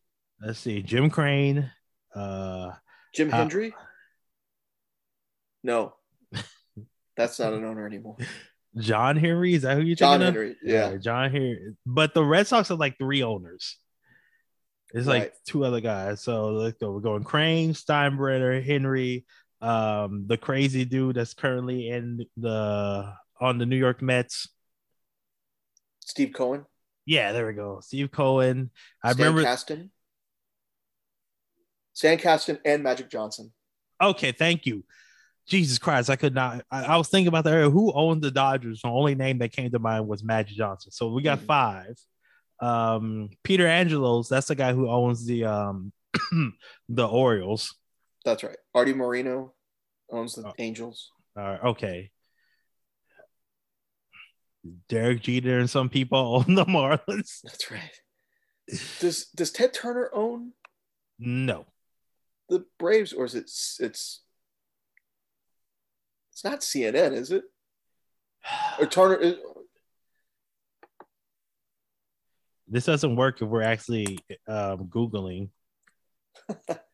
Let's 0.41 0.59
see. 0.59 0.83
Jim 0.83 1.11
Crane, 1.11 1.71
uh 2.15 2.73
Jim 3.15 3.31
Hendry? 3.31 3.75
no. 5.63 5.95
That's 7.17 7.39
not 7.39 7.53
an 7.53 7.65
owner 7.65 7.87
anymore. 7.87 8.17
John 8.77 9.17
Henry, 9.17 9.55
is 9.55 9.63
that 9.63 9.77
who 9.77 9.85
you're 9.85 9.95
John 9.95 10.21
Henry, 10.21 10.57
yeah. 10.63 10.91
yeah. 10.91 10.97
John 10.97 11.31
Henry. 11.31 11.75
But 11.87 12.13
the 12.13 12.25
Red 12.25 12.47
Sox 12.47 12.71
are 12.71 12.77
like 12.77 12.99
three 12.99 13.23
owners. 13.23 13.77
It's 14.93 15.07
right. 15.07 15.23
like 15.23 15.35
two 15.47 15.65
other 15.65 15.81
guys. 15.81 16.23
So 16.23 16.51
let's 16.51 16.79
go. 16.79 16.93
We're 16.93 17.01
going 17.01 17.25
Crane, 17.25 17.73
Steinbrenner, 17.73 18.65
Henry, 18.65 19.27
um, 19.65 20.25
the 20.27 20.37
crazy 20.37 20.85
dude 20.85 21.17
that's 21.17 21.33
currently 21.33 21.89
in 21.89 22.27
the 22.37 23.13
on 23.41 23.59
the 23.59 23.67
New 23.67 23.77
York 23.77 24.03
Mets. 24.03 24.49
Steve 26.01 26.33
Cohen. 26.35 26.67
Yeah, 27.07 27.33
there 27.33 27.47
we 27.47 27.55
go. 27.55 27.81
Steve 27.81 28.11
Cohen. 28.11 28.71
I 29.03 29.13
Stan 29.13 29.27
remember 29.27 29.43
Kasten. 29.43 29.91
Stan 31.95 32.19
Kasten 32.19 32.59
and 32.65 32.83
Magic 32.83 33.09
Johnson. 33.09 33.53
Okay, 34.03 34.33
thank 34.33 34.67
you. 34.67 34.85
Jesus 35.47 35.79
Christ, 35.79 36.11
I 36.11 36.17
could 36.17 36.35
not. 36.35 36.65
I, 36.71 36.85
I 36.85 36.97
was 36.97 37.09
thinking 37.09 37.29
about 37.29 37.45
that. 37.45 37.71
Who 37.71 37.93
owned 37.93 38.23
the 38.23 38.31
Dodgers? 38.31 38.83
The 38.83 38.89
only 38.89 39.15
name 39.15 39.39
that 39.39 39.53
came 39.53 39.71
to 39.71 39.79
mind 39.79 40.07
was 40.07 40.23
Magic 40.23 40.57
Johnson. 40.57 40.93
So 40.93 41.09
we 41.09 41.23
got 41.23 41.39
mm-hmm. 41.39 41.47
five. 41.47 41.97
Um, 42.61 43.31
Peter 43.43 43.67
Angelos, 43.67 44.29
that's 44.29 44.49
the 44.49 44.55
guy 44.55 44.73
who 44.73 44.89
owns 44.89 45.25
the 45.25 45.45
um 45.45 45.93
the 46.89 47.07
Orioles. 47.07 47.75
That's 48.25 48.43
right. 48.43 48.57
Artie 48.75 48.95
Moreno 48.95 49.53
owns 50.11 50.35
the 50.35 50.49
oh. 50.49 50.53
Angels. 50.59 51.11
All 51.37 51.45
right. 51.45 51.63
Okay. 51.63 52.11
Derek 54.89 55.23
Jeter 55.23 55.59
and 55.59 55.69
some 55.69 55.89
people 55.89 56.19
own 56.49 56.55
the 56.55 56.65
Marlins. 56.65 57.41
That's 57.43 57.71
right. 57.71 58.01
Does 59.01 59.27
Does 59.35 59.51
Ted 59.51 59.75
Turner 59.75 60.11
own? 60.13 60.53
No. 61.19 61.67
The 62.49 62.65
Braves, 62.79 63.13
or 63.13 63.25
is 63.27 63.35
it? 63.35 63.45
It's. 63.45 64.21
It's 66.33 66.43
not 66.43 66.61
CNN, 66.61 67.13
is 67.13 67.31
it? 67.31 67.45
Or 68.81 68.87
Turner? 68.87 69.17
Is, 69.17 69.37
This 72.67 72.87
doesn't 72.87 73.15
work 73.15 73.41
if 73.41 73.49
we're 73.49 73.63
actually 73.63 74.19
um, 74.49 74.89
googling. 74.89 75.51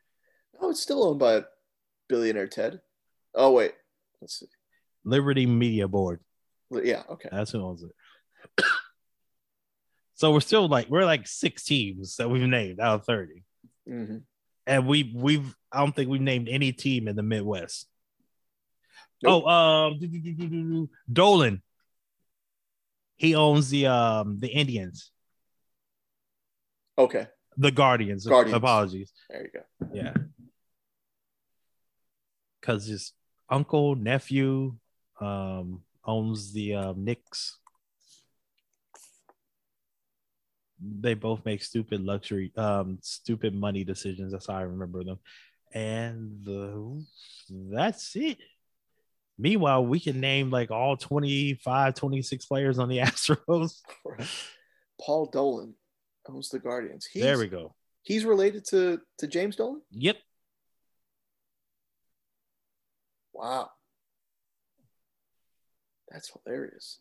oh, 0.60 0.70
it's 0.70 0.80
still 0.80 1.04
owned 1.04 1.18
by 1.18 1.44
billionaire 2.08 2.46
Ted. 2.48 2.80
Oh 3.34 3.52
wait, 3.52 3.72
let's 4.20 4.38
see. 4.40 4.46
Liberty 5.04 5.46
Media 5.46 5.88
Board. 5.88 6.20
Yeah, 6.70 7.02
okay. 7.10 7.28
That's 7.32 7.50
who 7.50 7.62
owns 7.64 7.82
it. 7.82 8.64
so 10.14 10.32
we're 10.32 10.40
still 10.40 10.68
like 10.68 10.88
we're 10.88 11.04
like 11.04 11.26
six 11.26 11.64
teams 11.64 12.16
that 12.16 12.28
we've 12.28 12.42
named 12.42 12.80
out 12.80 13.00
of 13.00 13.04
30 13.06 13.42
hmm 13.86 14.16
and 14.66 14.86
we 14.86 15.12
we've 15.14 15.56
I 15.72 15.80
don't 15.80 15.94
think 15.96 16.10
we've 16.10 16.20
named 16.20 16.48
any 16.48 16.72
team 16.72 17.08
in 17.08 17.16
the 17.16 17.22
Midwest. 17.22 17.86
Nope. 19.22 19.44
Oh, 19.46 19.48
um, 19.48 19.98
do- 19.98 20.06
do- 20.06 20.20
do- 20.20 20.32
do- 20.34 20.48
do- 20.48 20.70
do. 20.70 20.90
Dolan. 21.12 21.62
He 23.16 23.34
owns 23.34 23.68
the 23.70 23.86
um 23.86 24.38
the 24.38 24.48
Indians, 24.48 25.10
Okay, 26.98 27.26
the 27.56 27.70
Guardians. 27.70 28.26
Guardians. 28.26 28.56
Apologies. 28.56 29.12
there 29.28 29.42
you 29.42 29.50
go. 29.52 29.88
Yeah. 29.92 30.14
Cause 32.62 32.86
his 32.86 33.12
uncle, 33.48 33.94
nephew, 33.94 34.76
um, 35.20 35.82
owns 36.04 36.52
the 36.52 36.74
um 36.74 37.04
Knicks. 37.04 37.58
They 40.82 41.14
both 41.14 41.44
make 41.44 41.62
stupid 41.62 42.00
luxury, 42.00 42.52
um, 42.56 42.98
stupid 43.02 43.54
money 43.54 43.84
decisions. 43.84 44.32
That's 44.32 44.46
how 44.46 44.54
I 44.54 44.62
remember 44.62 45.04
them. 45.04 45.18
And 45.72 46.42
the, 46.42 47.04
that's 47.50 48.16
it. 48.16 48.38
Meanwhile, 49.38 49.86
we 49.86 50.00
can 50.00 50.20
name 50.20 50.50
like 50.50 50.70
all 50.70 50.96
25, 50.96 51.94
26 51.94 52.46
players 52.46 52.78
on 52.78 52.88
the 52.88 52.98
Astros. 52.98 53.80
Paul 55.00 55.26
Dolan 55.26 55.74
owns 56.28 56.50
the 56.50 56.58
Guardians. 56.58 57.06
He's, 57.06 57.22
there 57.22 57.38
we 57.38 57.48
go. 57.48 57.74
He's 58.02 58.24
related 58.24 58.64
to 58.66 59.00
to 59.18 59.26
James 59.26 59.56
Dolan. 59.56 59.82
Yep. 59.90 60.16
Wow, 63.40 63.70
that's 66.10 66.30
hilarious. 66.44 66.98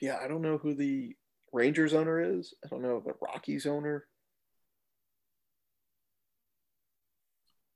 Yeah, 0.00 0.16
I 0.24 0.26
don't 0.26 0.40
know 0.40 0.56
who 0.56 0.74
the 0.74 1.14
Rangers 1.52 1.92
owner 1.92 2.38
is. 2.38 2.54
I 2.64 2.68
don't 2.68 2.80
know 2.80 3.02
the 3.04 3.12
Rockies 3.20 3.66
owner. 3.66 4.06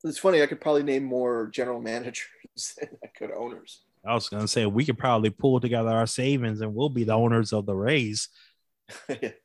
It's 0.05 0.19
funny. 0.19 0.43
I 0.43 0.47
could 0.47 0.63
probably 0.63 0.83
name 0.83 1.05
more 1.05 1.51
general 1.53 1.83
managers 1.83 2.27
than 2.81 2.89
I 3.05 3.09
could 3.09 3.33
owners. 3.33 3.83
I 4.03 4.15
was 4.15 4.31
gonna 4.31 4.49
say 4.49 4.65
we 4.65 4.87
could 4.87 4.99
probably 4.99 5.29
pull 5.29 5.61
together 5.61 5.91
our 5.91 6.07
savings 6.07 6.63
and 6.63 6.75
we'll 6.75 6.89
be 6.89 7.05
the 7.05 7.13
owners 7.13 7.53
of 7.53 7.67
the 7.67 7.75
Rays. 7.77 8.31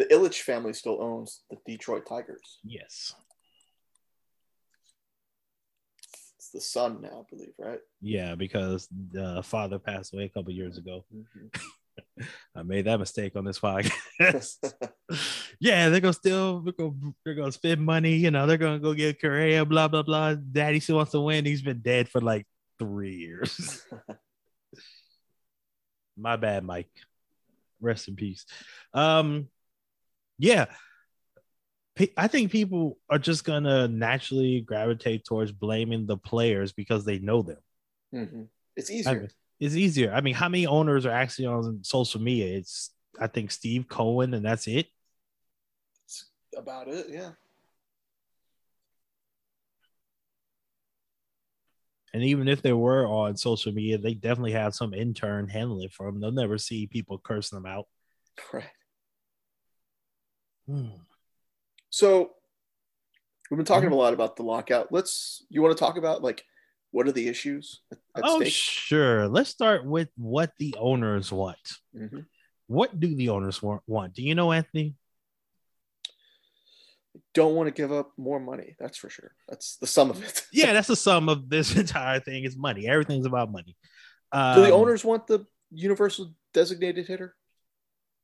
the 0.00 0.06
Ilitch 0.06 0.40
family 0.40 0.72
still 0.72 1.02
owns 1.02 1.42
the 1.50 1.58
Detroit 1.66 2.06
Tigers. 2.08 2.58
Yes. 2.64 3.14
It's 6.38 6.50
the 6.50 6.60
son 6.60 7.02
now, 7.02 7.26
I 7.26 7.34
believe, 7.36 7.52
right? 7.58 7.80
Yeah, 8.00 8.34
because 8.34 8.88
the 8.90 9.42
father 9.42 9.78
passed 9.78 10.14
away 10.14 10.24
a 10.24 10.28
couple 10.30 10.52
years 10.52 10.78
ago. 10.78 11.04
Mm-hmm. 11.14 12.24
I 12.56 12.62
made 12.62 12.86
that 12.86 12.98
mistake 12.98 13.36
on 13.36 13.44
this 13.44 13.60
podcast. 13.60 14.56
yeah, 15.60 15.90
they're 15.90 16.00
gonna 16.00 16.14
still 16.14 16.60
they're 16.60 16.72
gonna, 16.72 16.94
they're 17.22 17.34
gonna 17.34 17.52
spend 17.52 17.82
money. 17.82 18.14
You 18.14 18.30
know, 18.30 18.46
they're 18.46 18.56
gonna 18.56 18.78
go 18.78 18.94
get 18.94 19.20
Correa. 19.20 19.66
Blah 19.66 19.88
blah 19.88 20.02
blah. 20.02 20.34
Daddy 20.34 20.80
still 20.80 20.96
wants 20.96 21.12
to 21.12 21.20
win. 21.20 21.44
He's 21.44 21.60
been 21.60 21.80
dead 21.80 22.08
for 22.08 22.22
like 22.22 22.46
three 22.78 23.16
years. 23.16 23.84
My 26.16 26.36
bad, 26.36 26.64
Mike. 26.64 26.90
Rest 27.82 28.08
in 28.08 28.16
peace. 28.16 28.46
Um, 28.94 29.48
yeah, 30.40 30.66
I 32.16 32.28
think 32.28 32.50
people 32.50 32.96
are 33.10 33.18
just 33.18 33.44
gonna 33.44 33.86
naturally 33.86 34.62
gravitate 34.62 35.24
towards 35.24 35.52
blaming 35.52 36.06
the 36.06 36.16
players 36.16 36.72
because 36.72 37.04
they 37.04 37.18
know 37.18 37.42
them. 37.42 37.58
Mhm. 38.14 38.48
It's 38.74 38.90
I 38.90 38.94
easier. 38.94 39.20
mean, 39.20 39.30
it's 39.60 39.74
easier. 39.76 40.12
I 40.12 40.22
mean, 40.22 40.34
how 40.34 40.48
many 40.48 40.66
owners 40.66 41.04
are 41.04 41.10
actually 41.10 41.46
on 41.46 41.84
social 41.84 42.20
media? 42.20 42.56
It's 42.56 42.90
I 43.20 43.26
think 43.26 43.50
Steve 43.50 43.86
Cohen, 43.86 44.32
and 44.32 44.44
that's 44.44 44.66
it. 44.66 44.86
It's 46.04 46.30
about 46.56 46.88
it, 46.88 47.06
yeah. 47.10 47.32
And 52.14 52.24
even 52.24 52.48
if 52.48 52.62
they 52.62 52.72
were 52.72 53.06
on 53.06 53.36
social 53.36 53.72
media, 53.72 53.98
they 53.98 54.14
definitely 54.14 54.52
have 54.52 54.74
some 54.74 54.94
intern 54.94 55.48
handling 55.48 55.84
it 55.84 55.92
for 55.92 56.06
them. 56.06 56.18
They'll 56.20 56.32
never 56.32 56.58
see 56.58 56.86
people 56.86 57.18
cursing 57.18 57.56
them 57.56 57.66
out. 57.70 57.86
Right. 58.54 58.64
Hmm. 60.66 60.88
So 61.90 62.34
we've 63.50 63.56
been 63.56 63.66
talking 63.66 63.88
Mhm. 63.90 63.92
a 63.92 63.96
lot 63.96 64.12
about 64.14 64.36
the 64.36 64.42
lockout. 64.42 64.92
Let's 64.92 65.44
you 65.48 65.62
want 65.62 65.76
to 65.76 65.80
talk 65.80 65.96
about 65.96 66.22
like 66.22 66.44
what 66.92 67.06
are 67.06 67.12
the 67.12 67.28
issues 67.28 67.82
at, 67.92 67.98
at 68.16 68.22
Oh, 68.26 68.40
stake? 68.40 68.52
sure. 68.52 69.28
Let's 69.28 69.50
start 69.50 69.84
with 69.84 70.08
what 70.16 70.52
the 70.58 70.74
owners 70.78 71.30
want. 71.30 71.58
Mhm. 71.94 72.26
What 72.66 72.98
do 72.98 73.14
the 73.14 73.28
owners 73.28 73.62
want? 73.62 73.82
want? 73.86 74.14
Do 74.14 74.22
you 74.22 74.34
know, 74.34 74.50
Anthony? 74.52 74.96
Don't 77.34 77.54
want 77.54 77.68
to 77.68 77.70
give 77.72 77.92
up 77.92 78.12
more 78.16 78.40
money. 78.40 78.74
That's 78.78 78.96
for 78.98 79.08
sure. 79.08 79.34
That's 79.48 79.76
the 79.76 79.86
sum 79.86 80.10
of 80.10 80.22
it. 80.22 80.46
Yeah, 80.52 80.72
that's 80.72 80.88
the 80.88 80.96
sum 80.96 81.28
of 81.28 81.48
this 81.48 81.74
entire 81.76 82.20
thing. 82.20 82.44
Is 82.44 82.56
money. 82.56 82.88
Everything's 82.88 83.26
about 83.26 83.50
money. 83.52 83.76
Do 84.32 84.38
the 84.62 84.66
Um, 84.66 84.80
owners 84.80 85.04
want 85.04 85.26
the 85.26 85.44
universal 85.70 86.32
designated 86.52 87.06
hitter? 87.06 87.36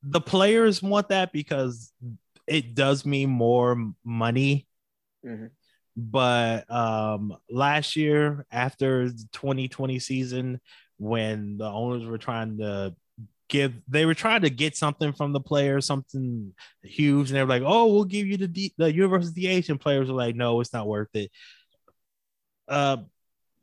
the 0.02 0.20
players 0.20 0.82
want 0.82 1.08
that 1.08 1.32
because 1.32 1.92
it 2.46 2.74
does 2.74 3.04
mean 3.04 3.30
more 3.30 3.92
money 4.04 4.66
Mhm. 5.24 5.50
but 5.96 6.70
um 6.70 7.36
last 7.50 7.96
year 7.96 8.46
after 8.50 9.08
the 9.10 9.24
2020 9.32 9.98
season 9.98 10.60
when 10.98 11.58
the 11.58 11.64
owners 11.64 12.04
were 12.04 12.18
trying 12.18 12.58
to 12.58 12.94
give 13.48 13.74
they 13.88 14.04
were 14.06 14.14
trying 14.14 14.42
to 14.42 14.50
get 14.50 14.76
something 14.76 15.12
from 15.12 15.32
the 15.32 15.40
players 15.40 15.86
something 15.86 16.52
huge 16.82 17.30
and 17.30 17.36
they 17.36 17.42
were 17.42 17.48
like 17.48 17.62
oh 17.64 17.86
we'll 17.92 18.04
give 18.04 18.26
you 18.26 18.36
the 18.36 18.48
D, 18.48 18.74
the 18.76 18.92
universal 18.92 19.32
DH 19.32 19.68
and 19.68 19.80
players 19.80 20.08
were 20.08 20.16
like 20.16 20.34
no 20.34 20.60
it's 20.60 20.72
not 20.72 20.86
worth 20.86 21.14
it 21.14 21.30
uh 22.68 22.98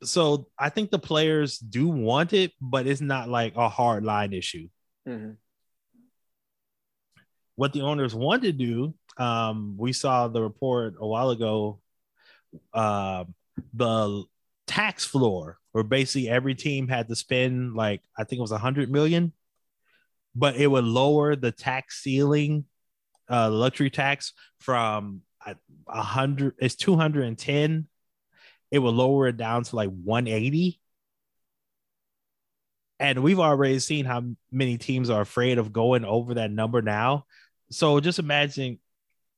so 0.02 0.48
i 0.58 0.68
think 0.68 0.90
the 0.90 0.98
players 0.98 1.58
do 1.58 1.88
want 1.88 2.32
it 2.32 2.52
but 2.60 2.86
it's 2.86 3.00
not 3.00 3.28
like 3.28 3.54
a 3.56 3.68
hard 3.68 4.04
line 4.04 4.32
issue 4.32 4.68
Mhm. 5.06 5.36
What 7.56 7.72
the 7.72 7.82
owners 7.82 8.14
want 8.14 8.42
to 8.42 8.52
do, 8.52 8.94
um, 9.16 9.76
we 9.78 9.92
saw 9.92 10.28
the 10.28 10.42
report 10.42 10.94
a 10.98 11.06
while 11.06 11.30
ago. 11.30 11.80
Uh, 12.72 13.24
the 13.72 14.24
tax 14.66 15.04
floor, 15.04 15.58
where 15.72 15.84
basically 15.84 16.28
every 16.28 16.54
team 16.54 16.88
had 16.88 17.08
to 17.08 17.16
spend 17.16 17.74
like 17.74 18.00
I 18.16 18.24
think 18.24 18.38
it 18.38 18.42
was 18.42 18.52
a 18.52 18.58
hundred 18.58 18.90
million, 18.90 19.32
but 20.34 20.56
it 20.56 20.66
would 20.66 20.84
lower 20.84 21.36
the 21.36 21.52
tax 21.52 22.02
ceiling, 22.02 22.64
uh, 23.28 23.50
luxury 23.50 23.90
tax 23.90 24.32
from 24.60 25.22
a 25.88 26.02
hundred. 26.02 26.54
It's 26.58 26.74
two 26.74 26.96
hundred 26.96 27.24
and 27.24 27.38
ten. 27.38 27.86
It 28.70 28.78
would 28.78 28.94
lower 28.94 29.28
it 29.28 29.36
down 29.36 29.64
to 29.64 29.76
like 29.76 29.90
one 29.90 30.26
eighty. 30.26 30.80
And 33.00 33.22
we've 33.22 33.40
already 33.40 33.80
seen 33.80 34.04
how 34.04 34.22
many 34.52 34.78
teams 34.78 35.10
are 35.10 35.20
afraid 35.20 35.58
of 35.58 35.72
going 35.72 36.04
over 36.04 36.34
that 36.34 36.50
number 36.50 36.80
now. 36.80 37.26
So 37.70 38.00
just 38.00 38.18
imagine 38.18 38.78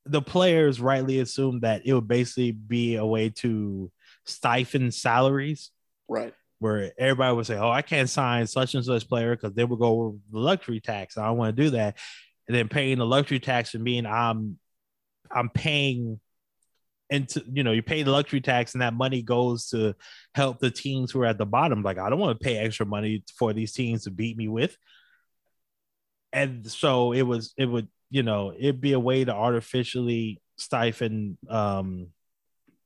the 0.04 0.22
players 0.22 0.80
rightly 0.80 1.18
assume 1.20 1.60
that 1.60 1.82
it 1.84 1.92
would 1.94 2.08
basically 2.08 2.52
be 2.52 2.96
a 2.96 3.04
way 3.04 3.30
to 3.30 3.90
stifle 4.24 4.90
salaries 4.90 5.70
Right. 6.08 6.34
where 6.58 6.92
everybody 6.98 7.34
would 7.34 7.46
say, 7.46 7.56
Oh, 7.56 7.70
I 7.70 7.82
can't 7.82 8.08
sign 8.08 8.46
such 8.46 8.74
and 8.74 8.84
such 8.84 9.08
player 9.08 9.34
because 9.34 9.54
they 9.54 9.64
would 9.64 9.78
go 9.78 9.86
over 10.00 10.16
the 10.30 10.38
luxury 10.38 10.80
tax. 10.80 11.18
I 11.18 11.26
don't 11.26 11.36
want 11.38 11.56
to 11.56 11.62
do 11.62 11.70
that. 11.70 11.96
And 12.48 12.56
then 12.56 12.68
paying 12.68 12.98
the 12.98 13.06
luxury 13.06 13.40
tax 13.40 13.74
and 13.74 13.82
mean 13.82 14.06
I'm 14.06 14.58
I'm 15.30 15.48
paying 15.48 16.20
into 17.10 17.44
you 17.52 17.62
know, 17.64 17.72
you 17.72 17.82
pay 17.82 18.02
the 18.04 18.10
luxury 18.12 18.40
tax 18.40 18.74
and 18.74 18.82
that 18.82 18.94
money 18.94 19.22
goes 19.22 19.68
to 19.70 19.94
help 20.34 20.60
the 20.60 20.70
teams 20.70 21.10
who 21.10 21.20
are 21.22 21.26
at 21.26 21.38
the 21.38 21.46
bottom. 21.46 21.82
Like, 21.82 21.98
I 21.98 22.08
don't 22.10 22.18
want 22.20 22.38
to 22.38 22.44
pay 22.44 22.56
extra 22.58 22.86
money 22.86 23.24
for 23.38 23.52
these 23.52 23.72
teams 23.72 24.04
to 24.04 24.10
beat 24.10 24.36
me 24.36 24.46
with. 24.48 24.76
And 26.32 26.70
so 26.70 27.12
it 27.12 27.22
was 27.22 27.54
it 27.56 27.66
would, 27.66 27.88
you 28.10 28.22
know, 28.22 28.52
it'd 28.56 28.80
be 28.80 28.92
a 28.92 29.00
way 29.00 29.24
to 29.24 29.32
artificially 29.34 30.40
stifle 30.56 31.36
um 31.48 32.08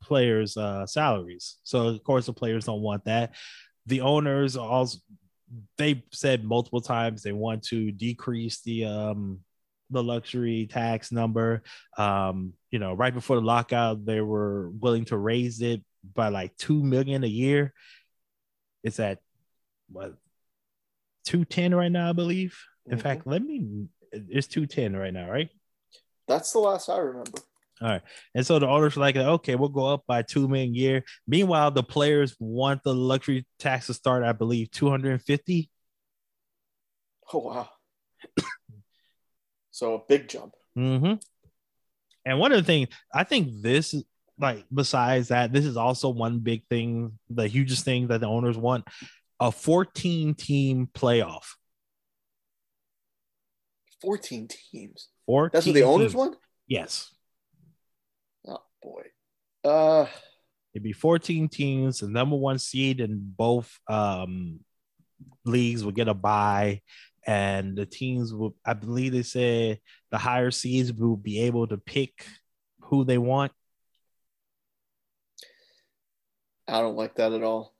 players' 0.02 0.56
uh, 0.56 0.86
salaries. 0.86 1.58
So 1.62 1.88
of 1.88 2.02
course 2.02 2.26
the 2.26 2.32
players 2.32 2.64
don't 2.64 2.80
want 2.80 3.04
that. 3.04 3.34
The 3.86 4.00
owners 4.00 4.56
also 4.56 4.98
they 5.76 6.04
said 6.12 6.44
multiple 6.44 6.80
times 6.80 7.22
they 7.22 7.32
want 7.32 7.64
to 7.64 7.90
decrease 7.90 8.60
the 8.62 8.84
um 8.84 9.40
the 9.90 10.02
luxury 10.02 10.66
tax 10.70 11.10
number. 11.10 11.62
Um, 11.98 12.52
you 12.70 12.78
know, 12.78 12.94
right 12.94 13.12
before 13.12 13.36
the 13.36 13.42
lockout, 13.42 14.04
they 14.04 14.20
were 14.20 14.70
willing 14.70 15.04
to 15.06 15.16
raise 15.16 15.60
it 15.60 15.82
by 16.14 16.28
like 16.28 16.56
two 16.56 16.82
million 16.82 17.24
a 17.24 17.26
year. 17.26 17.74
It's 18.84 19.00
at 19.00 19.18
what 19.90 20.14
210 21.24 21.74
right 21.74 21.90
now, 21.92 22.08
I 22.08 22.12
believe. 22.12 22.56
In 22.86 22.98
Mhm. 22.98 23.02
fact, 23.02 23.26
let 23.26 23.42
me 23.42 23.88
it's 24.12 24.46
210 24.46 24.96
right 24.96 25.12
now, 25.12 25.30
right? 25.30 25.48
That's 26.28 26.52
the 26.52 26.58
last 26.60 26.88
I 26.88 26.98
remember. 26.98 27.38
All 27.82 27.88
right. 27.88 28.02
And 28.34 28.46
so 28.46 28.58
the 28.58 28.68
owners 28.68 28.96
were 28.96 29.00
like, 29.00 29.16
okay, 29.16 29.54
we'll 29.54 29.70
go 29.70 29.86
up 29.86 30.04
by 30.06 30.22
two 30.22 30.48
million 30.48 30.74
a 30.74 30.78
year. 30.78 31.04
Meanwhile, 31.26 31.70
the 31.70 31.82
players 31.82 32.36
want 32.38 32.82
the 32.82 32.94
luxury 32.94 33.46
tax 33.58 33.86
to 33.86 33.94
start, 33.94 34.22
I 34.22 34.32
believe, 34.32 34.70
250. 34.70 35.70
Oh 37.32 37.38
wow. 37.38 37.68
so 39.70 39.94
a 39.94 40.00
big 40.06 40.28
jump. 40.28 40.52
Mm-hmm. 40.76 41.14
And 42.26 42.38
one 42.38 42.52
of 42.52 42.58
the 42.58 42.64
things 42.64 42.88
I 43.14 43.24
think 43.24 43.62
this 43.62 43.94
like 44.38 44.64
besides 44.72 45.28
that, 45.28 45.52
this 45.52 45.64
is 45.64 45.76
also 45.76 46.08
one 46.08 46.40
big 46.40 46.66
thing, 46.68 47.18
the 47.28 47.46
hugest 47.46 47.84
thing 47.84 48.08
that 48.08 48.20
the 48.20 48.26
owners 48.26 48.56
want 48.56 48.84
a 49.38 49.50
14 49.50 50.34
team 50.34 50.88
playoff. 50.92 51.44
14 54.02 54.48
teams. 54.48 55.08
14 55.26 55.50
That's 55.52 55.66
what 55.66 55.74
the 55.74 55.82
owners 55.82 56.12
teams. 56.12 56.14
want? 56.14 56.36
Yes. 56.66 57.10
Oh 58.46 58.62
boy. 58.82 59.02
Uh 59.64 60.06
It'd 60.72 60.84
be 60.84 60.92
14 60.92 61.48
teams, 61.48 61.98
the 61.98 62.08
number 62.08 62.36
one 62.36 62.58
seed 62.58 63.00
in 63.00 63.18
both 63.36 63.76
um, 63.88 64.60
leagues 65.44 65.84
will 65.84 65.90
get 65.92 66.06
a 66.06 66.14
bye. 66.14 66.80
And 67.26 67.76
the 67.76 67.86
teams 67.86 68.32
will, 68.32 68.54
I 68.64 68.74
believe 68.74 69.12
they 69.12 69.24
said 69.24 69.80
the 70.12 70.18
higher 70.18 70.52
seeds 70.52 70.92
will 70.92 71.16
be 71.16 71.40
able 71.40 71.66
to 71.66 71.76
pick 71.76 72.24
who 72.82 73.04
they 73.04 73.18
want. 73.18 73.52
I 76.68 76.80
don't 76.80 76.96
like 76.96 77.16
that 77.16 77.32
at 77.32 77.42
all. 77.42 77.74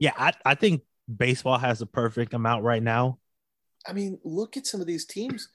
Yeah, 0.00 0.12
I, 0.16 0.32
I 0.44 0.54
think 0.56 0.82
baseball 1.14 1.58
has 1.58 1.78
the 1.78 1.86
perfect 1.86 2.34
amount 2.34 2.64
right 2.64 2.82
now. 2.82 3.18
I 3.86 3.92
mean, 3.92 4.18
look 4.24 4.56
at 4.56 4.66
some 4.66 4.80
of 4.80 4.86
these 4.86 5.06
teams 5.06 5.48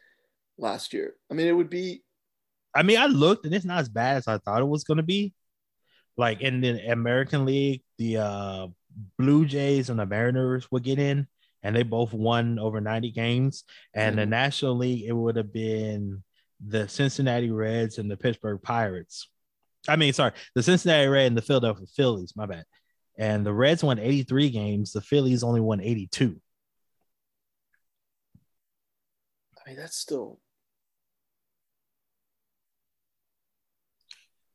last 0.58 0.94
year. 0.94 1.16
I 1.30 1.34
mean, 1.34 1.48
it 1.48 1.52
would 1.54 1.70
be 1.70 2.04
I 2.76 2.82
mean, 2.82 2.98
I 3.00 3.06
looked 3.06 3.46
and 3.46 3.54
it's 3.54 3.66
not 3.66 3.80
as 3.80 3.90
bad 3.90 4.18
as 4.18 4.28
I 4.28 4.40
thought 4.40 4.62
it 4.62 4.68
was 4.68 4.84
going 4.84 4.98
to 4.98 5.04
be. 5.04 5.34
Like 6.18 6.42
in 6.42 6.62
the 6.62 6.90
American 6.92 7.46
League, 7.46 7.84
the 7.98 8.18
uh, 8.18 8.68
Blue 9.18 9.46
Jays 9.46 9.90
and 9.90 10.00
the 10.00 10.06
Mariners 10.06 10.72
would 10.72 10.84
get 10.84 11.00
in, 11.00 11.28
and 11.64 11.76
they 11.76 11.84
both 11.84 12.14
won 12.14 12.58
over 12.60 12.82
90 12.82 13.12
games. 13.12 13.64
And 13.94 14.18
the 14.18 14.24
Mhm. 14.24 14.30
National 14.30 14.76
League, 14.76 15.04
it 15.06 15.12
would 15.12 15.36
have 15.36 15.52
been 15.54 16.24
the 16.66 16.88
Cincinnati 16.88 17.50
Reds 17.52 17.98
and 17.98 18.10
the 18.10 18.18
Pittsburgh 18.18 18.62
Pirates. 18.62 19.28
I 19.88 19.96
mean, 19.96 20.14
sorry, 20.14 20.32
the 20.56 20.64
Cincinnati 20.64 21.08
Reds 21.08 21.28
and 21.28 21.38
the 21.38 21.42
Philadelphia 21.42 21.86
Phillies, 21.96 22.36
my 22.36 22.46
bad. 22.46 22.64
And 23.18 23.46
the 23.46 23.54
Reds 23.54 23.84
won 23.84 24.00
83 24.00 24.50
games, 24.50 24.94
the 24.94 25.02
Phillies 25.02 25.44
only 25.44 25.62
won 25.62 25.80
82. 25.80 26.40
I 29.63 29.63
mean, 29.74 29.82
that's 29.82 29.98
still 29.98 30.40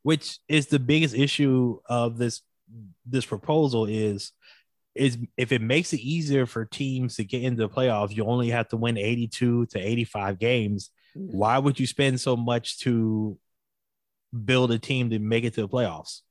which 0.03 0.39
is 0.47 0.67
the 0.67 0.79
biggest 0.79 1.13
issue 1.13 1.77
of 1.85 2.17
this 2.17 2.41
this 3.05 3.25
proposal 3.25 3.85
is 3.85 4.31
is 4.95 5.17
if 5.37 5.51
it 5.51 5.61
makes 5.61 5.93
it 5.93 5.99
easier 5.99 6.45
for 6.45 6.65
teams 6.65 7.15
to 7.15 7.23
get 7.23 7.43
into 7.43 7.61
the 7.61 7.69
playoffs, 7.69 8.15
you 8.15 8.25
only 8.25 8.49
have 8.49 8.67
to 8.69 8.77
win 8.77 8.97
82 8.97 9.67
to 9.67 9.79
85 9.79 10.39
games. 10.39 10.89
Mm-hmm. 11.15 11.37
Why 11.37 11.57
would 11.57 11.79
you 11.79 11.87
spend 11.87 12.19
so 12.19 12.35
much 12.35 12.79
to 12.79 13.37
build 14.45 14.71
a 14.71 14.79
team 14.79 15.09
to 15.11 15.19
make 15.19 15.43
it 15.43 15.53
to 15.55 15.61
the 15.61 15.69
playoffs? 15.69 16.21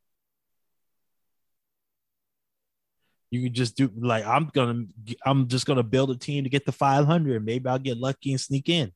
You 3.30 3.42
can 3.42 3.54
just 3.54 3.76
do 3.76 3.90
like 3.96 4.24
I'm 4.24 4.50
gonna 4.52 4.84
I'm 5.24 5.48
just 5.48 5.66
gonna 5.66 5.82
build 5.82 6.10
a 6.10 6.16
team 6.16 6.44
to 6.44 6.50
get 6.50 6.64
to 6.66 6.72
500. 6.72 7.44
Maybe 7.44 7.68
I'll 7.68 7.78
get 7.78 7.98
lucky 7.98 8.32
and 8.32 8.40
sneak 8.40 8.68
in. 8.68 8.92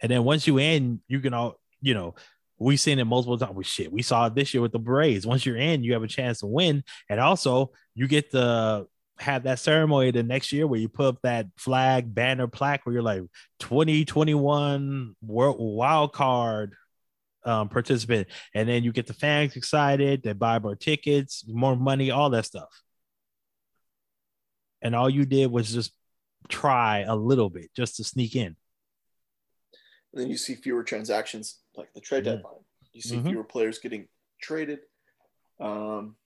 And 0.00 0.10
then 0.10 0.24
once 0.24 0.46
you 0.46 0.58
in, 0.58 1.00
you 1.08 1.20
can 1.20 1.34
all 1.34 1.60
you 1.80 1.94
know 1.94 2.14
we've 2.58 2.80
seen 2.80 2.98
it 2.98 3.04
multiple 3.04 3.38
times. 3.38 3.66
Shit, 3.66 3.92
we 3.92 4.02
saw 4.02 4.26
it 4.26 4.34
this 4.34 4.52
year 4.52 4.60
with 4.60 4.72
the 4.72 4.78
Braves. 4.78 5.26
Once 5.26 5.46
you're 5.46 5.56
in, 5.56 5.84
you 5.84 5.92
have 5.92 6.02
a 6.02 6.08
chance 6.08 6.40
to 6.40 6.46
win, 6.46 6.82
and 7.08 7.20
also 7.20 7.72
you 7.94 8.08
get 8.08 8.30
the 8.30 8.86
have 9.18 9.44
that 9.44 9.58
ceremony 9.58 10.10
the 10.12 10.22
next 10.22 10.52
year 10.52 10.66
where 10.66 10.78
you 10.78 10.88
put 10.88 11.06
up 11.06 11.22
that 11.22 11.46
flag 11.56 12.14
banner 12.14 12.46
plaque 12.46 12.86
where 12.86 12.92
you're 12.92 13.02
like 13.02 13.22
2021 13.58 15.16
world 15.20 15.56
wild 15.58 16.12
card 16.12 16.74
um, 17.44 17.68
participant, 17.68 18.28
and 18.54 18.68
then 18.68 18.84
you 18.84 18.92
get 18.92 19.06
the 19.06 19.14
fans 19.14 19.56
excited. 19.56 20.22
They 20.22 20.32
buy 20.32 20.58
more 20.58 20.76
tickets, 20.76 21.44
more 21.48 21.76
money, 21.76 22.10
all 22.10 22.30
that 22.30 22.44
stuff. 22.44 22.68
And 24.82 24.94
all 24.94 25.10
you 25.10 25.24
did 25.26 25.50
was 25.50 25.72
just 25.72 25.92
try 26.48 27.00
a 27.00 27.14
little 27.16 27.50
bit 27.50 27.70
just 27.74 27.96
to 27.96 28.04
sneak 28.04 28.36
in. 28.36 28.56
And 30.12 30.22
then 30.22 30.30
you 30.30 30.36
see 30.36 30.54
fewer 30.54 30.82
transactions 30.84 31.58
like 31.76 31.92
the 31.94 32.00
trade 32.00 32.22
Mhm. 32.22 32.36
deadline. 32.36 32.64
You 32.92 33.02
see 33.02 33.16
Mhm. 33.16 33.28
fewer 33.28 33.44
players 33.44 33.78
getting 33.78 34.08
traded. 34.40 34.80
Um, 35.60 36.16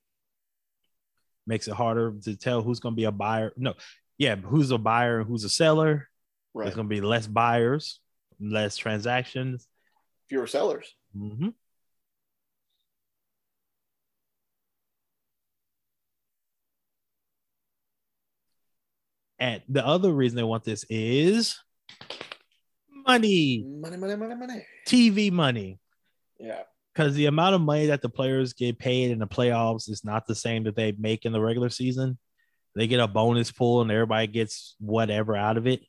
makes 1.46 1.66
it 1.66 1.74
harder 1.74 2.12
to 2.22 2.36
tell 2.36 2.62
who's 2.62 2.78
going 2.78 2.94
to 2.94 2.96
be 2.96 3.04
a 3.04 3.10
buyer. 3.12 3.52
No, 3.56 3.74
yeah, 4.18 4.36
who's 4.36 4.70
a 4.70 4.78
buyer 4.78 5.20
and 5.20 5.28
who's 5.28 5.44
a 5.44 5.48
seller. 5.50 6.08
right. 6.54 6.64
There's 6.66 6.74
going 6.76 6.86
to 6.88 6.94
be 6.94 7.00
less 7.00 7.26
buyers, 7.26 7.98
less 8.38 8.76
transactions. 8.76 9.66
Fewer 10.28 10.46
sellers. 10.46 10.94
hmm 11.14 11.48
And 19.42 19.60
the 19.68 19.84
other 19.84 20.12
reason 20.12 20.36
they 20.36 20.44
want 20.44 20.62
this 20.62 20.84
is 20.88 21.58
money, 22.88 23.66
Money, 23.66 23.96
money, 23.96 24.14
money, 24.14 24.36
money. 24.36 24.66
TV 24.86 25.32
money. 25.32 25.80
Yeah. 26.38 26.62
Because 26.94 27.16
the 27.16 27.26
amount 27.26 27.56
of 27.56 27.60
money 27.60 27.86
that 27.86 28.02
the 28.02 28.08
players 28.08 28.52
get 28.52 28.78
paid 28.78 29.10
in 29.10 29.18
the 29.18 29.26
playoffs 29.26 29.90
is 29.90 30.04
not 30.04 30.28
the 30.28 30.36
same 30.36 30.62
that 30.64 30.76
they 30.76 30.92
make 30.92 31.24
in 31.24 31.32
the 31.32 31.40
regular 31.40 31.70
season. 31.70 32.18
They 32.76 32.86
get 32.86 33.00
a 33.00 33.08
bonus 33.08 33.50
pool 33.50 33.80
and 33.80 33.90
everybody 33.90 34.28
gets 34.28 34.76
whatever 34.78 35.34
out 35.34 35.56
of 35.56 35.66
it. 35.66 35.80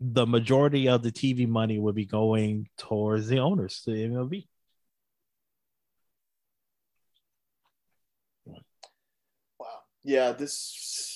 The 0.00 0.26
majority 0.26 0.88
of 0.88 1.04
the 1.04 1.12
TV 1.12 1.46
money 1.46 1.78
would 1.78 1.94
be 1.94 2.04
going 2.04 2.68
towards 2.78 3.28
the 3.28 3.38
owners, 3.38 3.82
the 3.86 3.92
MLB. 3.92 4.48
Wow. 9.60 9.66
Yeah, 10.02 10.32
this 10.32 11.15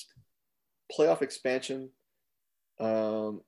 playoff 0.97 1.21
expansion, 1.21 1.89
um, 2.79 3.41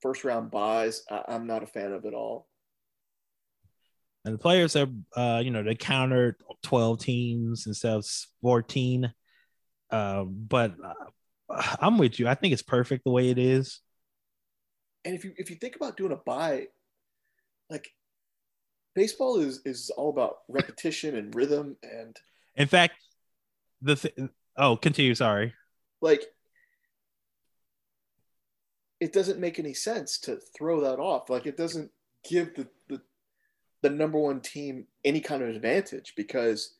first 0.00 0.24
round 0.24 0.50
byes, 0.50 1.02
I, 1.10 1.22
I'm 1.28 1.46
not 1.46 1.62
a 1.62 1.66
fan 1.66 1.92
of 1.92 2.04
at 2.04 2.14
all. 2.14 2.48
And 4.24 4.34
the 4.34 4.38
players 4.38 4.74
are, 4.76 4.88
uh, 5.16 5.42
you 5.44 5.50
know, 5.50 5.62
they 5.62 5.74
countered 5.74 6.36
12 6.62 6.98
teams 6.98 7.66
instead 7.66 7.92
of 7.92 8.06
14. 8.40 9.12
Um, 9.90 10.46
but 10.48 10.74
uh, 10.82 11.62
I'm 11.80 11.98
with 11.98 12.18
you. 12.18 12.26
I 12.26 12.34
think 12.34 12.52
it's 12.52 12.62
perfect 12.62 13.04
the 13.04 13.10
way 13.10 13.28
it 13.28 13.38
is. 13.38 13.80
And 15.04 15.14
if 15.14 15.24
you 15.24 15.32
if 15.36 15.50
you 15.50 15.56
think 15.56 15.76
about 15.76 15.98
doing 15.98 16.12
a 16.12 16.16
bye, 16.16 16.68
like 17.68 17.90
baseball 18.94 19.38
is 19.38 19.60
is 19.66 19.90
all 19.90 20.08
about 20.08 20.38
repetition 20.48 21.14
and 21.16 21.34
rhythm 21.34 21.76
and 21.82 22.16
In 22.56 22.66
fact, 22.66 22.94
the 23.82 23.96
th- 23.96 24.14
oh, 24.56 24.76
continue. 24.76 25.14
Sorry. 25.14 25.54
like 26.00 26.22
it 29.00 29.12
doesn't 29.12 29.40
make 29.40 29.58
any 29.58 29.74
sense 29.74 30.18
to 30.20 30.38
throw 30.56 30.80
that 30.82 30.98
off. 30.98 31.28
Like 31.28 31.46
it 31.46 31.56
doesn't 31.56 31.90
give 32.28 32.54
the 32.54 32.68
the, 32.88 33.00
the 33.82 33.90
number 33.90 34.18
one 34.18 34.40
team 34.40 34.86
any 35.04 35.20
kind 35.20 35.42
of 35.42 35.48
advantage 35.50 36.14
because 36.16 36.74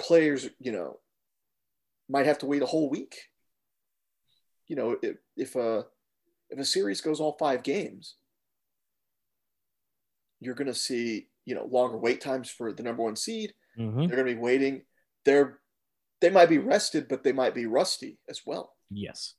players, 0.00 0.48
you 0.58 0.72
know, 0.72 0.98
might 2.08 2.26
have 2.26 2.38
to 2.38 2.46
wait 2.46 2.62
a 2.62 2.66
whole 2.66 2.90
week. 2.90 3.16
You 4.66 4.76
know, 4.76 4.96
if, 5.02 5.16
if 5.36 5.56
a 5.56 5.84
if 6.50 6.58
a 6.58 6.64
series 6.64 7.00
goes 7.00 7.20
all 7.20 7.36
five 7.38 7.62
games, 7.62 8.16
you're 10.40 10.54
going 10.54 10.66
to 10.66 10.74
see 10.74 11.28
you 11.44 11.54
know 11.54 11.66
longer 11.66 11.98
wait 11.98 12.20
times 12.20 12.50
for 12.50 12.72
the 12.72 12.82
number 12.82 13.02
one 13.02 13.16
seed. 13.16 13.52
Mhm. 13.78 14.08
They're 14.08 14.16
going 14.16 14.28
to 14.28 14.34
be 14.34 14.40
waiting. 14.40 14.82
They're 15.24 15.58
they 16.24 16.30
might 16.30 16.48
be 16.48 16.56
rested, 16.56 17.06
but 17.06 17.22
they 17.22 17.32
might 17.32 17.54
be 17.54 17.66
rusty 17.66 18.18
as 18.30 18.40
well. 18.46 18.72
Yes. 18.90 19.34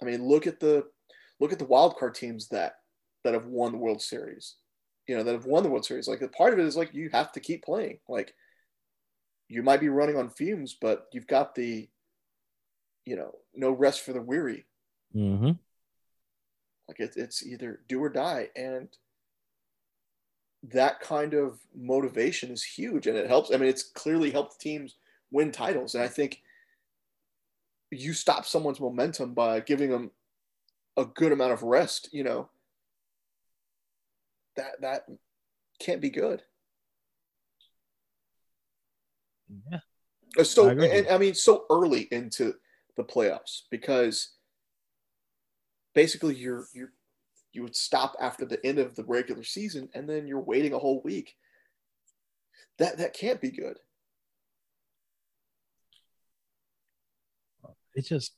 I 0.00 0.06
mean, 0.06 0.26
look 0.26 0.46
at 0.46 0.58
the 0.58 0.86
look 1.38 1.52
at 1.52 1.58
the 1.58 1.66
wild 1.66 1.98
card 1.98 2.14
teams 2.14 2.48
that 2.48 2.76
that 3.24 3.34
have 3.34 3.44
won 3.44 3.72
the 3.72 3.78
World 3.78 4.00
Series. 4.00 4.56
You 5.06 5.18
know, 5.18 5.22
that 5.22 5.34
have 5.34 5.44
won 5.44 5.64
the 5.64 5.68
World 5.68 5.84
Series. 5.84 6.08
Like 6.08 6.20
the 6.20 6.28
part 6.28 6.54
of 6.54 6.58
it 6.58 6.64
is 6.64 6.78
like 6.78 6.94
you 6.94 7.10
have 7.12 7.30
to 7.32 7.40
keep 7.40 7.62
playing. 7.62 7.98
Like 8.08 8.34
you 9.48 9.62
might 9.62 9.80
be 9.80 9.90
running 9.90 10.16
on 10.16 10.30
fumes, 10.30 10.74
but 10.80 11.08
you've 11.12 11.26
got 11.26 11.54
the 11.54 11.86
you 13.04 13.16
know, 13.16 13.34
no 13.54 13.70
rest 13.70 14.00
for 14.00 14.14
the 14.14 14.22
weary. 14.22 14.64
Mm-hmm. 15.14 15.52
Like 16.88 17.00
it's 17.00 17.18
it's 17.18 17.46
either 17.46 17.80
do 17.86 18.02
or 18.02 18.08
die. 18.08 18.48
And 18.56 18.88
that 20.64 21.00
kind 21.00 21.34
of 21.34 21.60
motivation 21.74 22.50
is 22.50 22.64
huge 22.64 23.06
and 23.06 23.16
it 23.16 23.28
helps. 23.28 23.52
I 23.52 23.56
mean, 23.56 23.68
it's 23.68 23.84
clearly 23.84 24.30
helped 24.30 24.60
teams 24.60 24.96
win 25.30 25.52
titles. 25.52 25.94
And 25.94 26.02
I 26.02 26.08
think 26.08 26.42
you 27.90 28.12
stop 28.12 28.44
someone's 28.44 28.80
momentum 28.80 29.34
by 29.34 29.60
giving 29.60 29.90
them 29.90 30.10
a 30.96 31.04
good 31.04 31.32
amount 31.32 31.52
of 31.52 31.62
rest, 31.62 32.10
you 32.12 32.24
know, 32.24 32.48
that 34.56 34.80
that 34.80 35.06
can't 35.78 36.00
be 36.00 36.10
good. 36.10 36.42
Yeah. 39.70 39.78
Uh, 40.38 40.44
So 40.44 40.68
I 40.68 40.72
and 40.72 41.08
I 41.08 41.18
mean 41.18 41.34
so 41.34 41.64
early 41.70 42.08
into 42.10 42.54
the 42.96 43.04
playoffs 43.04 43.62
because 43.70 44.34
basically 45.94 46.34
you're 46.34 46.66
you're 46.74 46.92
you 47.52 47.62
would 47.62 47.76
stop 47.76 48.14
after 48.20 48.44
the 48.44 48.64
end 48.64 48.78
of 48.78 48.94
the 48.94 49.04
regular 49.04 49.42
season 49.42 49.88
and 49.94 50.08
then 50.08 50.26
you're 50.26 50.40
waiting 50.40 50.72
a 50.72 50.78
whole 50.78 51.00
week. 51.02 51.34
That 52.78 52.98
that 52.98 53.14
can't 53.14 53.40
be 53.40 53.50
good. 53.50 53.78
It's 57.94 58.08
just 58.08 58.32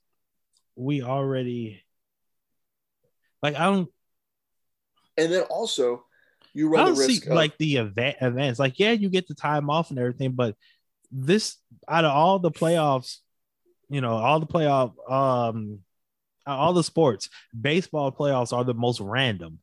we 0.77 1.03
already 1.03 1.83
like 3.43 3.57
I 3.57 3.65
don't 3.65 3.89
And 5.17 5.31
then 5.33 5.43
also 5.43 6.05
you 6.55 6.69
I 6.69 6.79
run 6.79 6.87
don't 6.87 6.95
the 6.95 7.03
see 7.03 7.07
risk 7.09 7.27
of, 7.27 7.35
like 7.35 7.57
the 7.59 7.77
event 7.77 8.17
events. 8.21 8.59
Like, 8.59 8.79
yeah, 8.79 8.93
you 8.93 9.09
get 9.09 9.29
the 9.29 9.35
time 9.35 9.71
off 9.71 9.91
and 9.91 9.99
everything, 9.99 10.33
but 10.33 10.57
this 11.13 11.57
out 11.89 12.05
of 12.05 12.13
all 12.13 12.39
the 12.39 12.51
playoffs, 12.51 13.19
you 13.89 14.01
know, 14.01 14.13
all 14.13 14.41
the 14.41 14.47
playoff, 14.47 14.93
um, 15.11 15.81
all 16.47 16.73
the 16.73 16.85
sports, 16.85 17.29
baseball 17.59 18.13
playoffs 18.13 18.53
are 18.53 18.65
the 18.65 18.75
most 18.75 19.01
random. 19.01 19.59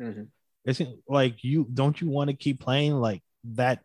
Mhm. 0.00 0.28
It's 0.64 0.80
like 1.08 1.42
you 1.42 1.66
don't 1.72 2.00
you 2.00 2.08
want 2.08 2.30
to 2.30 2.36
keep 2.36 2.60
playing 2.60 2.94
like 2.94 3.22
that? 3.44 3.80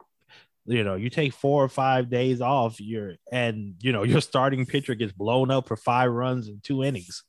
You 0.65 0.83
know, 0.83 0.95
you 0.95 1.09
take 1.09 1.33
four 1.33 1.63
or 1.63 1.69
five 1.69 2.09
days 2.09 2.41
off, 2.41 2.79
you're 2.81 3.15
and 3.31 3.75
you 3.81 3.91
know 3.91 4.03
your 4.19 4.21
starting 4.21 4.65
pitcher 4.65 4.95
gets 4.95 5.13
blown 5.13 5.51
up 5.51 5.67
for 5.67 5.75
five 5.77 6.11
runs 6.11 6.47
in 6.47 6.59
two 6.61 6.83
innings 6.83 7.23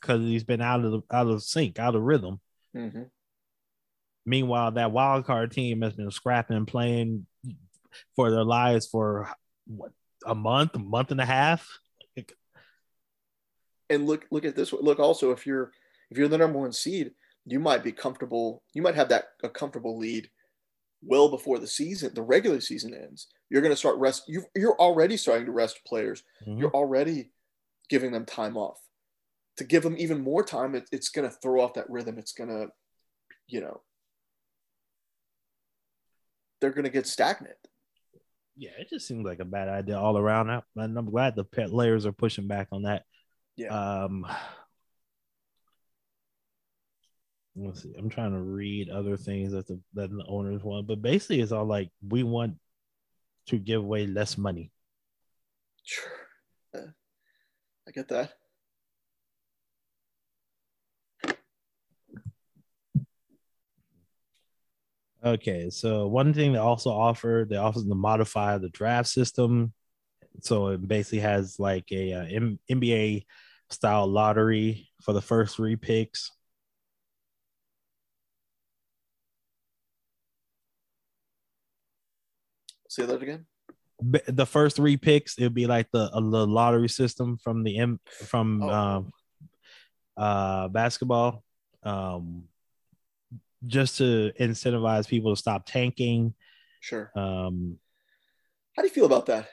because 0.00 0.20
he's 0.20 0.44
been 0.44 0.60
out 0.60 0.84
of 0.84 0.92
the 0.92 1.02
out 1.10 1.26
of 1.26 1.42
sync, 1.42 1.78
out 1.78 1.94
of 1.94 2.02
rhythm. 2.02 2.40
Mhm. 2.76 3.10
Meanwhile, 4.26 4.72
that 4.72 4.92
wild 4.92 5.24
card 5.24 5.52
team 5.52 5.80
has 5.82 5.94
been 5.94 6.10
scrapping 6.10 6.56
and 6.56 6.68
playing 6.68 7.26
for 8.14 8.30
their 8.30 8.44
lives 8.44 8.86
for 8.86 9.32
what 9.66 9.92
a 10.26 10.34
month, 10.34 10.74
a 10.74 10.78
month 10.78 11.10
and 11.10 11.20
a 11.20 11.24
half. 11.24 11.66
And 13.90 14.06
look 14.06 14.26
look 14.30 14.44
at 14.44 14.54
this 14.56 14.72
look 14.72 14.98
also 14.98 15.30
if 15.30 15.46
you're 15.46 15.72
if 16.10 16.18
you're 16.18 16.28
the 16.28 16.38
number 16.38 16.58
one 16.58 16.72
seed 16.72 17.12
you 17.46 17.58
might 17.60 17.82
be 17.84 17.92
comfortable 17.92 18.62
you 18.74 18.82
might 18.82 18.94
have 18.94 19.08
that 19.08 19.28
a 19.42 19.48
comfortable 19.48 19.98
lead 19.98 20.28
well 21.02 21.28
before 21.30 21.58
the 21.58 21.66
season 21.66 22.12
the 22.14 22.22
regular 22.22 22.60
season 22.60 22.92
ends 22.94 23.28
you're 23.50 23.62
going 23.62 23.72
to 23.72 23.76
start 23.76 23.96
rest 23.98 24.24
you 24.28 24.42
you're 24.54 24.78
already 24.78 25.16
starting 25.16 25.46
to 25.46 25.52
rest 25.52 25.80
players 25.86 26.22
Mhm. 26.46 26.58
you're 26.60 26.70
already 26.74 27.30
giving 27.88 28.12
them 28.12 28.24
time 28.26 28.56
off 28.56 28.78
to 29.56 29.64
give 29.64 29.82
them 29.82 29.96
even 29.98 30.20
more 30.22 30.44
time 30.44 30.74
it, 30.74 30.88
it's 30.92 31.08
going 31.08 31.28
to 31.28 31.36
throw 31.36 31.60
off 31.62 31.74
that 31.74 31.88
rhythm 31.88 32.18
it's 32.18 32.32
going 32.32 32.50
to 32.50 32.68
you 33.46 33.60
know 33.60 33.80
they're 36.60 36.72
going 36.72 36.84
to 36.84 36.90
get 36.90 37.06
stagnant 37.06 37.56
Yeah, 38.56 38.70
it 38.78 38.88
just 38.90 39.06
seems 39.06 39.24
like 39.24 39.38
a 39.38 39.44
bad 39.44 39.68
idea 39.68 39.96
all 39.98 40.18
around. 40.18 40.50
And 40.50 40.98
I'm 40.98 41.08
glad 41.10 41.36
the 41.36 41.44
pet 41.44 41.72
layers 41.72 42.04
are 42.06 42.12
pushing 42.12 42.48
back 42.48 42.66
on 42.72 42.82
that. 42.82 43.04
Yeah. 43.58 44.04
Um, 44.04 44.24
let's 47.56 47.82
see. 47.82 47.92
I'm 47.98 48.08
trying 48.08 48.30
to 48.30 48.38
read 48.40 48.88
other 48.88 49.16
things 49.16 49.50
that 49.50 49.66
the 49.66 49.80
that 49.94 50.10
the 50.10 50.24
owners 50.28 50.62
want, 50.62 50.86
but 50.86 51.02
basically 51.02 51.40
it's 51.40 51.50
all 51.50 51.64
like 51.64 51.90
we 52.08 52.22
want 52.22 52.54
to 53.46 53.58
give 53.58 53.82
away 53.82 54.06
less 54.06 54.38
money. 54.38 54.70
sure 55.82 56.12
Uh, 56.72 56.92
i 57.88 57.90
get 57.90 58.06
that 58.08 58.34
Okay, 65.24 65.68
so 65.68 66.06
one 66.06 66.32
thing 66.32 66.52
they 66.52 66.58
also 66.60 66.90
offer, 66.90 67.44
they 67.50 67.56
offer 67.56 67.80
to 67.80 67.94
modify 67.96 68.56
the 68.56 68.68
draft 68.68 69.08
system. 69.08 69.72
So 70.42 70.68
it 70.68 70.86
basically 70.86 71.18
has 71.20 71.58
like 71.58 71.90
a 71.90 72.12
uh, 72.12 72.24
NBA 72.70 73.26
style 73.70 74.06
lottery 74.06 74.88
for 75.02 75.12
the 75.12 75.20
first 75.22 75.56
three 75.56 75.76
picks. 75.76 76.30
say 82.88 83.04
that 83.04 83.22
again 83.22 83.46
The 84.28 84.46
first 84.46 84.76
three 84.76 84.96
picks, 84.96 85.38
it'd 85.38 85.54
be 85.54 85.66
like 85.66 85.90
the 85.90 86.08
the 86.08 86.46
lottery 86.46 86.88
system 86.88 87.36
from 87.36 87.64
the 87.64 87.78
M 87.78 88.00
from 88.26 88.62
Oh. 88.62 88.68
um, 88.70 89.12
uh, 90.16 90.68
basketball, 90.68 91.42
um, 91.82 92.44
just 93.66 93.98
to 93.98 94.32
incentivize 94.38 95.06
people 95.08 95.34
to 95.34 95.38
stop 95.38 95.64
tanking. 95.66 96.34
sure 96.80 97.10
Um, 97.16 97.78
How 98.76 98.82
do 98.82 98.88
you 98.88 98.94
feel 98.94 99.06
about 99.06 99.26
that? 99.26 99.48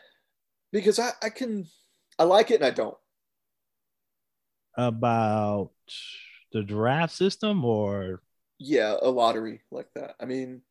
Because 0.72 1.00
I, 1.00 1.12
I 1.24 1.30
can, 1.30 1.66
I 2.20 2.24
like 2.24 2.52
it 2.52 2.56
and 2.62 2.66
I 2.66 2.72
don't. 2.72 2.98
About 4.78 5.72
the 6.52 6.64
draft 6.64 7.14
system 7.14 7.64
or 7.66 8.22
Yeah, 8.60 8.98
a 9.02 9.10
lottery 9.10 9.62
like 9.72 9.94
that. 9.96 10.16
I 10.20 10.26
mean, 10.26 10.62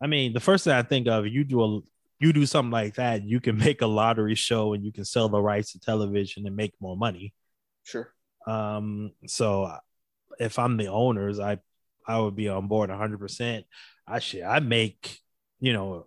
I 0.00 0.06
mean, 0.06 0.32
the 0.32 0.40
first 0.40 0.64
thing 0.64 0.72
I 0.72 0.82
think 0.82 1.08
of, 1.08 1.26
you 1.26 1.44
do 1.44 1.62
a 1.62 1.80
you 2.20 2.32
do 2.32 2.46
something 2.46 2.70
like 2.72 2.94
that, 2.96 3.24
you 3.24 3.40
can 3.40 3.58
make 3.66 3.82
a 3.82 3.86
lottery 3.86 4.34
show 4.34 4.72
and 4.74 4.84
you 4.84 4.92
can 4.92 5.04
sell 5.04 5.28
the 5.28 5.40
rights 5.40 5.72
to 5.72 5.80
television 5.80 6.46
and 6.46 6.56
make 6.56 6.74
more 6.80 6.96
money. 6.96 7.34
sure. 7.82 8.14
Um, 8.46 9.12
so 9.26 9.70
if 10.40 10.58
I'm 10.58 10.76
the 10.76 10.88
owners, 10.88 11.38
I 11.40 11.58
I 12.06 12.18
would 12.20 12.36
be 12.36 12.48
on 12.48 12.68
board 12.68 12.90
100. 12.90 13.18
percent 13.20 13.66
I 14.06 14.18
should 14.20 14.42
I 14.42 14.60
make 14.60 15.20
you 15.60 15.72
know, 15.72 16.06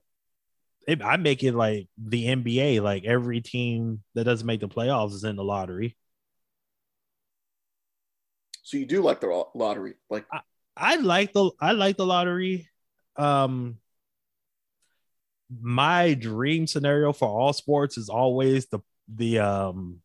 it, 0.91 1.01
I 1.03 1.17
make 1.17 1.43
it 1.43 1.53
like 1.53 1.87
the 1.97 2.25
NBA, 2.25 2.81
like 2.81 3.05
every 3.05 3.41
team 3.41 4.03
that 4.13 4.25
doesn't 4.25 4.45
make 4.45 4.59
the 4.59 4.67
playoffs 4.67 5.13
is 5.13 5.23
in 5.23 5.35
the 5.35 5.43
lottery. 5.43 5.97
So 8.63 8.77
you 8.77 8.85
do 8.85 9.01
like 9.01 9.19
the 9.19 9.45
lottery, 9.55 9.95
like 10.09 10.25
I 10.77 10.95
like 10.95 11.33
the 11.33 11.51
I 11.59 11.73
like 11.73 11.97
the 11.97 12.05
lottery. 12.05 12.69
Um 13.17 13.77
my 15.61 16.13
dream 16.13 16.67
scenario 16.67 17.11
for 17.11 17.27
all 17.27 17.51
sports 17.51 17.97
is 17.97 18.07
always 18.07 18.67
the 18.67 18.79
the 19.13 19.39
um 19.39 19.99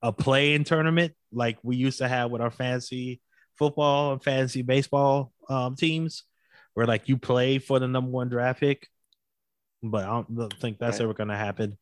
a 0.00 0.12
play-in 0.12 0.62
tournament 0.62 1.12
like 1.32 1.58
we 1.64 1.74
used 1.76 1.98
to 1.98 2.06
have 2.06 2.30
with 2.30 2.40
our 2.40 2.52
fancy 2.52 3.20
football 3.58 4.12
and 4.12 4.22
fantasy 4.22 4.62
baseball 4.62 5.32
um 5.48 5.74
teams 5.74 6.22
where 6.74 6.86
like 6.86 7.08
you 7.08 7.16
play 7.16 7.58
for 7.58 7.80
the 7.80 7.88
number 7.88 8.08
one 8.08 8.28
draft 8.28 8.60
pick. 8.60 8.86
But 9.82 10.04
I 10.04 10.08
don't 10.08 10.52
think 10.60 10.78
that's 10.78 10.98
Right. 10.98 11.04
ever 11.04 11.14
gonna 11.14 11.36
happen. 11.36 11.78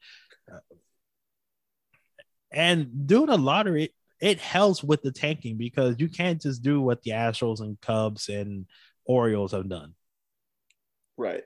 And 2.53 3.07
doing 3.07 3.28
a 3.28 3.36
lottery, 3.36 3.94
it 4.20 4.38
helps 4.38 4.82
with 4.82 5.03
the 5.03 5.12
tanking 5.12 5.57
because 5.59 5.97
you 5.99 6.09
can't 6.09 6.40
just 6.40 6.62
do 6.62 6.80
what 6.80 7.03
the 7.03 7.11
Astros 7.11 7.61
and 7.61 7.80
Cubs 7.80 8.28
and 8.28 8.66
Orioles 9.05 9.53
have 9.53 9.68
done. 9.68 9.94
right. 11.16 11.44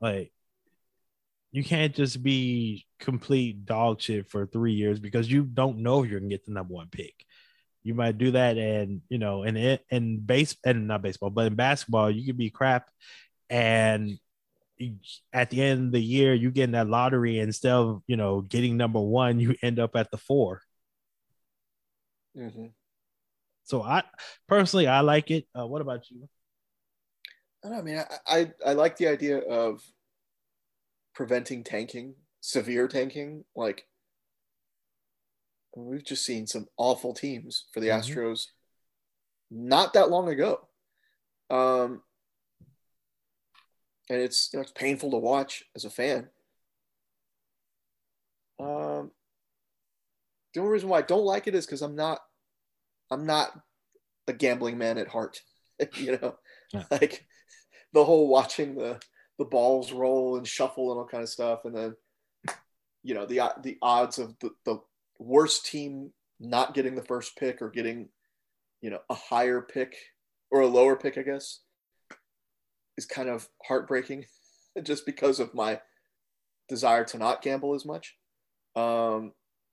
Like 0.00 0.32
you 1.52 1.64
can't 1.64 1.94
just 1.94 2.22
be 2.22 2.86
complete 2.98 3.64
dog 3.64 4.00
shit 4.00 4.28
for 4.28 4.46
three 4.46 4.74
years 4.74 5.00
because 5.00 5.30
you 5.30 5.42
don't 5.44 5.78
know 5.78 6.04
if 6.04 6.10
you're 6.10 6.20
gonna 6.20 6.28
get 6.28 6.44
the 6.44 6.52
number 6.52 6.74
one 6.74 6.88
pick. 6.90 7.14
You 7.82 7.94
might 7.94 8.18
do 8.18 8.32
that, 8.32 8.58
and 8.58 9.00
you 9.08 9.16
know, 9.18 9.42
and 9.44 9.56
it 9.56 9.84
and 9.90 10.26
base 10.26 10.54
and 10.64 10.86
not 10.88 11.00
baseball, 11.02 11.30
but 11.30 11.46
in 11.46 11.54
basketball, 11.54 12.10
you 12.10 12.26
could 12.26 12.36
be 12.36 12.50
crap, 12.50 12.90
and 13.48 14.18
at 15.32 15.50
the 15.50 15.62
end 15.62 15.86
of 15.86 15.92
the 15.92 16.00
year, 16.02 16.34
you 16.34 16.50
get 16.50 16.64
in 16.64 16.72
that 16.72 16.88
lottery 16.88 17.38
and 17.38 17.48
instead 17.48 17.72
of 17.72 18.02
you 18.06 18.16
know 18.16 18.42
getting 18.42 18.76
number 18.76 19.00
one, 19.00 19.40
you 19.40 19.54
end 19.62 19.78
up 19.78 19.96
at 19.96 20.10
the 20.10 20.18
four. 20.18 20.62
hmm 22.34 22.66
So 23.64 23.82
I 23.82 24.02
personally, 24.48 24.86
I 24.86 25.00
like 25.00 25.30
it. 25.30 25.46
Uh, 25.58 25.66
what 25.66 25.82
about 25.82 26.10
you? 26.10 26.28
I 27.64 27.68
don't 27.68 27.72
know. 27.72 27.78
I 27.78 27.82
mean, 27.82 27.98
I, 27.98 28.38
I 28.38 28.52
I 28.70 28.72
like 28.74 28.96
the 28.96 29.08
idea 29.08 29.38
of 29.38 29.82
preventing 31.14 31.64
tanking, 31.64 32.14
severe 32.40 32.86
tanking. 32.86 33.44
Like 33.56 33.86
we've 35.76 36.04
just 36.04 36.24
seen 36.24 36.46
some 36.46 36.66
awful 36.76 37.14
teams 37.14 37.66
for 37.72 37.80
the 37.80 37.88
Mhm. 37.90 38.18
Astros 38.18 38.46
not 39.50 39.92
that 39.94 40.10
long 40.10 40.28
ago. 40.28 40.60
Um, 41.50 42.02
and 44.08 44.20
it's 44.20 44.50
you 44.52 44.58
know, 44.58 44.62
it's 44.62 44.72
painful 44.72 45.10
to 45.10 45.16
watch 45.16 45.64
as 45.74 45.84
a 45.84 45.90
fan. 45.90 46.28
Um, 48.58 49.10
the 50.54 50.60
only 50.60 50.72
reason 50.72 50.88
why 50.88 50.98
I 50.98 51.02
don't 51.02 51.24
like 51.24 51.46
it 51.46 51.54
is 51.54 51.66
because 51.66 51.82
I'm 51.82 51.96
not 51.96 52.20
I'm 53.10 53.26
not 53.26 53.52
a 54.26 54.32
gambling 54.32 54.78
man 54.78 54.98
at 54.98 55.08
heart. 55.08 55.42
you 55.96 56.18
know, 56.20 56.36
Yeah. 56.72 56.84
like 56.90 57.26
the 57.92 58.04
whole 58.04 58.28
watching 58.28 58.74
the 58.74 59.00
the 59.38 59.44
balls 59.44 59.92
roll 59.92 60.36
and 60.36 60.46
shuffle 60.48 60.90
and 60.92 60.98
all 60.98 61.06
kind 61.06 61.22
of 61.22 61.28
stuff, 61.28 61.64
and 61.64 61.76
then 61.76 61.96
you 63.02 63.14
know 63.14 63.26
the 63.26 63.40
the 63.62 63.76
odds 63.82 64.18
of 64.18 64.34
the, 64.40 64.50
the 64.64 64.80
worst 65.18 65.66
team 65.66 66.12
not 66.40 66.74
getting 66.74 66.94
the 66.94 67.04
first 67.04 67.36
pick 67.36 67.60
or 67.62 67.70
getting 67.70 68.08
you 68.80 68.90
know 68.90 69.00
a 69.10 69.14
higher 69.14 69.60
pick 69.60 69.94
or 70.50 70.60
a 70.62 70.66
lower 70.66 70.96
pick, 70.96 71.18
I 71.18 71.22
guess, 71.22 71.60
is 72.96 73.06
kind 73.06 73.28
of 73.28 73.48
heartbreaking, 73.66 74.24
just 74.82 75.06
because 75.06 75.40
of 75.40 75.54
my 75.54 75.80
desire 76.68 77.04
to 77.04 77.18
not 77.18 77.42
gamble 77.42 77.74
as 77.74 77.84
much. 77.84 78.16
Um, 78.74 79.32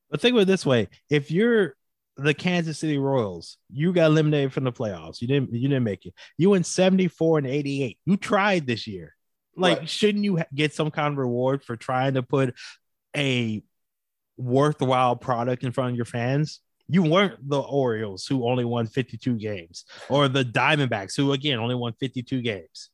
But 0.09 0.21
think 0.21 0.35
of 0.35 0.41
it 0.41 0.45
this 0.45 0.65
way: 0.65 0.89
if 1.09 1.31
you're 1.31 1.75
the 2.17 2.33
Kansas 2.33 2.77
City 2.79 2.97
Royals, 2.99 3.57
you 3.71 3.91
got 3.93 4.05
eliminated 4.05 4.53
from 4.53 4.63
the 4.65 4.71
playoffs. 4.71 5.21
You 5.21 5.27
didn't. 5.27 5.53
You 5.53 5.67
didn't 5.67 5.83
make 5.83 6.05
it. 6.05 6.13
You 6.37 6.51
went 6.51 6.65
seventy 6.65 7.07
four 7.07 7.37
and 7.37 7.47
eighty 7.47 7.83
eight. 7.83 7.97
You 8.05 8.17
tried 8.17 8.67
this 8.67 8.85
year. 8.87 9.15
Like, 9.55 9.79
Right. 9.79 9.89
shouldn't 9.89 10.23
you 10.23 10.41
get 10.55 10.73
some 10.73 10.89
kind 10.89 11.11
of 11.13 11.17
reward 11.19 11.63
for 11.63 11.75
trying 11.75 12.15
to 12.15 12.23
put 12.23 12.55
a 13.15 13.63
worthwhile 14.37 15.15
product 15.15 15.63
in 15.63 15.71
front 15.71 15.91
of 15.91 15.95
your 15.95 16.05
fans? 16.05 16.59
You 16.87 17.03
weren't 17.03 17.47
the 17.47 17.59
Orioles 17.61 18.25
who 18.25 18.47
only 18.47 18.65
won 18.65 18.87
52 18.87 19.35
games, 19.35 19.85
or 20.09 20.27
the 20.27 20.43
Diamondbacks 20.43 21.15
who 21.15 21.31
again 21.31 21.59
only 21.59 21.75
won 21.75 21.93
52 21.99 22.41
games. 22.41 22.89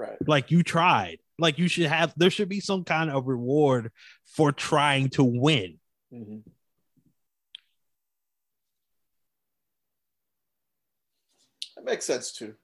Right. 0.00 0.16
Like 0.26 0.50
you 0.50 0.62
tried. 0.62 1.18
Like 1.38 1.58
you 1.58 1.68
should 1.68 1.86
have. 1.86 2.12
There 2.16 2.30
should 2.30 2.48
be 2.48 2.60
some 2.60 2.84
kind 2.84 3.10
of 3.10 3.26
reward 3.26 3.92
for 4.24 4.52
trying 4.52 5.10
to 5.10 5.24
win. 5.24 5.78
Mhm. 6.12 6.42
That 11.76 11.84
makes 11.84 12.04
sense 12.04 12.32
too. 12.32 12.54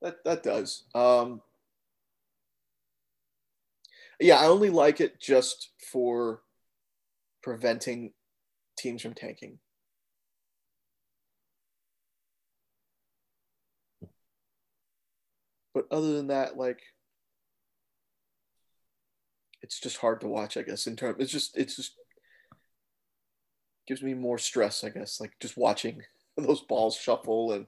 That 0.00 0.24
that 0.24 0.42
does. 0.42 0.84
Um, 0.94 1.42
yeah, 4.20 4.36
I 4.36 4.46
only 4.46 4.70
like 4.70 5.00
it 5.00 5.20
just 5.20 5.70
for 5.90 6.42
preventing 7.42 8.12
teams 8.78 9.02
from 9.02 9.14
tanking. 9.14 9.58
But 15.74 15.86
other 15.90 16.12
than 16.14 16.28
that, 16.28 16.56
like 16.56 16.80
it's 19.62 19.80
just 19.80 19.98
hard 19.98 20.20
to 20.20 20.28
watch, 20.28 20.56
I 20.56 20.62
guess, 20.62 20.86
in 20.86 20.96
terms 20.96 21.16
it's 21.18 21.32
just 21.32 21.56
it's 21.56 21.76
just 21.76 21.94
gives 23.86 24.02
me 24.02 24.14
more 24.14 24.38
stress, 24.38 24.84
I 24.84 24.90
guess, 24.90 25.20
like 25.20 25.32
just 25.40 25.56
watching 25.56 26.02
those 26.36 26.60
balls 26.60 26.96
shuffle 26.96 27.52
and 27.52 27.66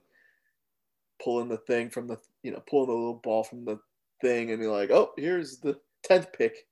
pulling 1.22 1.48
the 1.48 1.57
thing 1.57 1.90
from 1.90 2.09
the 2.09 2.18
you 2.42 2.50
know, 2.50 2.62
pulling 2.68 2.88
the 2.88 2.94
little 2.94 3.20
ball 3.22 3.44
from 3.44 3.64
the 3.64 3.78
thing 4.20 4.50
and 4.50 4.61
be 4.61 4.66
like, 4.66 4.90
oh, 4.90 5.12
here's 5.16 5.59
the 5.59 5.78
tenth 6.02 6.32
pick, 6.32 6.66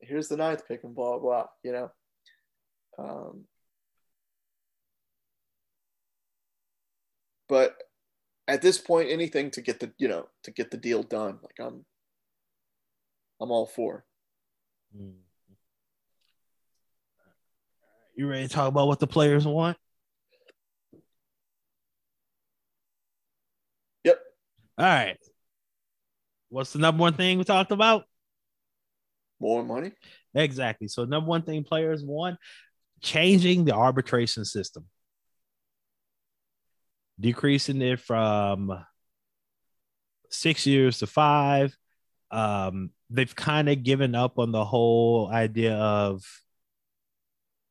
here's 0.00 0.28
the 0.28 0.36
ninth 0.36 0.66
pick, 0.66 0.82
and 0.84 0.94
blah 0.94 1.18
blah, 1.18 1.46
you 1.62 1.72
know. 1.72 1.90
Um, 2.98 3.44
but 7.48 7.76
at 8.46 8.62
this 8.62 8.78
point, 8.78 9.10
anything 9.10 9.50
to 9.52 9.60
get 9.60 9.80
the 9.80 9.92
you 9.98 10.08
know 10.08 10.28
to 10.44 10.50
get 10.50 10.70
the 10.70 10.76
deal 10.76 11.02
done, 11.02 11.38
like 11.42 11.58
I'm, 11.60 11.84
I'm 13.40 13.50
all 13.50 13.66
for. 13.66 14.04
Mm-hmm. 14.96 15.20
You 18.16 18.28
ready 18.28 18.46
to 18.46 18.52
talk 18.52 18.68
about 18.68 18.86
what 18.86 19.00
the 19.00 19.08
players 19.08 19.44
want? 19.44 19.76
Yep. 24.04 24.20
All 24.78 24.86
right. 24.86 25.16
What's 26.48 26.72
the 26.72 26.78
number 26.78 27.00
one 27.00 27.14
thing 27.14 27.38
we 27.38 27.44
talked 27.44 27.72
about? 27.72 28.04
More 29.40 29.64
money. 29.64 29.90
Exactly. 30.34 30.86
So, 30.86 31.04
number 31.04 31.28
one 31.28 31.42
thing 31.42 31.64
players 31.64 32.04
want 32.04 32.38
changing 33.02 33.64
the 33.64 33.74
arbitration 33.74 34.44
system, 34.44 34.86
decreasing 37.18 37.80
it 37.82 38.00
from 38.00 38.72
six 40.30 40.66
years 40.66 40.98
to 40.98 41.06
five. 41.06 41.76
Um, 42.30 42.90
they've 43.10 43.34
kind 43.34 43.68
of 43.68 43.82
given 43.82 44.14
up 44.14 44.38
on 44.38 44.50
the 44.52 44.64
whole 44.64 45.28
idea 45.32 45.74
of 45.76 46.22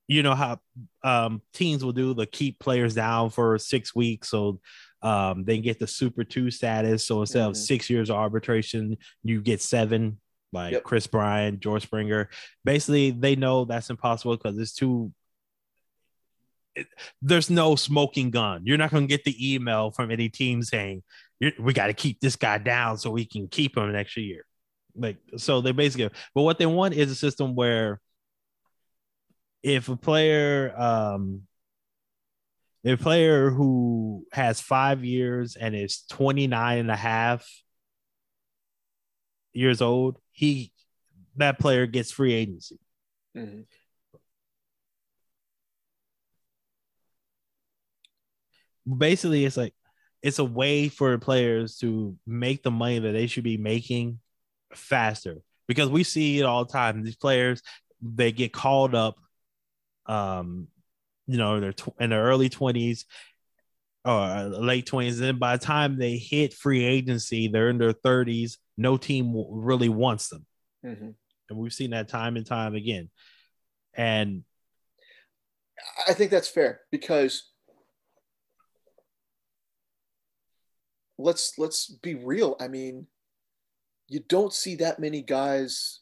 you 0.08 0.22
know 0.22 0.36
how 0.36 0.60
um, 1.04 1.41
teams 1.54 1.84
will 1.84 1.94
do 1.94 2.14
the 2.14 2.26
keep 2.26 2.60
players 2.60 2.94
down 2.94 3.30
for 3.30 3.58
six 3.58 3.96
weeks 3.96 4.30
so 4.30 4.60
um, 5.02 5.44
they 5.44 5.58
get 5.60 5.80
the 5.80 5.88
super 5.88 6.24
two 6.24 6.50
status. 6.50 7.06
So 7.06 7.20
instead 7.22 7.41
of 7.44 7.54
Mhm. 7.54 7.58
six 7.58 7.89
years 7.89 8.10
of 8.10 8.16
arbitration, 8.16 8.96
you 9.22 9.41
get 9.41 9.62
seven, 9.62 10.20
like 10.54 10.72
Yep. 10.72 10.84
Kris 10.84 11.08
Bryant, 11.08 11.60
George 11.60 11.84
Springer. 11.84 12.30
Basically, 12.64 13.12
they 13.12 13.36
know 13.36 13.66
that's 13.66 13.89
impossible 13.89 14.38
because 14.38 14.58
it's 14.58 14.74
too. 14.74 15.12
It- 16.76 16.88
there's 17.22 17.50
no 17.50 17.76
smoking 17.76 18.32
gun. 18.32 18.62
You're 18.66 18.78
not 18.78 18.92
going 18.92 19.04
to 19.08 19.08
get 19.08 19.24
the 19.24 19.54
email 19.56 19.92
from 19.92 20.12
any 20.12 20.30
team 20.30 20.62
saying 20.64 21.04
we 21.60 21.74
got 21.74 21.88
to 21.88 21.94
keep 21.94 22.20
this 22.22 22.36
guy 22.36 22.58
down 22.58 22.98
so 22.98 23.12
we 23.12 23.26
can 23.26 23.48
keep 23.48 23.78
him 23.78 23.92
next 23.92 24.16
year. 24.18 24.46
Like 24.96 25.18
so, 25.38 25.62
they 25.62 25.72
basically. 25.72 26.10
But 26.36 26.44
what 26.44 26.58
they 26.58 26.66
want 26.66 26.94
is 26.94 27.12
a 27.12 27.16
system 27.16 27.56
where 27.56 28.00
if 29.64 29.90
a 29.90 29.96
player 29.96 30.74
um 30.78 31.44
a 32.86 32.96
player 32.98 33.50
who 33.50 34.26
has 34.34 34.60
five 34.60 35.06
years 35.06 35.56
and 35.56 35.74
is 35.74 36.04
29 36.10 36.78
and 36.80 36.92
a 36.92 36.96
half 36.98 37.48
years 39.54 39.82
old 39.82 40.18
he 40.32 40.72
that 41.38 41.60
player 41.60 41.86
gets 41.86 42.12
free 42.12 42.34
agency 42.34 42.78
Mhm. 43.36 43.66
Basically 48.86 49.46
it's 49.46 49.58
like 49.58 49.74
it's 50.22 50.40
a 50.40 50.46
way 50.46 50.90
for 50.90 51.18
players 51.18 51.78
to 51.78 52.16
make 52.26 52.64
the 52.64 52.72
money 52.72 53.00
that 53.00 53.12
they 53.12 53.28
should 53.28 53.44
be 53.44 53.58
making 53.58 54.20
faster. 54.74 55.38
Because 55.68 55.90
we 55.90 56.04
see 56.04 56.40
it 56.40 56.44
all 56.44 56.66
the 56.66 56.72
time. 56.72 57.04
These 57.04 57.16
players 57.16 57.62
they 58.02 58.32
get 58.34 58.52
called 58.52 58.94
up 58.96 59.16
um 60.06 60.68
you 61.26 61.38
know 61.38 61.62
they're 61.62 61.72
tw- 61.72 61.96
in 62.02 62.10
their 62.10 62.24
early 62.24 62.50
20s 62.50 63.06
or 64.04 64.44
late 64.60 64.86
20s 64.86 65.22
and 65.22 65.40
by 65.40 65.56
the 65.56 65.66
time 65.66 65.98
they 65.98 66.18
hit 66.18 66.54
free 66.54 66.84
agency 66.84 67.48
they're 67.48 67.70
in 67.70 67.78
their 67.78 67.94
30s 67.94 68.58
no 68.76 68.98
team 68.98 69.34
really 69.50 69.88
wants 69.88 70.28
them. 70.28 70.46
Mhm. 70.84 71.16
and 71.50 71.58
we've 71.58 71.74
seen 71.74 71.92
that 71.92 72.10
time 72.10 72.36
and 72.36 72.46
time 72.46 72.76
again. 72.76 73.10
And 73.94 74.44
I 76.08 76.14
think 76.14 76.32
that's 76.32 76.50
fair 76.50 76.82
because 76.92 77.53
let's 81.18 81.57
let's 81.57 81.88
be 81.88 82.16
real. 82.16 82.55
I 82.59 82.68
mean, 82.68 83.07
you 84.07 84.22
don't 84.28 84.53
see 84.53 84.76
that 84.78 84.99
many 84.99 85.22
guys. 85.22 85.99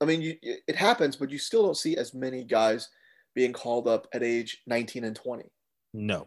I 0.00 0.04
mean, 0.04 0.20
you, 0.20 0.36
it 0.42 0.74
happens, 0.74 1.16
but 1.16 1.30
you 1.30 1.38
still 1.38 1.62
don't 1.62 1.76
see 1.76 1.96
as 1.96 2.12
many 2.12 2.42
guys 2.42 2.88
being 3.34 3.52
called 3.52 3.86
up 3.86 4.08
at 4.12 4.22
age 4.22 4.62
19 4.66 5.04
and 5.04 5.14
20. 5.16 5.44
no 5.94 6.26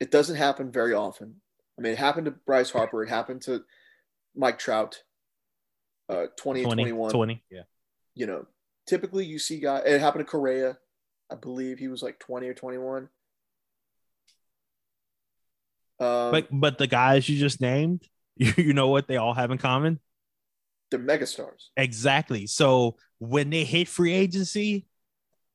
It 0.00 0.10
doesn't 0.10 0.36
happen 0.36 0.72
very 0.72 0.94
often. 0.94 1.40
I 1.78 1.82
mean, 1.82 1.92
it 1.92 1.98
happened 1.98 2.24
to 2.24 2.30
Bryce 2.30 2.70
Harper. 2.70 3.02
It 3.02 3.10
happened 3.10 3.42
to 3.42 3.64
Mike 4.34 4.58
Trout. 4.58 5.02
Uh, 6.08 6.26
20 6.36 6.64
20 6.64 6.82
21. 6.82 7.10
20 7.10 7.42
yeah 7.50 7.62
you 8.14 8.26
know, 8.26 8.46
typically 8.86 9.24
you 9.24 9.38
see 9.38 9.58
guys. 9.58 9.82
It 9.86 10.00
happened 10.00 10.24
to 10.24 10.30
Correa. 10.30 10.78
I 11.30 11.34
believe 11.36 11.78
he 11.78 11.88
was 11.88 12.02
like 12.02 12.18
20 12.20 12.46
or 12.46 12.54
21. 12.54 13.08
Um, 16.04 16.30
but 16.32 16.48
but 16.50 16.78
the 16.78 16.86
guys 16.86 17.28
you 17.28 17.38
just 17.38 17.60
named 17.60 18.02
you, 18.36 18.52
you 18.56 18.72
know 18.72 18.88
what 18.88 19.08
they 19.08 19.16
all 19.16 19.34
have 19.34 19.50
in 19.50 19.58
common 19.58 20.00
they're 20.90 21.00
megastars. 21.00 21.68
Exactly. 21.76 22.46
So 22.46 22.96
when 23.18 23.50
they 23.50 23.64
hit 23.64 23.88
free 23.88 24.12
agency, 24.12 24.86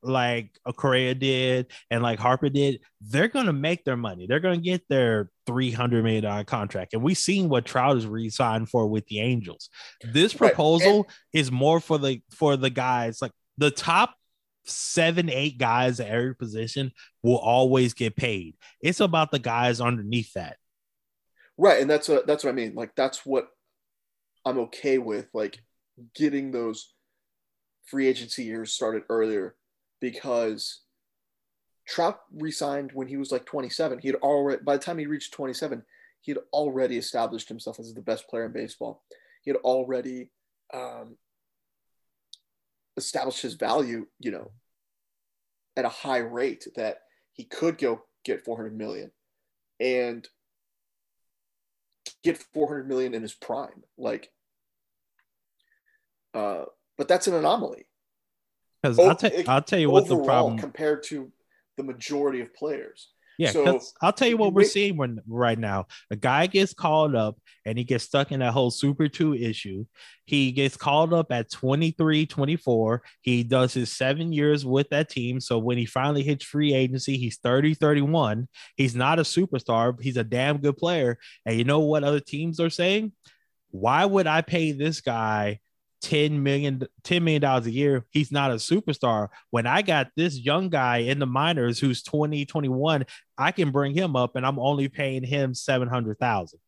like 0.01 0.57
Correa 0.77 1.13
did 1.13 1.67
and 1.91 2.01
like 2.01 2.19
Harper 2.19 2.49
did, 2.49 2.79
they're 3.01 3.27
gonna 3.27 3.53
make 3.53 3.83
their 3.83 3.97
money. 3.97 4.27
They're 4.27 4.39
gonna 4.39 4.57
get 4.57 4.87
their 4.89 5.29
three 5.45 5.71
hundred 5.71 6.03
million 6.03 6.23
dollar 6.23 6.43
contract, 6.43 6.93
and 6.93 7.03
we've 7.03 7.17
seen 7.17 7.49
what 7.49 7.65
Trout 7.65 7.97
is 7.97 8.07
re-signed 8.07 8.69
for 8.69 8.87
with 8.87 9.05
the 9.07 9.19
Angels. 9.19 9.69
This 10.03 10.33
Right, 10.39 10.53
proposal 10.53 11.07
is 11.33 11.51
more 11.51 11.79
for 11.79 11.97
the 11.97 12.21
for 12.31 12.55
the 12.55 12.69
guys 12.69 13.21
like 13.21 13.31
the 13.57 13.71
top 13.71 14.15
seven, 14.65 15.29
eight 15.29 15.57
guys 15.57 15.99
at 15.99 16.07
every 16.07 16.35
position 16.35 16.91
will 17.23 17.37
always 17.37 17.93
get 17.93 18.15
paid. 18.15 18.55
It's 18.81 18.99
about 18.99 19.31
the 19.31 19.39
guys 19.39 19.81
underneath 19.81 20.33
that. 20.33 20.57
Right, 21.57 21.81
and 21.81 21.89
that's 21.89 22.07
what 22.07 22.25
that's 22.25 22.43
what 22.43 22.51
I 22.51 22.53
mean. 22.53 22.73
Like 22.75 22.95
that's 22.95 23.25
what 23.25 23.49
I'm 24.45 24.59
okay 24.59 24.97
with. 24.97 25.27
Like 25.33 25.59
getting 26.15 26.51
those 26.51 26.93
free 27.85 28.07
agency 28.07 28.43
years 28.43 28.71
started 28.71 29.03
earlier 29.09 29.55
because 29.99 30.81
Trout 31.87 32.19
resigned 32.31 32.91
when 32.93 33.07
he 33.07 33.17
was 33.17 33.31
like 33.31 33.45
27. 33.45 33.99
He 33.99 34.07
had 34.07 34.15
already 34.17 34.63
by 34.63 34.77
the 34.77 34.83
time 34.83 34.97
he 34.97 35.07
reached 35.07 35.33
27, 35.33 35.83
he 36.21 36.31
had 36.31 36.39
already 36.53 36.97
established 36.97 37.49
himself 37.49 37.79
as 37.79 37.93
the 37.93 38.01
best 38.01 38.27
player 38.29 38.45
in 38.45 38.51
baseball. 38.51 39.03
He 39.41 39.51
had 39.51 39.57
already 39.57 40.31
um, 40.73 41.17
established 42.99 43.41
his 43.41 43.55
value, 43.55 44.05
you 44.19 44.31
know, 44.31 44.51
at 45.75 45.85
a 45.85 45.89
high 45.89 46.19
rate 46.19 46.67
that 46.75 46.99
he 47.33 47.43
could 47.43 47.77
go 47.77 48.03
get 48.23 48.45
400 48.45 48.77
million 48.77 49.11
and 49.79 50.27
get 52.23 52.37
400 52.53 52.87
million 52.87 53.13
in 53.13 53.21
his 53.21 53.33
prime. 53.33 53.83
Like, 53.97 54.29
uh, 56.33 56.65
but 56.97 57.07
that's 57.07 57.27
an 57.27 57.33
anomaly. 57.33 57.87
Because 58.81 58.99
I'll, 58.99 59.15
ta- 59.15 59.29
I'll 59.47 59.61
tell 59.61 59.79
you 59.79 59.89
what 59.89 60.07
the 60.07 60.23
problem 60.23 60.57
compared 60.57 61.03
to 61.03 61.31
the 61.77 61.83
majority 61.83 62.41
of 62.41 62.53
players. 62.53 63.09
Yeah, 63.39 63.51
so 63.51 63.79
I'll 64.01 64.11
tell 64.11 64.27
you 64.27 64.35
what 64.35 64.51
we're 64.51 64.65
seeing 64.65 64.97
when, 64.97 65.21
right 65.25 65.57
now. 65.57 65.87
A 66.11 66.17
guy 66.17 66.45
gets 66.47 66.73
called 66.73 67.15
up 67.15 67.37
and 67.65 67.77
he 67.77 67.85
gets 67.85 68.03
stuck 68.03 68.33
in 68.33 68.41
that 68.41 68.51
whole 68.51 68.69
Super 68.69 69.07
2 69.07 69.33
issue. 69.33 69.85
He 70.25 70.51
gets 70.51 70.75
called 70.75 71.13
up 71.13 71.31
at 71.31 71.49
23, 71.49 72.25
24. 72.25 73.01
He 73.21 73.43
does 73.43 73.73
his 73.73 73.95
seven 73.95 74.33
years 74.33 74.65
with 74.65 74.89
that 74.89 75.07
team. 75.07 75.39
So 75.39 75.57
when 75.57 75.77
he 75.77 75.85
finally 75.85 76.21
hits 76.21 76.43
free 76.43 76.73
agency, 76.73 77.17
he's 77.17 77.37
30, 77.37 77.75
31. 77.75 78.49
He's 78.75 78.93
not 78.93 79.19
a 79.19 79.23
superstar. 79.23 79.97
He's 80.01 80.17
a 80.17 80.23
damn 80.25 80.57
good 80.57 80.75
player. 80.75 81.17
And 81.45 81.57
you 81.57 81.63
know 81.63 81.79
what 81.79 82.03
other 82.03 82.19
teams 82.19 82.59
are 82.59 82.69
saying? 82.69 83.13
Why 83.71 84.03
would 84.03 84.27
I 84.27 84.41
pay 84.41 84.73
this 84.73 84.99
guy 84.99 85.61
10 86.01 86.41
million 86.41 86.81
10 87.03 87.23
million 87.23 87.41
dollars 87.41 87.65
a 87.65 87.71
year 87.71 88.05
he's 88.11 88.31
not 88.31 88.51
a 88.51 88.55
superstar 88.55 89.27
when 89.49 89.67
i 89.67 89.81
got 89.81 90.07
this 90.15 90.37
young 90.37 90.69
guy 90.69 90.97
in 90.97 91.19
the 91.19 91.25
minors 91.25 91.77
who's 91.79 92.01
20 92.03 92.45
21 92.45 93.05
i 93.37 93.51
can 93.51 93.71
bring 93.71 93.93
him 93.93 94.15
up 94.15 94.35
and 94.35 94.45
i'm 94.45 94.59
only 94.59 94.87
paying 94.87 95.23
him 95.23 95.53
700,000 95.53 96.59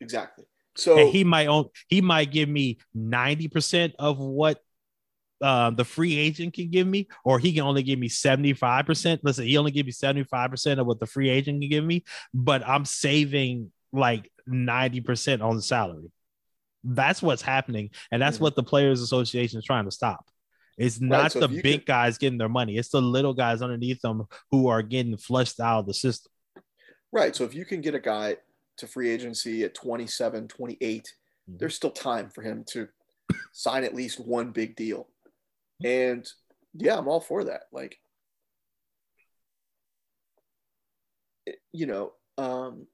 exactly 0.00 0.44
so 0.76 0.98
and 0.98 1.08
he 1.08 1.24
might 1.24 1.46
own 1.46 1.66
he 1.88 2.00
might 2.00 2.30
give 2.30 2.48
me 2.48 2.78
90% 2.96 3.92
of 3.98 4.18
what 4.18 4.60
uh, 5.40 5.70
the 5.70 5.84
free 5.84 6.16
agent 6.16 6.54
can 6.54 6.70
give 6.70 6.86
me, 6.86 7.06
or 7.24 7.38
he 7.38 7.52
can 7.52 7.62
only 7.62 7.82
give 7.82 7.98
me 7.98 8.08
75%. 8.08 9.20
Listen, 9.22 9.44
he 9.44 9.58
only 9.58 9.72
give 9.72 9.84
me 9.84 9.92
75% 9.92 10.78
of 10.78 10.86
what 10.86 11.00
the 11.00 11.06
free 11.06 11.28
agent 11.28 11.60
can 11.60 11.68
give 11.68 11.84
me, 11.84 12.04
but 12.32 12.66
I'm 12.66 12.84
saving 12.84 13.70
like 13.92 14.30
90% 14.48 15.42
on 15.42 15.56
the 15.56 15.62
salary. 15.62 16.10
That's 16.84 17.22
what's 17.22 17.42
happening, 17.42 17.90
and 18.12 18.20
that's 18.20 18.36
mm-hmm. 18.36 18.44
what 18.44 18.56
the 18.56 18.62
Players 18.62 19.00
Association 19.00 19.58
is 19.58 19.64
trying 19.64 19.86
to 19.86 19.90
stop. 19.90 20.28
It's 20.76 21.00
not 21.00 21.22
right, 21.22 21.32
so 21.32 21.40
the 21.40 21.48
big 21.48 21.86
can... 21.86 21.94
guys 21.94 22.18
getting 22.18 22.38
their 22.38 22.48
money; 22.48 22.76
it's 22.76 22.90
the 22.90 23.00
little 23.00 23.34
guys 23.34 23.62
underneath 23.62 24.00
them 24.00 24.24
who 24.50 24.68
are 24.68 24.82
getting 24.82 25.16
flushed 25.16 25.60
out 25.60 25.80
of 25.80 25.86
the 25.86 25.94
system. 25.94 26.30
Right. 27.12 27.34
So 27.34 27.44
if 27.44 27.54
you 27.54 27.64
can 27.64 27.80
get 27.80 27.94
a 27.94 28.00
guy 28.00 28.36
to 28.78 28.86
free 28.88 29.08
agency 29.08 29.62
at 29.62 29.74
27, 29.74 30.48
28, 30.48 31.02
mm-hmm. 31.02 31.56
there's 31.58 31.76
still 31.76 31.92
time 31.92 32.28
for 32.28 32.42
him 32.42 32.64
to 32.70 32.88
sign 33.52 33.84
at 33.84 33.94
least 33.94 34.18
one 34.18 34.50
big 34.50 34.74
deal. 34.74 35.06
And 35.84 36.28
yeah, 36.74 36.98
I'm 36.98 37.06
all 37.06 37.20
for 37.20 37.44
that. 37.44 37.62
Like, 37.72 37.98
you 41.72 41.86
know, 41.86 42.12
um, 42.36 42.88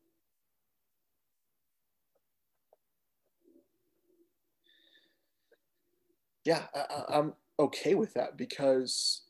yeah, 6.51 6.65
I, 6.75 7.19
am 7.19 7.35
okay 7.61 7.95
with 7.95 8.15
that 8.15 8.37
because 8.37 9.23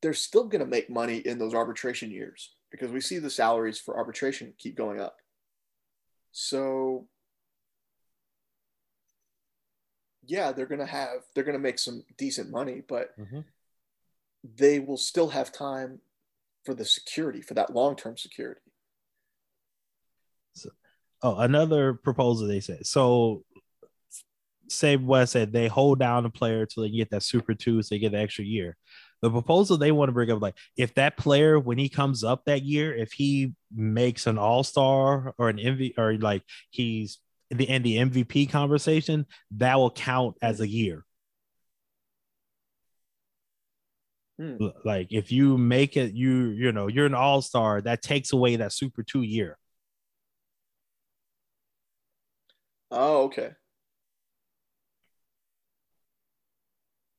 they're 0.00 0.14
still 0.14 0.44
going 0.44 0.60
to 0.60 0.70
make 0.70 0.88
money 0.88 1.16
in 1.16 1.36
those 1.36 1.52
arbitration 1.52 2.12
years 2.12 2.52
because 2.70 2.92
we 2.92 3.00
see 3.00 3.18
the 3.18 3.28
salaries 3.28 3.80
for 3.80 3.96
arbitration 3.96 4.54
keep 4.56 4.76
going 4.76 5.00
up. 5.00 5.16
So, 6.30 7.08
yeah, 10.26 10.52
they're 10.52 10.66
going 10.66 10.78
to 10.78 10.86
have, 10.86 11.22
they're 11.34 11.42
going 11.42 11.58
to 11.58 11.58
make 11.58 11.80
some 11.80 12.04
decent 12.16 12.50
money, 12.52 12.82
but 12.88 13.18
mm-hmm. 13.18 13.40
they 14.54 14.78
will 14.78 14.96
still 14.96 15.30
have 15.30 15.50
time 15.50 15.98
for 16.64 16.72
the 16.72 16.84
security, 16.84 17.40
for 17.40 17.54
that 17.54 17.74
long 17.74 17.96
term 17.96 18.16
security. 18.16 18.60
So, 20.52 20.70
oh, 21.24 21.38
another 21.38 21.94
proposal 21.94 22.46
they 22.46 22.60
said. 22.60 22.86
So 22.86 23.42
say 24.68 24.96
what 24.96 25.22
I 25.22 25.24
said, 25.24 25.52
they 25.52 25.68
hold 25.68 25.98
down 25.98 26.24
a 26.26 26.30
player 26.30 26.66
till 26.66 26.82
they 26.82 26.90
get 26.90 27.10
that 27.10 27.22
super 27.22 27.54
two, 27.54 27.82
so 27.82 27.94
they 27.94 27.98
get 27.98 28.12
the 28.12 28.18
extra 28.18 28.44
year. 28.44 28.76
The 29.22 29.30
proposal 29.30 29.76
they 29.76 29.90
want 29.90 30.08
to 30.08 30.12
bring 30.12 30.30
up, 30.30 30.40
like 30.40 30.54
if 30.76 30.94
that 30.94 31.16
player, 31.16 31.58
when 31.58 31.78
he 31.78 31.88
comes 31.88 32.22
up 32.22 32.44
that 32.44 32.62
year, 32.62 32.94
if 32.94 33.12
he 33.12 33.54
makes 33.74 34.26
an 34.26 34.38
all 34.38 34.62
star 34.62 35.34
or 35.38 35.48
an 35.48 35.58
MV 35.58 35.98
or 35.98 36.16
like 36.18 36.42
he's 36.70 37.18
in 37.50 37.56
the, 37.56 37.66
the 37.66 37.96
MVP 37.96 38.50
conversation, 38.50 39.26
that 39.52 39.76
will 39.76 39.90
count 39.90 40.36
as 40.40 40.60
a 40.60 40.68
year. 40.68 41.04
Hmm. 44.38 44.68
Like 44.84 45.08
if 45.10 45.32
you 45.32 45.58
make 45.58 45.96
it, 45.96 46.14
you 46.14 46.50
you 46.50 46.70
know 46.70 46.86
you're 46.86 47.06
an 47.06 47.14
all 47.14 47.42
star. 47.42 47.80
That 47.80 48.02
takes 48.02 48.32
away 48.32 48.56
that 48.56 48.72
super 48.72 49.02
two 49.02 49.22
year. 49.22 49.58
Oh, 52.90 53.24
okay. 53.24 53.52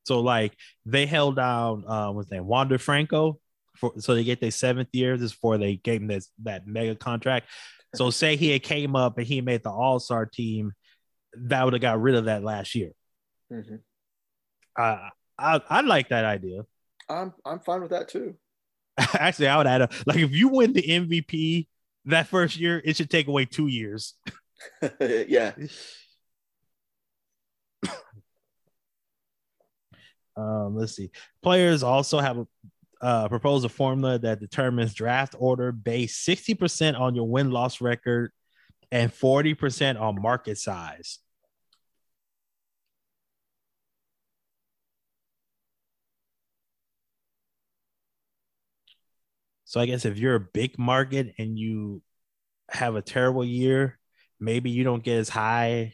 So 0.10 0.22
like 0.22 0.58
they 0.88 1.06
held 1.06 1.36
down 1.36 1.84
uh 1.88 2.10
what's 2.12 2.32
name 2.32 2.48
Wander 2.48 2.80
Franco 2.80 3.40
for 3.76 3.94
so 4.00 4.16
they 4.16 4.24
get 4.24 4.42
their 4.42 4.50
seventh 4.50 4.88
year. 4.92 5.18
This 5.18 5.34
before 5.34 5.60
they 5.60 5.76
gave 5.76 6.02
him 6.02 6.08
this 6.08 6.32
that 6.42 6.66
mega 6.66 6.96
contract. 6.96 7.46
So 7.96 8.10
say 8.10 8.36
he 8.36 8.50
had 8.50 8.64
came 8.64 8.96
up 8.96 9.20
and 9.20 9.28
he 9.28 9.42
made 9.42 9.62
the 9.62 9.70
All 9.70 10.00
Star 10.00 10.26
team, 10.26 10.72
that 11.36 11.64
would 11.64 11.74
have 11.74 11.82
got 11.82 12.02
rid 12.02 12.16
of 12.16 12.26
that 12.26 12.44
last 12.44 12.74
year. 12.74 12.90
Mm-hmm. 13.54 13.76
Uh, 14.76 15.10
I 15.38 15.62
I 15.70 15.82
like 15.82 16.10
that 16.10 16.26
idea. 16.26 16.64
I'm 17.08 17.32
I'm 17.46 17.60
fine 17.60 17.82
with 17.82 17.92
that 17.92 18.10
too. 18.10 18.36
Actually, 18.98 19.50
I 19.50 19.58
would 19.58 19.68
add 19.68 19.82
a 19.82 19.90
like 20.08 20.18
if 20.18 20.32
you 20.32 20.48
win 20.48 20.74
the 20.74 20.82
MVP 20.82 21.68
that 22.06 22.26
first 22.26 22.58
year, 22.58 22.82
it 22.84 22.96
should 22.96 23.12
take 23.12 23.28
away 23.28 23.46
two 23.46 23.68
years. 23.68 24.16
yeah. 25.00 25.52
Um, 30.36 30.76
let's 30.76 30.96
see. 30.96 31.12
Players 31.42 31.84
also 31.84 32.20
have 32.20 32.38
a 32.38 32.48
uh, 33.02 33.30
propose 33.30 33.64
a 33.64 33.70
formula 33.70 34.20
that 34.20 34.40
determines 34.40 34.94
draft 34.94 35.36
order 35.40 35.72
based 35.72 36.28
60% 36.28 37.00
on 37.00 37.16
your 37.16 37.28
win 37.28 37.50
loss 37.50 37.80
record 37.82 38.32
and 38.92 39.12
40% 39.12 40.00
on 40.00 40.22
market 40.22 40.58
size. 40.58 41.20
So 49.66 49.80
I 49.80 49.86
guess 49.86 50.04
if 50.06 50.18
you're 50.18 50.36
a 50.36 50.40
big 50.40 50.80
market 50.80 51.36
and 51.38 51.58
you 51.58 52.02
have 52.72 52.96
a 52.96 53.02
terrible 53.02 53.46
year, 53.46 54.00
maybe 54.40 54.72
you 54.72 54.84
don't 54.84 55.04
get 55.04 55.18
as 55.20 55.30
high 55.30 55.94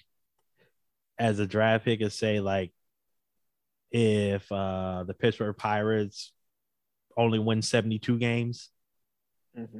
as 1.19 1.39
a 1.39 1.45
draft 1.45 1.85
pick 1.85 2.01
as 2.01 2.13
say 2.13 2.39
like 2.39 2.71
if 3.95 4.51
uh, 4.51 5.05
the 5.07 5.13
Pittsburgh 5.13 5.55
Pirates 5.55 6.33
only 7.15 7.39
win 7.39 7.61
72 7.61 8.19
games. 8.19 8.69
Mm-hmm. 9.57 9.79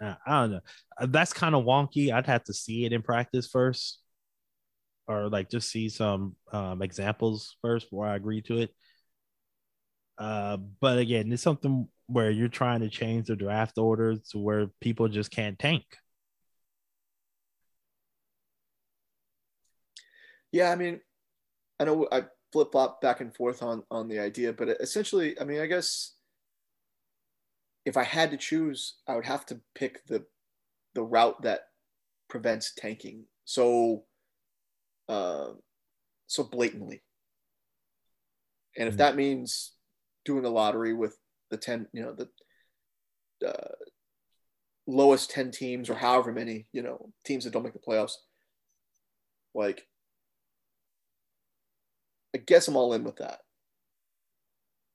Uh, 0.00 0.14
I 0.24 0.40
don't 0.40 0.50
know. 0.52 0.60
Uh, 0.96 1.06
that's 1.06 1.32
kind 1.32 1.56
of 1.56 1.64
wonky. 1.64 2.12
I'd 2.12 2.26
have 2.26 2.44
to 2.44 2.54
see 2.54 2.84
it 2.84 2.92
in 2.92 3.02
practice 3.02 3.48
first, 3.48 3.98
or 5.08 5.28
like 5.28 5.50
just 5.50 5.70
see 5.70 5.88
some 5.88 6.36
um, 6.52 6.82
examples 6.82 7.56
first 7.62 7.86
before 7.86 8.06
I 8.06 8.14
agree 8.14 8.42
to 8.42 8.58
it. 8.58 8.70
Uh, 10.18 10.58
but 10.80 10.98
again, 10.98 11.32
it's 11.32 11.42
something 11.42 11.88
where 12.06 12.30
you're 12.30 12.46
trying 12.46 12.80
to 12.80 12.88
change 12.88 13.26
the 13.26 13.34
draft 13.34 13.76
order 13.76 14.18
to 14.30 14.38
where 14.38 14.68
people 14.80 15.08
just 15.08 15.32
can't 15.32 15.58
tank. 15.58 15.82
Yeah, 20.52 20.70
I 20.70 20.76
mean, 20.76 21.00
I 21.80 21.84
know 21.84 22.06
I 22.12 22.24
flip 22.52 22.72
flop 22.72 23.00
back 23.00 23.20
and 23.20 23.34
forth 23.34 23.62
on 23.62 23.82
on 23.90 24.08
the 24.08 24.18
idea, 24.18 24.52
but 24.52 24.68
essentially, 24.68 25.38
I 25.40 25.44
mean, 25.44 25.60
I 25.60 25.66
guess 25.66 26.14
if 27.84 27.96
I 27.96 28.04
had 28.04 28.30
to 28.30 28.36
choose, 28.36 28.96
I 29.08 29.14
would 29.16 29.24
have 29.26 29.46
to 29.46 29.60
pick 29.74 30.06
the 30.06 30.24
the 30.94 31.02
route 31.02 31.42
that 31.42 31.62
prevents 32.28 32.74
tanking 32.74 33.24
so 33.44 34.04
uh, 35.08 35.52
so 36.26 36.44
blatantly. 36.44 37.02
And 38.76 38.88
if 38.88 38.94
mm-hmm. 38.94 38.98
that 38.98 39.16
means 39.16 39.72
doing 40.24 40.44
a 40.44 40.50
lottery 40.50 40.94
with 40.94 41.16
the 41.50 41.56
ten, 41.56 41.88
you 41.92 42.02
know, 42.02 42.14
the 42.14 43.48
uh, 43.48 43.74
lowest 44.86 45.30
ten 45.30 45.50
teams 45.50 45.90
or 45.90 45.94
however 45.94 46.32
many, 46.32 46.66
you 46.72 46.82
know, 46.82 47.10
teams 47.24 47.44
that 47.44 47.52
don't 47.52 47.64
make 47.64 47.72
the 47.72 47.78
playoffs, 47.78 48.14
like 49.54 49.86
I 52.34 52.38
guess 52.38 52.68
I'm 52.68 52.76
all 52.76 52.94
in 52.94 53.04
with 53.04 53.16
that 53.16 53.40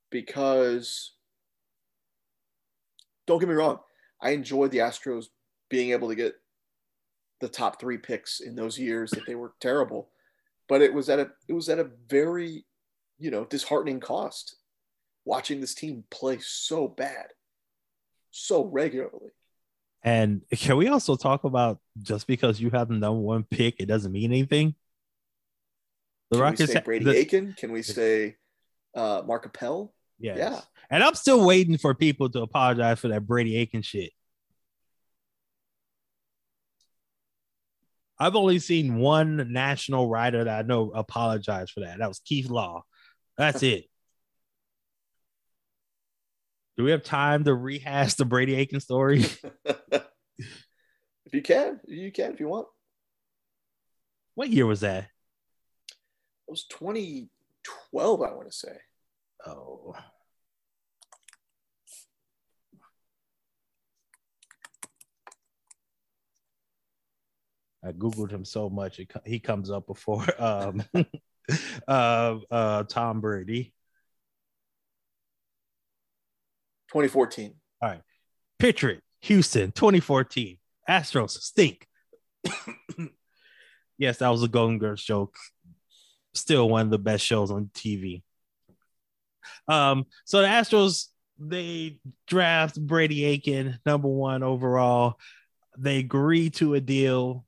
because 0.10 1.14
don't 3.26 3.40
get 3.40 3.50
me 3.50 3.56
wrong. 3.56 3.80
I 4.22 4.32
enjoyed 4.32 4.72
the 4.72 4.80
Astros 4.80 5.26
being 5.70 5.92
able 5.92 6.08
to 6.10 6.16
get 6.16 6.36
the 7.40 7.48
top 7.48 7.80
three 7.80 7.98
picks 7.98 8.40
in 8.40 8.56
those 8.56 8.80
years 8.80 9.12
that 9.12 9.26
they 9.28 9.36
were 9.36 9.54
terrible, 9.60 10.10
but 10.68 10.82
it 10.82 10.94
was 10.94 11.10
at 11.10 11.20
a 11.20 11.30
it 11.48 11.54
was 11.54 11.70
at 11.70 11.80
a 11.80 11.90
very, 12.10 12.66
you 13.20 13.30
know, 13.30 13.46
disheartening 13.46 14.00
cost. 14.00 14.56
Watching 15.26 15.60
this 15.60 15.76
team 15.76 16.06
play 16.10 16.38
so 16.40 16.88
bad, 16.88 17.28
so 18.32 18.64
regularly. 18.64 19.32
And 20.02 20.42
can 20.52 20.78
we 20.78 20.88
also 20.88 21.18
talk 21.18 21.44
about 21.44 21.80
just 22.02 22.28
because 22.28 22.62
you 22.62 22.70
have 22.70 22.88
the 22.88 22.94
number 22.94 23.20
one 23.20 23.44
pick, 23.44 23.76
it 23.80 23.88
doesn't 23.88 24.14
mean 24.14 24.32
anything? 24.32 24.74
The 26.30 26.38
Can 26.38 26.44
Rockets 26.44 26.74
say 26.74 26.82
Brady 26.82 27.06
the, 27.06 27.16
Aiken? 27.16 27.56
Can 27.58 27.72
we 27.72 27.82
say 27.82 28.36
uh, 28.96 29.22
Mark 29.26 29.46
Appel? 29.46 29.94
Yes. 30.20 30.38
Yeah. 30.38 30.60
And 30.90 31.04
I'm 31.04 31.16
still 31.16 31.46
waiting 31.46 31.78
for 31.78 31.94
people 31.94 32.30
to 32.30 32.42
apologize 32.42 33.00
for 33.00 33.10
that 33.10 33.26
Brady 33.26 33.58
Aiken 33.58 33.82
shit. 33.82 34.12
I've 38.20 38.36
only 38.36 38.60
seen 38.60 38.98
one 38.98 39.54
national 39.54 40.10
writer 40.10 40.44
that 40.44 40.66
I 40.66 40.68
know 40.68 40.92
apologize 40.92 41.70
for 41.70 41.82
that. 41.82 42.00
That 42.00 42.08
was 42.08 42.20
Keith 42.20 42.50
Law. 42.50 42.84
That's 43.38 43.62
it. 43.64 43.86
Do 46.78 46.84
we 46.84 46.92
have 46.92 47.04
time 47.04 47.44
to 47.44 47.54
rehash 47.56 48.16
the 48.16 48.26
Brady 48.26 48.56
Aiken 48.56 48.80
story? 48.80 49.26
if 49.66 51.34
you 51.34 51.42
can, 51.42 51.80
you 51.88 52.12
can 52.12 52.34
if 52.34 52.40
you 52.40 52.48
want. 52.48 52.68
What 54.36 54.50
year 54.50 54.66
was 54.68 54.82
that? 54.82 55.08
It 56.48 56.52
was 56.52 56.64
2012, 56.66 58.22
I 58.22 58.32
want 58.32 58.50
to 58.50 58.56
say. 58.56 58.78
Oh. 59.46 59.94
I 67.84 67.92
googled 67.92 68.32
him 68.32 68.46
so 68.46 68.70
much 68.70 69.00
it, 69.00 69.12
he 69.26 69.40
comes 69.40 69.70
up 69.70 69.88
before 69.88 70.26
um, 70.42 70.84
uh, 71.88 72.38
uh, 72.50 72.84
Tom 72.84 73.22
Brady. 73.22 73.74
2014. 76.90 77.54
All 77.82 77.90
right, 77.90 78.02
picture 78.60 78.90
it: 78.90 79.04
Houston, 79.22 79.72
2014. 79.72 80.58
Astros 80.90 81.32
stink. 81.32 81.86
yes, 83.98 84.20
that 84.20 84.30
was 84.30 84.42
a 84.44 84.48
Golden 84.48 84.80
Girls 84.80 85.04
joke. 85.04 85.36
Still 86.38 86.70
one 86.70 86.82
of 86.82 86.90
the 86.90 87.00
best 87.00 87.26
shows 87.26 87.52
on 87.52 87.70
TV. 87.74 88.24
Um, 89.68 90.06
so 90.26 90.42
the 90.42 90.48
Astros 90.48 91.08
they 91.40 92.00
draft 92.26 92.80
Brady 92.80 93.24
Aiken, 93.26 93.80
number 93.86 94.08
one 94.08 94.42
overall. 94.42 95.20
They 95.78 95.98
agree 95.98 96.50
to 96.52 96.74
a 96.74 96.82
deal 96.82 97.46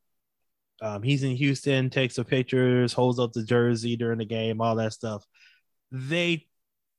um, 0.81 1.03
he's 1.03 1.23
in 1.23 1.35
Houston, 1.35 1.89
takes 1.89 2.15
the 2.15 2.23
pictures, 2.23 2.93
holds 2.93 3.19
up 3.19 3.33
the 3.33 3.43
jersey 3.43 3.95
during 3.95 4.19
the 4.19 4.25
game, 4.25 4.61
all 4.61 4.75
that 4.75 4.93
stuff. 4.93 5.25
They 5.91 6.47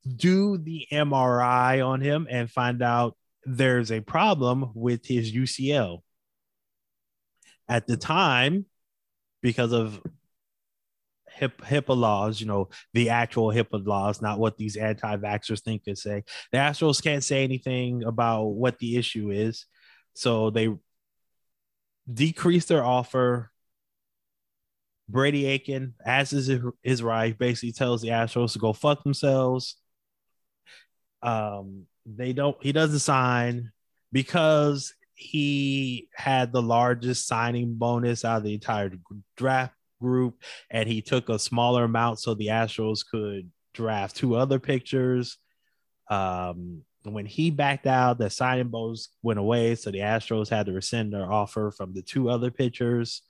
do 0.07 0.59
the 0.59 0.86
MRI 0.93 1.86
on 1.86 2.01
him 2.01 2.26
and 2.30 2.51
find 2.51 2.82
out 2.82 3.16
there's 3.45 3.91
a 3.91 4.01
problem 4.01 4.70
with 4.74 5.07
his 5.07 5.32
UCL. 5.32 6.03
At 7.68 7.86
the 7.86 7.97
time, 7.97 8.66
because 9.43 9.72
of 9.72 10.03
HIP, 11.41 11.62
HIPAA 11.62 11.97
laws, 11.97 12.41
you 12.41 12.47
know, 12.47 12.68
the 12.93 13.09
actual 13.09 13.49
HIPAA 13.49 13.86
laws, 13.86 14.20
not 14.20 14.38
what 14.38 14.59
these 14.59 14.76
anti 14.76 15.16
vaxxers 15.16 15.62
think 15.62 15.84
they 15.84 15.95
say, 15.95 16.22
the 16.53 16.59
Astros 16.59 17.03
can't 17.03 17.24
say 17.24 17.43
anything 17.43 18.05
about 18.05 18.45
what 18.45 18.78
the 18.78 18.97
issue 18.97 19.30
is. 19.30 19.66
So 20.14 20.51
they 20.51 20.68
decrease 22.12 22.66
their 22.66 22.84
offer 22.84 23.51
Brady 25.09 25.47
Aiken, 25.47 25.95
as 26.05 26.32
is 26.32 26.51
his 26.82 27.03
right, 27.03 27.36
basically 27.36 27.72
tells 27.72 28.03
the 28.03 28.09
Astros 28.09 28.53
to 28.53 28.59
go 28.59 28.72
fuck 28.72 29.03
themselves. 29.03 29.76
Um, 31.22 31.86
they 32.07 32.32
don't. 32.32 32.57
He 32.62 32.72
doesn't 32.72 33.01
sign 33.01 33.72
because 34.12 34.95
he 35.14 36.09
had 36.14 36.53
the 36.53 36.62
largest 36.62 37.26
signing 37.26 37.74
bonus 37.74 38.24
out 38.24 38.38
of 38.38 38.45
the 38.45 38.55
entire 38.55 38.93
draft 39.36 39.74
group, 40.01 40.42
and 40.70 40.88
he 40.88 41.03
took 41.03 41.28
a 41.28 41.38
smaller 41.38 41.84
amount 41.84 42.18
so 42.18 42.34
the 42.34 42.48
Astros 42.48 43.01
could 43.09 43.51
draft 43.74 44.16
two 44.16 44.34
other 44.34 44.59
pitchers. 44.59 45.38
Um, 46.09 46.82
when 47.05 47.26
he 47.26 47.51
backed 47.51 47.86
out, 47.86 48.18
the 48.18 48.28
signing 48.28 48.68
bonus 48.68 49.09
went 49.22 49.38
away, 49.38 49.74
so 49.74 49.90
the 49.90 49.98
Astros 49.98 50.48
had 50.48 50.66
to 50.66 50.72
rescind 50.72 51.12
their 51.12 51.30
offer 51.30 51.70
from 51.70 51.94
the 51.94 52.03
two 52.03 52.28
other 52.28 52.51
pitchers. 52.51 53.22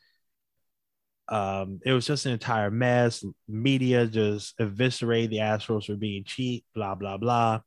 Um, 1.28 1.80
it 1.84 1.92
was 1.92 2.06
just 2.06 2.26
an 2.26 2.32
entire 2.32 2.70
mess. 2.70 3.24
Media 3.46 4.06
just 4.06 4.54
eviscerated 4.58 5.30
the 5.30 5.38
Astros 5.38 5.86
for 5.86 5.94
being 5.94 6.24
cheap, 6.24 6.64
blah, 6.74 6.96
blah, 6.96 7.16
blah. 7.16 7.60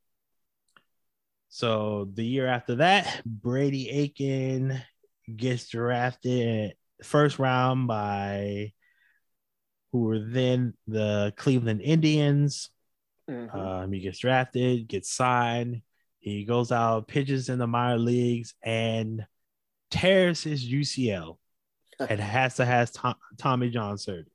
So 1.47 2.10
the 2.14 2.26
year 2.26 2.47
after 2.47 2.76
that, 2.76 3.22
Brady 3.26 3.89
Aiken 3.89 4.82
gets 5.34 5.70
drafted 5.70 6.74
first 7.04 7.39
round 7.39 7.88
by 7.88 8.74
who 9.94 10.00
were 10.00 10.20
then 10.20 10.74
the 10.88 11.34
Cleveland 11.38 11.82
Indians. 11.82 12.72
Mm-hmm. 13.30 13.58
Um, 13.58 13.91
he 13.94 14.00
gets 14.00 14.18
drafted, 14.18 14.88
gets 14.88 15.14
signed. 15.14 15.84
He 16.20 16.46
goes 16.46 16.72
out, 16.72 17.08
pitches 17.08 17.48
in 17.48 17.60
the 17.60 17.68
minor 17.68 18.00
leagues, 18.00 18.56
and 18.64 19.26
tears 19.91 20.41
his 20.41 20.66
UCL 20.68 21.38
and 22.10 22.20
has 22.20 22.56
to 22.56 22.66
has 22.66 22.91
Tom, 22.91 23.16
Tommy 23.38 23.70
John 23.70 24.00
surgery. 24.00 24.26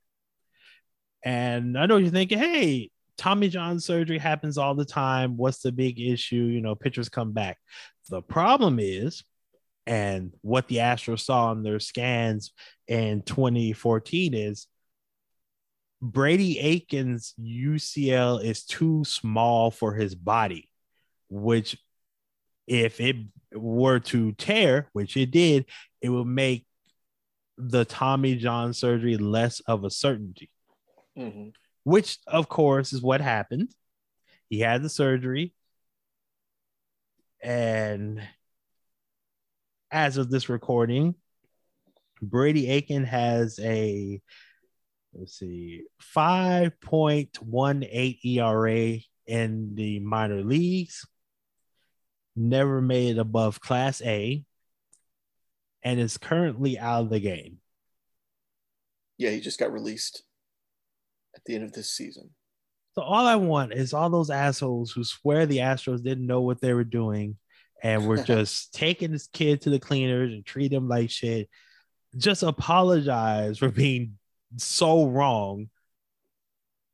And 1.23 1.77
I 1.77 1.85
know 1.85 1.97
you're 1.97 2.09
thinking, 2.09 2.39
hey, 2.39 2.89
Tommy 3.17 3.49
John 3.49 3.81
surgery 3.81 4.17
happens 4.17 4.57
all 4.57 4.75
the 4.75 4.85
time. 4.85 5.35
What's 5.35 5.59
the 5.59 5.73
big 5.73 5.99
issue? 5.99 6.35
You 6.37 6.61
know, 6.61 6.73
pitchers 6.73 7.09
come 7.09 7.33
back. 7.33 7.57
The 8.09 8.21
problem 8.21 8.79
is, 8.79 9.25
and 9.85 10.31
what 10.41 10.69
the 10.69 10.77
Astros 10.77 11.19
saw 11.19 11.51
in 11.51 11.63
their 11.63 11.81
scans 11.81 12.53
in 12.87 13.23
2014 13.23 14.33
is 14.33 14.67
Brady 16.01 16.59
Aiken's 16.59 17.33
UCL 17.39 18.43
is 18.43 18.63
too 18.63 19.03
small 19.03 19.69
for 19.69 19.93
his 19.93 20.15
body, 20.15 20.69
which 21.29 21.77
if 22.67 23.01
it 23.01 23.17
were 23.53 23.99
to 23.99 24.31
tear, 24.33 24.87
which 24.93 25.17
it 25.17 25.31
did, 25.31 25.65
it 26.01 26.09
would 26.09 26.27
make 26.27 26.65
the 27.57 27.83
Tommy 27.83 28.35
John 28.35 28.73
surgery 28.73 29.17
less 29.17 29.59
of 29.61 29.83
a 29.83 29.89
certainty, 29.89 30.49
mm-hmm. 31.17 31.49
which 31.83 32.17
of 32.27 32.47
course 32.47 32.93
is 32.93 33.01
what 33.01 33.19
happened. 33.19 33.73
He 34.49 34.61
had 34.61 34.81
the 34.81 34.89
surgery, 34.89 35.53
and 37.41 38.21
as 39.91 40.17
of 40.17 40.29
this 40.29 40.47
recording, 40.47 41.15
Brady 42.21 42.69
Aiken 42.69 43.03
has 43.05 43.59
a 43.59 44.21
let's 45.13 45.37
see 45.37 45.83
5.18 46.15 48.25
ERA 48.25 48.97
in 49.27 49.75
the 49.75 49.99
minor 49.99 50.43
leagues. 50.43 51.05
Never 52.35 52.81
made 52.81 53.17
it 53.17 53.19
above 53.19 53.59
class 53.59 54.01
A 54.01 54.43
and 55.83 55.99
is 55.99 56.17
currently 56.17 56.79
out 56.79 57.03
of 57.03 57.09
the 57.09 57.19
game. 57.19 57.57
Yeah, 59.17 59.31
he 59.31 59.41
just 59.41 59.59
got 59.59 59.73
released 59.73 60.23
at 61.35 61.43
the 61.45 61.55
end 61.55 61.63
of 61.63 61.73
this 61.73 61.91
season. 61.91 62.29
So 62.95 63.03
all 63.03 63.25
I 63.25 63.35
want 63.35 63.73
is 63.73 63.93
all 63.93 64.09
those 64.09 64.29
assholes 64.29 64.91
who 64.91 65.03
swear 65.03 65.45
the 65.45 65.57
Astros 65.57 66.03
didn't 66.03 66.27
know 66.27 66.41
what 66.41 66.61
they 66.61 66.73
were 66.73 66.83
doing 66.83 67.37
and 67.81 68.07
were 68.07 68.17
just 68.23 68.73
taking 68.73 69.11
this 69.11 69.27
kid 69.27 69.61
to 69.61 69.69
the 69.69 69.79
cleaners 69.79 70.33
and 70.33 70.45
treat 70.45 70.71
him 70.71 70.87
like 70.87 71.09
shit. 71.09 71.49
Just 72.17 72.43
apologize 72.43 73.57
for 73.57 73.69
being 73.69 74.18
so 74.57 75.07
wrong 75.07 75.69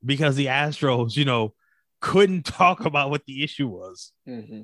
because 0.04 0.36
the 0.36 0.48
Astros, 0.48 1.16
you 1.16 1.26
know, 1.26 1.54
couldn't 2.02 2.44
talk 2.46 2.86
about 2.86 3.10
what 3.10 3.26
the 3.26 3.44
issue 3.44 3.68
was. 3.68 4.12
Mm-hmm. 4.28 4.62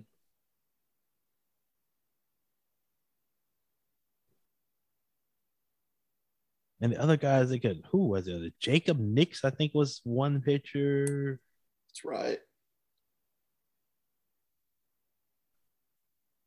And 6.82 6.94
the 6.94 7.00
other 7.00 7.18
guys, 7.18 7.50
they 7.50 7.60
could 7.60 7.84
who 7.92 8.08
was 8.08 8.28
it? 8.28 8.54
Jacob 8.60 9.00
Nix, 9.00 9.46
I 9.46 9.52
think, 9.52 9.74
was 9.76 10.02
one 10.04 10.42
pitcher. 10.42 11.40
That's 11.88 12.04
right. 12.04 12.40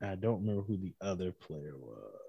I 0.03 0.17
don't 0.17 0.41
remember 0.41 0.63
who 0.63 0.77
the 0.77 0.95
other 1.01 1.33
player 1.33 1.75
was. 1.79 2.24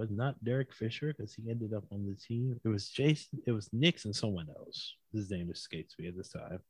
Was 0.00 0.10
not 0.10 0.42
Derek 0.42 0.72
Fisher 0.72 1.14
because 1.16 1.34
he 1.34 1.50
ended 1.50 1.74
up 1.74 1.84
on 1.92 2.06
the 2.06 2.14
team. 2.14 2.58
It 2.64 2.68
was 2.68 2.88
Jason. 2.88 3.40
It 3.46 3.52
was 3.52 3.68
Nix 3.72 4.06
and 4.06 4.16
someone 4.16 4.48
else. 4.48 4.94
His 5.12 5.30
name 5.30 5.50
escapes 5.50 5.94
me 5.98 6.08
at 6.08 6.16
this 6.16 6.30
time. 6.30 6.60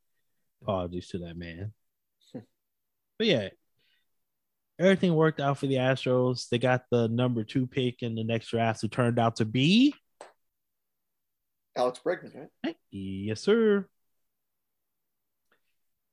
Apologies 0.63 1.09
to 1.09 1.19
that 1.19 1.37
man. 1.37 1.73
but 2.35 3.27
yeah, 3.27 3.49
everything 4.81 5.15
worked 5.15 5.41
out 5.41 5.59
for 5.59 5.69
the 5.69 5.77
Astros. 5.77 6.49
They 6.49 6.59
got 6.59 6.85
the 6.91 7.09
number 7.09 7.45
two 7.45 7.67
pick 7.67 8.03
in 8.03 8.17
the 8.17 8.25
next 8.25 8.49
draft, 8.49 8.83
who 8.83 8.89
turned 8.89 9.19
out 9.19 9.37
to 9.37 9.45
be 9.45 9.95
Alex 11.77 12.01
Bregman, 12.05 12.49
right? 12.65 12.77
Yes, 12.91 13.41
sir. 13.41 13.87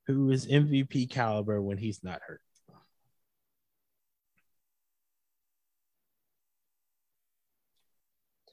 Who 0.05 0.29
is 0.29 0.45
MVP 0.45 1.09
caliber 1.09 1.61
when 1.61 1.77
he's 1.77 2.03
not 2.03 2.21
hurt? 2.25 2.41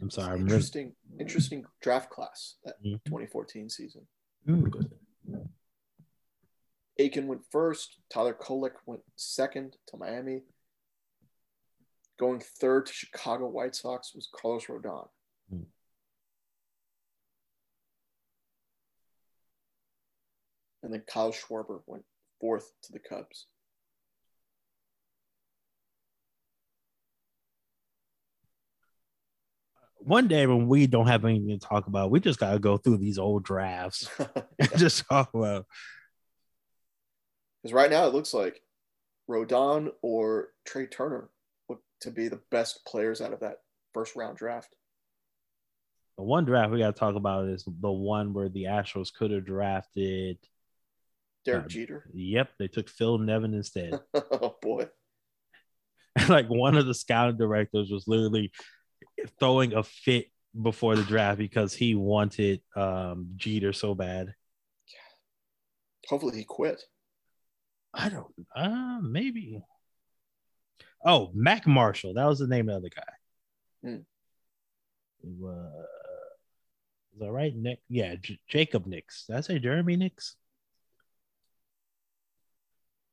I'm 0.00 0.10
sorry. 0.10 0.34
I'm 0.34 0.42
interesting, 0.42 0.92
really... 1.10 1.22
interesting 1.22 1.64
draft 1.80 2.10
class 2.10 2.56
that 2.64 2.74
mm-hmm. 2.80 2.96
2014 3.06 3.70
season. 3.70 4.06
Ooh. 4.50 4.70
Aiken 6.98 7.26
went 7.26 7.42
first. 7.50 7.96
Tyler 8.12 8.34
Kolek 8.34 8.74
went 8.86 9.02
second 9.16 9.76
to 9.88 9.96
Miami. 9.96 10.42
Going 12.18 12.40
third 12.60 12.86
to 12.86 12.92
Chicago 12.92 13.48
White 13.48 13.74
Sox 13.74 14.14
was 14.14 14.28
Carlos 14.32 14.66
Rodon. 14.66 15.08
Mm. 15.52 15.64
And 20.84 20.92
then 20.92 21.02
Kyle 21.08 21.32
Schwarber 21.32 21.80
went 21.86 22.04
fourth 22.40 22.70
to 22.82 22.92
the 22.92 23.00
Cubs. 23.00 23.46
One 30.04 30.28
day 30.28 30.46
when 30.46 30.68
we 30.68 30.86
don't 30.86 31.06
have 31.06 31.24
anything 31.24 31.58
to 31.58 31.66
talk 31.66 31.86
about, 31.86 32.10
we 32.10 32.20
just 32.20 32.38
gotta 32.38 32.58
go 32.58 32.76
through 32.76 32.98
these 32.98 33.18
old 33.18 33.42
drafts 33.42 34.08
and 34.58 34.70
just 34.76 35.08
talk 35.08 35.32
about. 35.32 35.66
Because 37.62 37.72
right 37.72 37.90
now 37.90 38.06
it 38.06 38.12
looks 38.12 38.34
like 38.34 38.60
Rodon 39.30 39.92
or 40.02 40.48
Trea 40.66 40.86
Turner 40.86 41.30
look 41.70 41.80
to 42.02 42.10
be 42.10 42.28
the 42.28 42.40
best 42.50 42.84
players 42.84 43.22
out 43.22 43.32
of 43.32 43.40
that 43.40 43.60
first 43.94 44.14
round 44.14 44.36
draft. 44.36 44.76
The 46.18 46.24
one 46.24 46.44
draft 46.44 46.70
we 46.70 46.78
got 46.78 46.94
to 46.94 47.00
talk 47.00 47.16
about 47.16 47.48
is 47.48 47.64
the 47.64 47.90
one 47.90 48.34
where 48.34 48.50
the 48.50 48.64
Astros 48.64 49.12
could 49.12 49.30
have 49.30 49.46
drafted 49.46 50.36
Derek 51.44 51.64
uh, 51.64 51.68
Jeter. 51.68 52.04
Yep, 52.12 52.50
they 52.58 52.68
took 52.68 52.88
Phil 52.88 53.18
Nevin 53.18 53.54
instead. 53.54 53.98
oh 54.14 54.56
boy! 54.60 54.88
like 56.28 56.46
one 56.48 56.76
of 56.76 56.86
the 56.86 56.94
scouting 56.94 57.36
directors 57.36 57.90
was 57.90 58.06
literally 58.06 58.52
throwing 59.38 59.74
a 59.74 59.82
fit 59.82 60.30
before 60.60 60.96
the 60.96 61.02
draft 61.02 61.38
because 61.38 61.74
he 61.74 61.94
wanted 61.94 62.60
um, 62.76 63.30
Jeter 63.36 63.72
so 63.72 63.94
bad. 63.94 64.34
Hopefully 66.08 66.38
he 66.38 66.44
quit. 66.44 66.82
I 67.92 68.08
don't. 68.08 68.32
Uh, 68.54 68.98
maybe. 69.00 69.62
Oh, 71.04 71.30
Mac 71.34 71.66
Marshall. 71.66 72.14
That 72.14 72.26
was 72.26 72.38
the 72.38 72.46
name 72.46 72.68
of 72.68 72.82
the 72.82 72.90
guy. 72.90 73.02
Hmm. 73.82 73.96
Uh, 75.46 75.84
is 77.14 77.20
that 77.20 77.30
right? 77.30 77.54
Nick? 77.54 77.80
Yeah, 77.88 78.16
J- 78.16 78.40
Jacob 78.48 78.86
Nix. 78.86 79.26
Did 79.26 79.36
I 79.36 79.40
say 79.40 79.58
Jeremy 79.58 79.96
Nix? 79.96 80.36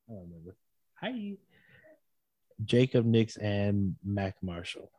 I 0.10 0.14
don't 0.14 0.24
remember. 0.24 0.56
Hi. 1.02 1.38
Jacob 2.64 3.06
Nix 3.06 3.38
and 3.38 3.96
Mac 4.04 4.36
Marshall. 4.42 4.92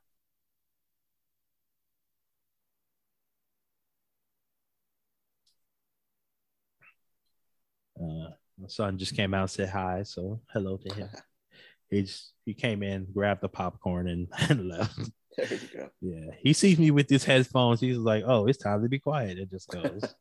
Uh, 8.02 8.30
my 8.58 8.68
son 8.68 8.98
just 8.98 9.14
came 9.16 9.34
out 9.34 9.42
and 9.42 9.50
said 9.50 9.68
hi, 9.68 10.02
so 10.02 10.40
hello 10.52 10.76
to 10.78 10.94
him. 10.94 11.08
he 11.90 12.02
just 12.02 12.32
he 12.44 12.54
came 12.54 12.82
in, 12.82 13.06
grabbed 13.12 13.42
the 13.42 13.48
popcorn, 13.48 14.08
and, 14.08 14.28
and 14.50 14.68
left. 14.68 14.98
There 15.36 15.46
you 15.48 15.58
go. 15.74 15.90
Yeah, 16.00 16.30
he 16.42 16.52
sees 16.52 16.78
me 16.78 16.90
with 16.90 17.08
his 17.08 17.24
headphones. 17.24 17.80
He's 17.80 17.96
like, 17.96 18.24
"Oh, 18.26 18.46
it's 18.46 18.58
time 18.58 18.82
to 18.82 18.88
be 18.88 18.98
quiet." 18.98 19.38
It 19.38 19.50
just 19.50 19.68
goes. 19.68 20.02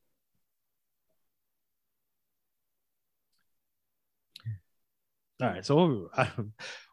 All 5.41 5.47
right. 5.47 5.65
So 5.65 6.09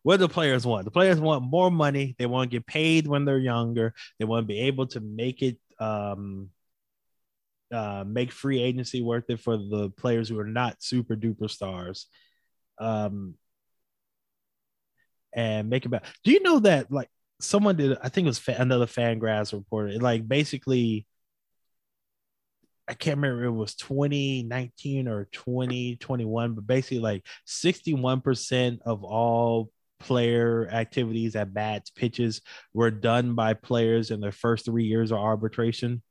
what 0.03 0.17
do 0.17 0.27
the 0.27 0.29
players 0.33 0.65
want? 0.65 0.87
The 0.87 0.91
players 0.91 1.21
want 1.21 1.45
more 1.45 1.71
money. 1.71 2.17
They 2.19 2.25
want 2.27 2.51
to 2.51 2.57
get 2.57 2.67
paid 2.67 3.07
when 3.07 3.27
they're 3.27 3.39
younger. 3.39 3.95
They 4.19 4.25
want 4.25 4.45
to 4.45 4.47
be 4.47 4.61
able 4.61 4.87
to 4.89 5.01
make 5.01 5.43
it 5.43 5.59
um, 5.79 6.49
uh, 7.73 8.05
make 8.07 8.33
free 8.33 8.63
agency 8.63 9.03
worth 9.03 9.25
it 9.29 9.41
for 9.41 9.57
the 9.57 9.91
players 9.97 10.29
who 10.29 10.39
are 10.39 10.47
not 10.47 10.83
super 10.83 11.17
duper 11.17 11.51
stars. 11.51 12.07
Um, 12.79 13.35
and 15.35 15.69
make 15.69 15.85
it 15.85 15.91
back. 15.91 16.05
Do 16.25 16.31
you 16.31 16.43
know 16.43 16.61
that 16.61 16.91
like 16.91 17.09
someone 17.41 17.77
did? 17.77 17.99
I 18.03 18.09
think 18.09 18.25
it 18.25 18.29
was 18.29 18.39
fa- 18.39 18.57
another 18.59 18.87
Fangraphs 18.87 19.53
reporter. 19.53 19.99
Like 19.99 20.27
basically, 20.27 21.07
I 22.89 22.95
can't 22.95 23.19
remember 23.19 23.45
it 23.45 23.51
was 23.51 23.75
2019 23.75 25.09
or 25.09 25.29
2021, 25.33 26.55
but 26.55 26.67
basically 26.67 27.01
like 27.01 27.27
61% 27.47 28.79
of 28.87 29.05
all 29.05 29.71
player 30.01 30.69
activities 30.71 31.37
at 31.37 31.53
bats 31.53 31.91
pitches 31.91 32.41
were 32.73 32.91
done 32.91 33.35
by 33.35 33.53
players 33.53 34.11
in 34.11 34.21
their 34.21 34.33
first 34.33 34.65
three 34.65 34.85
years 34.85 35.11
of 35.11 35.19
arbitration. 35.19 36.03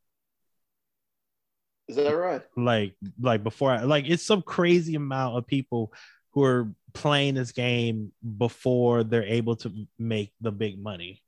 Is 1.87 1.95
that 1.95 2.11
right? 2.11 2.41
Like, 2.55 2.95
like 3.19 3.43
before, 3.43 3.71
I, 3.71 3.83
like 3.83 4.07
it's 4.07 4.25
some 4.25 4.41
crazy 4.41 4.95
amount 4.95 5.37
of 5.37 5.47
people 5.47 5.93
who 6.31 6.43
are 6.43 6.69
playing 6.93 7.35
this 7.35 7.51
game 7.51 8.11
before 8.37 9.03
they're 9.03 9.23
able 9.23 9.55
to 9.57 9.71
make 9.97 10.33
the 10.41 10.51
big 10.51 10.81
money. 10.81 11.23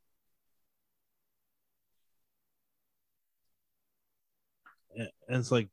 And 4.96 5.10
it's 5.30 5.52
like, 5.52 5.70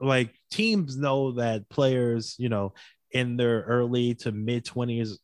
like 0.00 0.34
teams 0.50 0.96
know 0.96 1.32
that 1.32 1.68
players, 1.68 2.34
you 2.38 2.48
know, 2.48 2.74
in 3.12 3.36
their 3.36 3.62
early 3.62 4.14
to 4.14 4.32
mid 4.32 4.64
twenties 4.64 5.18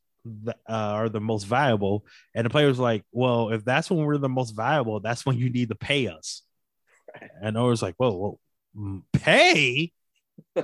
uh, 0.46 0.52
are 0.68 1.08
the 1.08 1.20
most 1.20 1.44
viable 1.44 2.04
and 2.34 2.44
the 2.44 2.50
players 2.50 2.78
like, 2.78 3.04
well, 3.10 3.50
if 3.50 3.64
that's 3.64 3.90
when 3.90 4.04
we're 4.04 4.18
the 4.18 4.28
most 4.28 4.52
viable, 4.52 5.00
that's 5.00 5.26
when 5.26 5.38
you 5.38 5.50
need 5.50 5.68
to 5.70 5.74
pay 5.74 6.08
us. 6.08 6.42
And 7.42 7.58
I 7.58 7.62
was 7.62 7.82
like, 7.82 7.94
whoa, 7.96 8.12
whoa, 8.16 8.38
mm, 8.76 9.02
pay? 9.12 9.92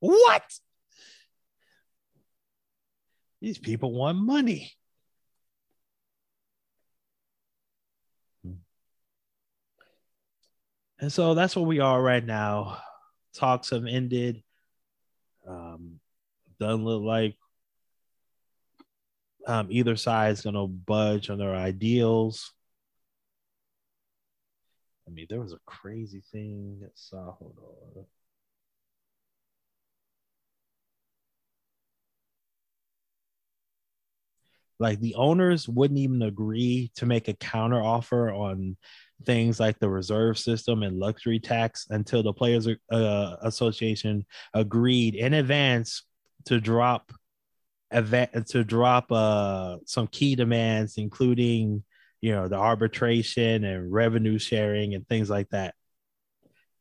what? 0.00 0.42
These 3.40 3.58
people 3.58 3.92
want 3.92 4.18
money. 4.18 4.72
And 11.00 11.12
so 11.12 11.34
that's 11.34 11.54
where 11.54 11.64
we 11.64 11.80
are 11.80 12.00
right 12.00 12.24
now. 12.24 12.78
Talks 13.34 13.70
have 13.70 13.86
ended. 13.86 14.42
Um, 15.46 16.00
doesn't 16.58 16.84
look 16.84 17.02
like 17.02 17.36
um, 19.46 19.68
either 19.70 19.96
side 19.96 20.32
is 20.32 20.42
going 20.42 20.54
to 20.54 20.66
budge 20.66 21.30
on 21.30 21.38
their 21.38 21.54
ideals. 21.54 22.52
I 25.08 25.10
mean, 25.10 25.26
there 25.30 25.40
was 25.40 25.54
a 25.54 25.60
crazy 25.64 26.22
thing 26.32 26.80
that 26.82 26.92
saw. 26.94 27.32
Hold 27.32 27.56
on. 27.96 28.04
Like 34.78 35.00
the 35.00 35.14
owners 35.14 35.68
wouldn't 35.68 35.98
even 35.98 36.22
agree 36.22 36.92
to 36.96 37.06
make 37.06 37.26
a 37.28 37.34
counter 37.34 37.82
offer 37.82 38.30
on 38.30 38.76
things 39.24 39.58
like 39.58 39.78
the 39.80 39.88
reserve 39.88 40.38
system 40.38 40.82
and 40.82 40.98
luxury 40.98 41.40
tax 41.40 41.86
until 41.90 42.22
the 42.22 42.32
Players 42.32 42.68
uh, 42.92 43.36
Association 43.42 44.24
agreed 44.54 45.16
in 45.16 45.34
advance 45.34 46.04
to 46.44 46.60
drop 46.60 47.12
to 47.90 48.64
drop 48.64 49.10
uh, 49.10 49.78
some 49.86 50.06
key 50.06 50.36
demands, 50.36 50.98
including 50.98 51.82
you 52.20 52.32
know 52.32 52.48
the 52.48 52.56
arbitration 52.56 53.64
and 53.64 53.92
revenue 53.92 54.38
sharing 54.38 54.94
and 54.94 55.06
things 55.08 55.30
like 55.30 55.48
that. 55.50 55.74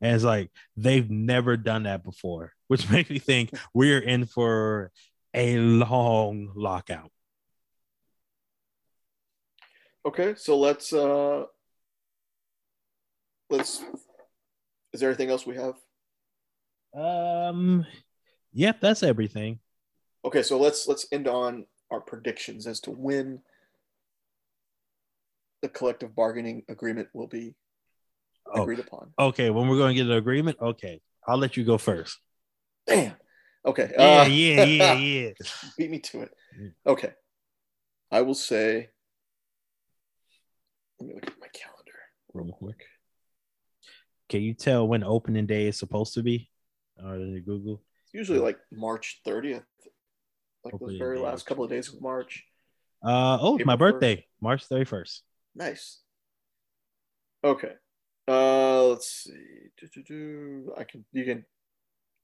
And 0.02 0.16
it's 0.16 0.24
like 0.24 0.52
they've 0.76 1.10
never 1.10 1.58
done 1.58 1.84
that 1.84 2.04
before 2.04 2.54
which 2.68 2.90
makes 2.90 3.10
me 3.10 3.20
think 3.20 3.52
we're 3.74 4.00
in 4.00 4.26
for 4.26 4.92
a 5.34 5.58
long 5.58 6.52
lockout. 6.56 7.12
Okay 10.06 10.36
so 10.38 10.58
let's 10.58 10.94
uh 10.94 11.44
let's 13.50 13.84
is 14.94 15.00
there 15.02 15.10
anything 15.10 15.30
else 15.30 15.46
we 15.46 15.56
have? 15.56 15.76
Um 16.94 17.86
yep 18.54 18.80
that's 18.80 19.04
everything. 19.04 19.60
Okay 20.26 20.44
so 20.44 20.58
let's 20.58 20.88
let's 20.88 21.08
end 21.12 21.28
on 21.28 21.66
our 21.92 22.02
predictions 22.02 22.68
as 22.68 22.80
to 22.82 22.92
when 22.92 23.42
the 25.68 25.78
collective 25.78 26.16
bargaining 26.16 26.64
agreement 26.70 27.10
will 27.14 27.28
be 27.28 27.56
Oh. 28.50 28.62
agreed 28.62 28.80
upon. 28.80 29.12
Okay, 29.20 29.50
when 29.50 29.68
we're 29.68 29.76
going 29.78 29.94
to 29.94 30.02
get 30.02 30.10
an 30.10 30.18
agreement, 30.18 30.58
okay, 30.62 31.02
I'll 31.28 31.38
let 31.38 31.58
you 31.58 31.66
go 31.66 31.78
first. 31.78 32.18
Damn. 32.86 33.14
Okay. 33.66 33.92
Yeah, 33.92 34.22
uh, 34.22 34.26
yeah, 34.26 34.64
yeah, 34.64 34.94
yeah. 34.94 35.30
beat 35.78 35.92
me 35.92 36.00
to 36.00 36.22
it. 36.22 36.32
Mm. 36.58 36.72
Okay. 36.86 37.12
I 38.10 38.22
will 38.22 38.36
say. 38.36 38.88
Let 41.00 41.08
me 41.10 41.16
look 41.16 41.28
at 41.28 41.34
my 41.42 41.48
calendar. 41.54 41.92
Real 42.34 42.54
quick. 42.54 42.82
Can 44.30 44.42
you 44.42 44.54
tell 44.54 44.88
when 44.88 45.04
opening 45.04 45.46
day 45.46 45.68
is 45.68 45.78
supposed 45.78 46.14
to 46.14 46.24
be? 46.24 46.50
Or 47.04 47.18
Google? 47.18 47.82
It's 48.06 48.14
usually 48.14 48.40
like 48.40 48.58
March 48.72 49.20
30th, 49.28 49.64
like 50.64 50.74
Opening 50.74 50.88
those 50.94 50.98
very 50.98 51.18
day. 51.18 51.24
last 51.24 51.46
couple 51.46 51.66
of 51.66 51.70
days 51.70 51.90
of 51.94 52.02
March. 52.02 52.46
Uh 53.04 53.38
oh, 53.42 53.58
it's 53.58 53.66
my 53.66 53.74
April 53.74 53.92
birthday, 53.92 54.26
March 54.40 54.68
31st. 54.70 55.20
Nice. 55.58 56.02
Okay. 57.44 57.74
Uh, 58.28 58.84
let's 58.90 59.24
see. 59.24 59.34
Do-do-do. 59.80 60.72
I 60.78 60.84
can 60.84 61.04
you 61.12 61.26
can 61.26 61.46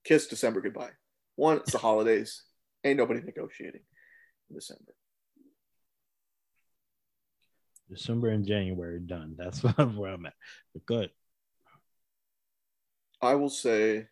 kiss 0.04 0.28
December 0.28 0.62
goodbye. 0.62 0.92
One, 1.36 1.58
it's 1.58 1.72
the 1.72 1.78
holidays. 1.90 2.44
Ain't 2.84 2.98
nobody 2.98 3.22
negotiating 3.22 3.82
in 4.50 4.56
December. 4.56 4.94
December 7.90 8.30
and 8.30 8.46
January 8.46 9.00
done. 9.00 9.36
That's 9.36 9.60
where 9.64 10.14
I'm 10.14 10.26
at. 10.28 10.34
But 10.74 10.86
good. 10.86 11.10
I 13.20 13.36
will 13.36 13.50
say 13.50 14.08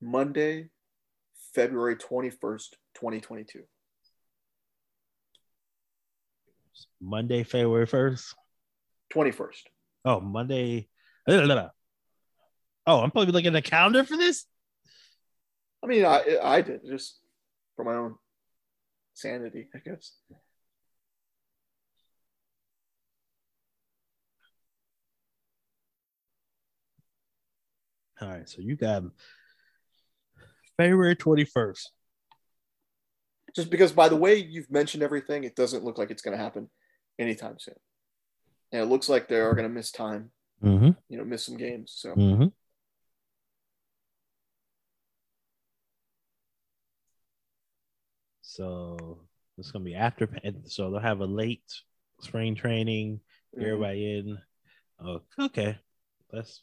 Monday, 0.00 0.70
February 1.54 1.96
21st, 1.96 2.70
2022. 2.94 3.62
Monday, 7.00 7.42
February 7.42 7.86
1st. 7.86 8.34
21st. 9.14 9.62
Oh, 10.04 10.20
Monday. 10.20 10.88
Oh, 11.28 13.00
I'm 13.00 13.10
probably 13.10 13.32
looking 13.32 13.48
at 13.48 13.52
the 13.52 13.62
calendar 13.62 14.04
for 14.04 14.16
this. 14.16 14.44
I 15.84 15.86
mean, 15.86 16.04
I 16.04 16.38
I 16.42 16.62
did 16.62 16.80
just 16.86 17.18
for 17.76 17.84
my 17.84 17.94
own 17.94 18.16
sanity, 19.14 19.68
I 19.74 19.78
guess. 19.78 20.12
All 28.20 28.28
right, 28.28 28.48
so 28.48 28.60
you 28.60 28.76
got 28.76 29.02
February 30.76 31.16
21st. 31.16 31.88
Just 33.54 33.70
because 33.70 33.92
by 33.92 34.08
the 34.08 34.16
way 34.16 34.36
you've 34.36 34.70
mentioned 34.70 35.02
everything, 35.02 35.44
it 35.44 35.54
doesn't 35.56 35.84
look 35.84 35.98
like 35.98 36.10
it's 36.10 36.22
going 36.22 36.36
to 36.36 36.42
happen 36.42 36.70
anytime 37.18 37.58
soon. 37.58 37.74
And 38.72 38.80
it 38.82 38.86
looks 38.86 39.08
like 39.08 39.28
they 39.28 39.40
are 39.40 39.54
going 39.54 39.68
to 39.68 39.74
miss 39.74 39.90
time, 39.92 40.30
Mm-hmm. 40.64 40.90
you 41.08 41.18
know, 41.18 41.24
miss 41.24 41.44
some 41.44 41.56
games. 41.56 41.92
So 41.96 42.14
Mm-hmm. 42.14 42.46
So 48.42 49.18
it's 49.58 49.70
gonna 49.70 49.84
be 49.84 49.94
after, 49.94 50.28
so 50.66 50.90
they'll 50.90 51.00
have 51.00 51.20
a 51.20 51.24
late 51.26 51.64
spring 52.20 52.54
training. 52.54 53.20
mhm. 53.56 53.62
Everybody 53.62 54.18
in. 54.18 54.38
Oh, 55.00 55.22
okay. 55.38 55.78
That's. 56.30 56.62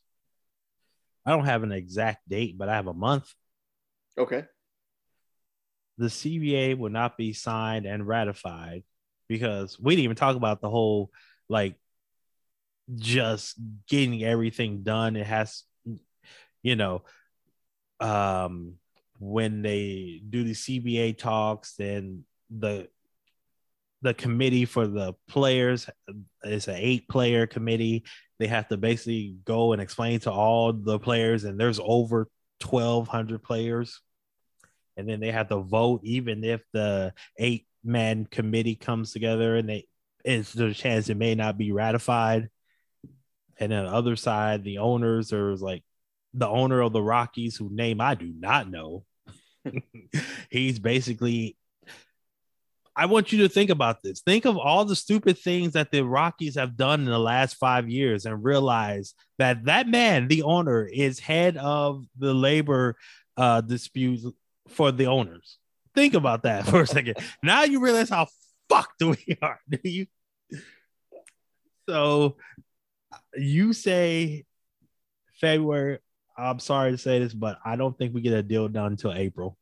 I 1.26 1.32
don't 1.32 1.46
have 1.46 1.64
an 1.64 1.72
exact 1.72 2.28
date, 2.30 2.58
but 2.58 2.70
I 2.70 2.76
have 2.76 2.88
a 2.88 2.94
month. 2.94 3.34
okay. 4.18 4.46
The 6.00 6.08
CBA 6.08 6.78
will 6.78 6.90
not 6.90 7.18
be 7.18 7.34
signed 7.34 7.86
and 7.86 8.08
ratified 8.08 8.84
because 9.28 9.80
we 9.80 9.96
didn't 9.96 10.06
even 10.06 10.16
talk 10.16 10.36
about 10.36 10.62
the 10.62 10.70
whole 10.70 11.12
like 11.48 11.76
just 12.96 13.56
getting 13.88 14.24
everything 14.24 14.82
done. 14.82 15.16
It 15.16 15.28
has, 15.28 15.64
you 16.64 16.76
know, 16.76 17.04
um, 18.00 18.76
when 19.20 19.62
they 19.62 20.22
do 20.28 20.44
the 20.44 20.54
CBA 20.54 21.18
talks, 21.18 21.76
then 21.76 22.24
the 22.50 22.88
the 24.02 24.14
committee 24.14 24.64
for 24.64 24.88
the 24.88 25.14
players 25.28 25.90
is 26.44 26.68
an 26.68 26.78
eight 26.78 27.10
player 27.10 27.46
committee. 27.46 28.06
They 28.40 28.48
have 28.48 28.70
to 28.70 28.78
basically 28.78 29.36
go 29.44 29.74
and 29.74 29.82
explain 29.82 30.22
to 30.22 30.32
all 30.32 30.72
the 30.72 31.00
players, 31.00 31.44
and 31.44 31.60
there's 31.60 31.80
over 31.84 32.30
twelve 32.60 33.08
hundred 33.08 33.44
players, 33.44 34.02
and 35.00 35.08
then 35.08 35.20
they 35.20 35.32
have 35.32 35.50
to 35.50 35.58
vote, 35.58 36.02
even 36.04 36.44
if 36.44 36.62
the 36.74 37.14
eight 37.38 37.66
man 37.84 38.26
committee 38.26 38.76
comes 38.76 39.14
together 39.14 39.56
and 39.56 39.70
they 39.70 39.86
there's 40.26 40.56
a 40.56 40.74
chance 40.74 41.10
it 41.10 41.16
may 41.16 41.34
not 41.34 41.58
be 41.58 41.72
ratified. 41.72 42.50
And 43.60 43.72
then 43.72 43.86
the 43.86 43.92
other 43.92 44.16
side, 44.16 44.64
the 44.64 44.80
owners 44.80 45.34
are 45.34 45.56
like 45.56 45.84
the 46.34 46.48
owner 46.48 46.82
of 46.82 46.94
the 46.94 47.02
Rockies, 47.02 47.56
whose 47.56 47.72
name 47.72 48.02
I 48.02 48.16
do 48.16 48.32
not 48.38 48.70
know. 48.70 49.06
He's 50.50 50.80
basically 50.80 51.58
I 53.00 53.06
want 53.06 53.32
you 53.32 53.44
to 53.44 53.50
think 53.50 53.70
about 53.70 54.04
this. 54.04 54.20
Think 54.20 54.44
of 54.44 54.58
all 54.58 54.84
the 54.84 54.96
stupid 54.96 55.38
things 55.38 55.72
that 55.72 55.90
the 55.90 56.02
Rockies 56.02 56.56
have 56.56 56.76
done 56.76 57.00
in 57.00 57.06
the 57.06 57.18
last 57.18 57.54
five 57.54 57.88
years 57.88 58.26
and 58.26 58.44
realize 58.44 59.14
that 59.38 59.64
that 59.66 59.88
man, 59.88 60.28
the 60.28 60.44
owner, 60.44 60.86
is 60.86 61.18
head 61.18 61.56
of 61.56 62.04
the 62.18 62.34
labor 62.34 62.98
uh, 63.38 63.62
disputes 63.62 64.26
for 64.72 64.92
the 64.92 65.08
owners. 65.08 65.58
Think 65.96 66.14
about 66.14 66.44
that 66.44 66.66
for 66.68 66.82
a 66.82 66.88
second. 66.88 67.16
now 67.44 67.64
you 67.64 67.80
realize 67.80 68.10
how 68.10 68.28
fucked 68.70 69.02
we 69.04 69.38
are. 69.42 69.60
Do 69.70 69.80
you? 69.84 70.06
So 71.88 72.38
you 73.36 73.74
say 73.74 74.46
February. 75.40 76.00
I'm 76.38 76.60
sorry 76.60 76.92
to 76.92 76.98
say 76.98 77.20
this, 77.20 77.34
but 77.34 77.60
I 77.66 77.76
don't 77.76 77.98
think 77.98 78.14
we 78.14 78.22
get 78.22 78.34
a 78.34 78.44
deal 78.44 78.68
done 78.70 78.94
until 78.94 79.12
April. 79.12 79.58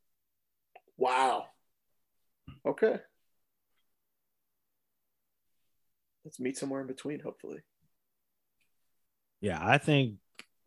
Wow. 0.97 1.45
Okay. 2.65 2.97
Let's 6.23 6.39
meet 6.39 6.57
somewhere 6.57 6.81
in 6.81 6.87
between, 6.87 7.19
hopefully. 7.19 7.59
Yeah, 9.39 9.59
I 9.61 9.77
think 9.77 10.15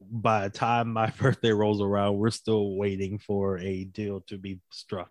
by 0.01 0.49
the 0.49 0.51
time 0.51 0.93
my 0.93 1.11
birthday 1.19 1.51
rolls 1.51 1.81
around, 1.81 2.19
we're 2.19 2.31
still 2.31 2.77
waiting 2.77 3.19
for 3.19 3.59
a 3.59 3.85
deal 3.85 4.21
to 4.29 4.39
be 4.39 4.61
struck. 4.71 5.11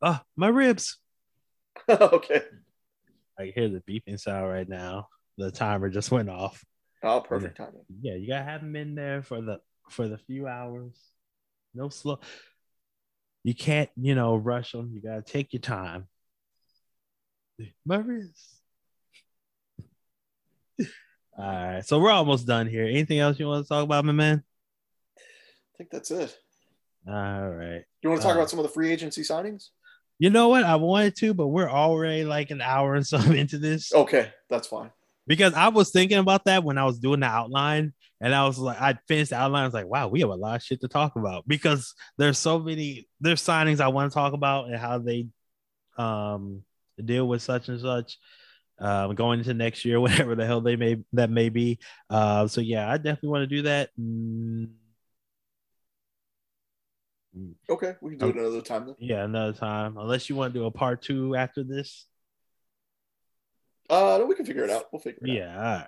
Ah, 0.00 0.24
my 0.36 0.48
ribs. 0.48 0.98
okay. 1.88 2.42
I 3.38 3.52
hear 3.54 3.68
the 3.68 3.80
beeping 3.80 4.18
sound 4.18 4.48
right 4.48 4.68
now. 4.68 5.08
The 5.38 5.50
timer 5.50 5.88
just 5.88 6.10
went 6.10 6.28
off. 6.28 6.64
Oh, 7.02 7.20
perfect 7.20 7.56
timing. 7.56 7.84
Yeah, 8.00 8.14
you 8.14 8.28
gotta 8.28 8.44
have 8.44 8.60
them 8.60 8.76
in 8.76 8.94
there 8.94 9.22
for 9.22 9.40
the 9.40 9.60
for 9.90 10.08
the 10.08 10.18
few 10.18 10.46
hours. 10.46 10.96
No 11.74 11.88
slow. 11.88 12.20
You 13.44 13.54
can't, 13.54 13.90
you 13.96 14.14
know, 14.14 14.36
rush 14.36 14.72
them. 14.72 14.92
You 14.94 15.00
gotta 15.00 15.22
take 15.22 15.52
your 15.52 15.60
time. 15.60 16.08
My 17.84 17.96
wrist. 17.96 18.61
All 20.80 20.86
right, 21.38 21.84
so 21.84 21.98
we're 21.98 22.10
almost 22.10 22.46
done 22.46 22.66
here. 22.66 22.84
Anything 22.84 23.18
else 23.18 23.38
you 23.38 23.46
want 23.46 23.64
to 23.64 23.68
talk 23.68 23.84
about, 23.84 24.04
my 24.04 24.12
man? 24.12 24.42
I 25.18 25.76
think 25.78 25.90
that's 25.90 26.10
it. 26.10 26.36
All 27.08 27.14
right. 27.48 27.82
You 28.02 28.10
want 28.10 28.20
to 28.20 28.26
talk 28.26 28.36
Uh, 28.36 28.38
about 28.38 28.50
some 28.50 28.58
of 28.58 28.64
the 28.64 28.68
free 28.70 28.90
agency 28.92 29.22
signings? 29.22 29.68
You 30.18 30.30
know 30.30 30.48
what? 30.48 30.62
I 30.64 30.76
wanted 30.76 31.16
to, 31.16 31.34
but 31.34 31.48
we're 31.48 31.70
already 31.70 32.24
like 32.24 32.50
an 32.50 32.60
hour 32.60 32.94
and 32.94 33.06
some 33.12 33.32
into 33.32 33.58
this. 33.58 33.92
Okay, 33.94 34.30
that's 34.50 34.68
fine. 34.68 34.90
because 35.26 35.54
I 35.54 35.68
was 35.68 35.90
thinking 35.90 36.18
about 36.18 36.44
that 36.44 36.64
when 36.64 36.78
I 36.78 36.84
was 36.84 36.98
doing 36.98 37.20
the 37.20 37.26
outline, 37.26 37.92
and 38.20 38.34
I 38.34 38.46
was 38.46 38.58
like, 38.58 38.80
I 38.80 38.98
finished 39.08 39.30
the 39.30 39.36
outline. 39.36 39.62
I 39.62 39.66
was 39.66 39.74
like, 39.74 39.86
wow, 39.86 40.08
we 40.08 40.20
have 40.20 40.28
a 40.30 40.34
lot 40.34 40.56
of 40.56 40.62
shit 40.62 40.80
to 40.82 40.88
talk 40.88 41.16
about 41.16 41.48
because 41.48 41.94
there's 42.18 42.38
so 42.38 42.58
many 42.60 43.08
there's 43.20 43.42
signings 43.42 43.80
I 43.80 43.88
want 43.88 44.12
to 44.12 44.14
talk 44.14 44.32
about 44.34 44.66
and 44.66 44.76
how 44.76 44.98
they 44.98 45.26
um 45.96 46.62
deal 47.02 47.26
with 47.26 47.42
such 47.42 47.68
and 47.68 47.80
such. 47.80 48.18
Um, 48.78 49.14
going 49.14 49.38
into 49.40 49.54
next 49.54 49.84
year, 49.84 50.00
whatever 50.06 50.34
the 50.34 50.46
hell 50.46 50.60
they 50.60 50.76
may 50.76 50.96
that 51.12 51.30
may 51.30 51.48
be. 51.48 51.78
Uh, 52.10 52.46
so 52.48 52.60
yeah, 52.60 52.90
I 52.90 52.96
definitely 52.96 53.28
want 53.30 53.42
to 53.48 53.56
do 53.56 53.62
that. 53.62 53.90
Mm, 54.00 54.68
Okay, 57.70 57.94
we 58.02 58.10
can 58.10 58.18
do 58.18 58.28
it 58.28 58.36
another 58.36 58.60
time 58.60 58.86
then. 58.86 58.96
yeah, 58.98 59.24
another 59.24 59.54
time. 59.54 59.96
Unless 59.96 60.28
you 60.28 60.36
want 60.36 60.52
to 60.52 60.60
do 60.60 60.66
a 60.66 60.70
part 60.70 61.00
two 61.00 61.34
after 61.34 61.64
this. 61.64 62.06
Uh, 63.88 64.18
no, 64.18 64.26
we 64.26 64.34
can 64.34 64.44
figure 64.44 64.64
it 64.64 64.70
out. 64.70 64.84
We'll 64.92 65.00
figure 65.00 65.18
it 65.22 65.30
out. 65.30 65.34
Yeah. 65.34 65.86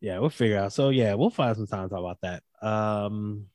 Yeah, 0.00 0.18
we'll 0.20 0.30
figure 0.30 0.58
out. 0.58 0.72
So 0.72 0.90
yeah, 0.90 1.14
we'll 1.14 1.30
find 1.30 1.56
some 1.56 1.66
time 1.66 1.88
to 1.88 1.94
talk 1.94 1.98
about 1.98 2.18
that. 2.22 2.42
Um, 2.66 3.46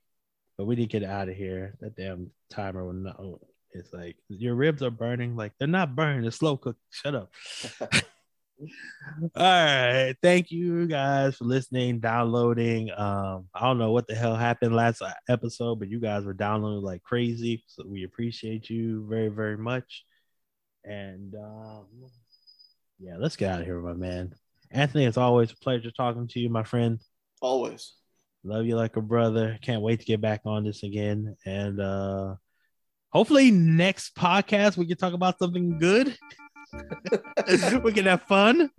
but 0.58 0.66
we 0.66 0.76
need 0.76 0.90
to 0.92 1.00
get 1.00 1.10
out 1.10 1.30
of 1.30 1.36
here. 1.36 1.76
That 1.80 1.96
damn 1.96 2.32
timer 2.50 2.84
will 2.84 2.94
not. 2.94 3.22
It's 3.74 3.94
like 3.94 4.18
your 4.28 4.56
ribs 4.56 4.82
are 4.84 4.92
burning. 4.92 5.36
Like 5.36 5.54
they're 5.58 5.68
not 5.68 5.96
burning. 5.96 6.24
They're 6.24 6.32
slow 6.32 6.58
cooked. 6.58 6.82
Shut 6.90 7.16
up. 7.16 7.32
All 9.36 9.44
right. 9.44 10.16
Thank 10.22 10.52
you 10.52 10.86
guys 10.88 11.38
for 11.38 11.46
listening, 11.46 12.00
downloading. 12.00 12.92
Um, 12.92 13.48
I 13.54 13.62
don't 13.62 13.80
know 13.80 13.92
what 13.92 14.08
the 14.08 14.16
hell 14.16 14.36
happened 14.36 14.76
last 14.76 15.02
episode, 15.28 15.80
but 15.80 15.90
you 15.90 16.00
guys 16.00 16.26
were 16.26 16.34
downloading 16.34 16.84
like 16.84 17.04
crazy. 17.04 17.64
So 17.68 17.84
we 17.88 18.04
appreciate 18.04 18.70
you 18.70 19.06
very, 19.10 19.30
very 19.30 19.58
much. 19.58 20.06
And 20.84 21.34
um, 21.36 21.86
yeah, 23.00 23.16
let's 23.18 23.36
get 23.36 23.52
out 23.52 23.62
of 23.62 23.66
here, 23.66 23.80
my 23.80 23.94
man. 23.94 24.36
Anthony, 24.70 25.06
it's 25.06 25.18
always 25.18 25.52
a 25.52 25.58
pleasure 25.58 25.92
talking 25.92 26.28
to 26.28 26.40
you, 26.40 26.50
my 26.50 26.64
friend. 26.64 27.00
Always. 27.42 27.94
Love 28.44 28.66
you 28.66 28.76
like 28.76 28.96
a 28.96 29.02
brother. 29.02 29.58
Can't 29.62 29.82
wait 29.82 30.00
to 30.00 30.06
get 30.06 30.22
back 30.22 30.42
on 30.46 30.64
this 30.64 30.84
again. 30.84 31.36
And 31.46 31.80
uh 31.80 32.36
hopefully 33.12 33.52
next 33.52 34.16
podcast 34.16 34.78
we 34.78 34.86
can 34.86 34.98
talk 34.98 35.14
about 35.14 35.40
something 35.40 35.78
good. 35.78 36.18
we 37.84 37.92
can 37.92 38.06
have 38.06 38.24
fun. 38.24 38.72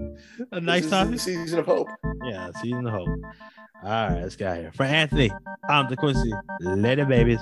A 0.50 0.60
nice 0.60 0.88
time. 0.88 1.16
Season 1.18 1.58
of 1.58 1.66
hope. 1.66 1.88
Yeah, 2.24 2.50
season 2.62 2.86
of 2.86 2.92
hope. 2.92 3.08
All 3.84 3.90
right, 3.90 4.22
let's 4.22 4.36
get 4.36 4.48
out 4.48 4.56
here. 4.58 4.72
For 4.72 4.84
Anthony, 4.84 5.30
I'm 5.68 5.90
the 5.90 5.96
Quincy. 5.96 6.32
Later, 6.60 7.04
babies. 7.04 7.40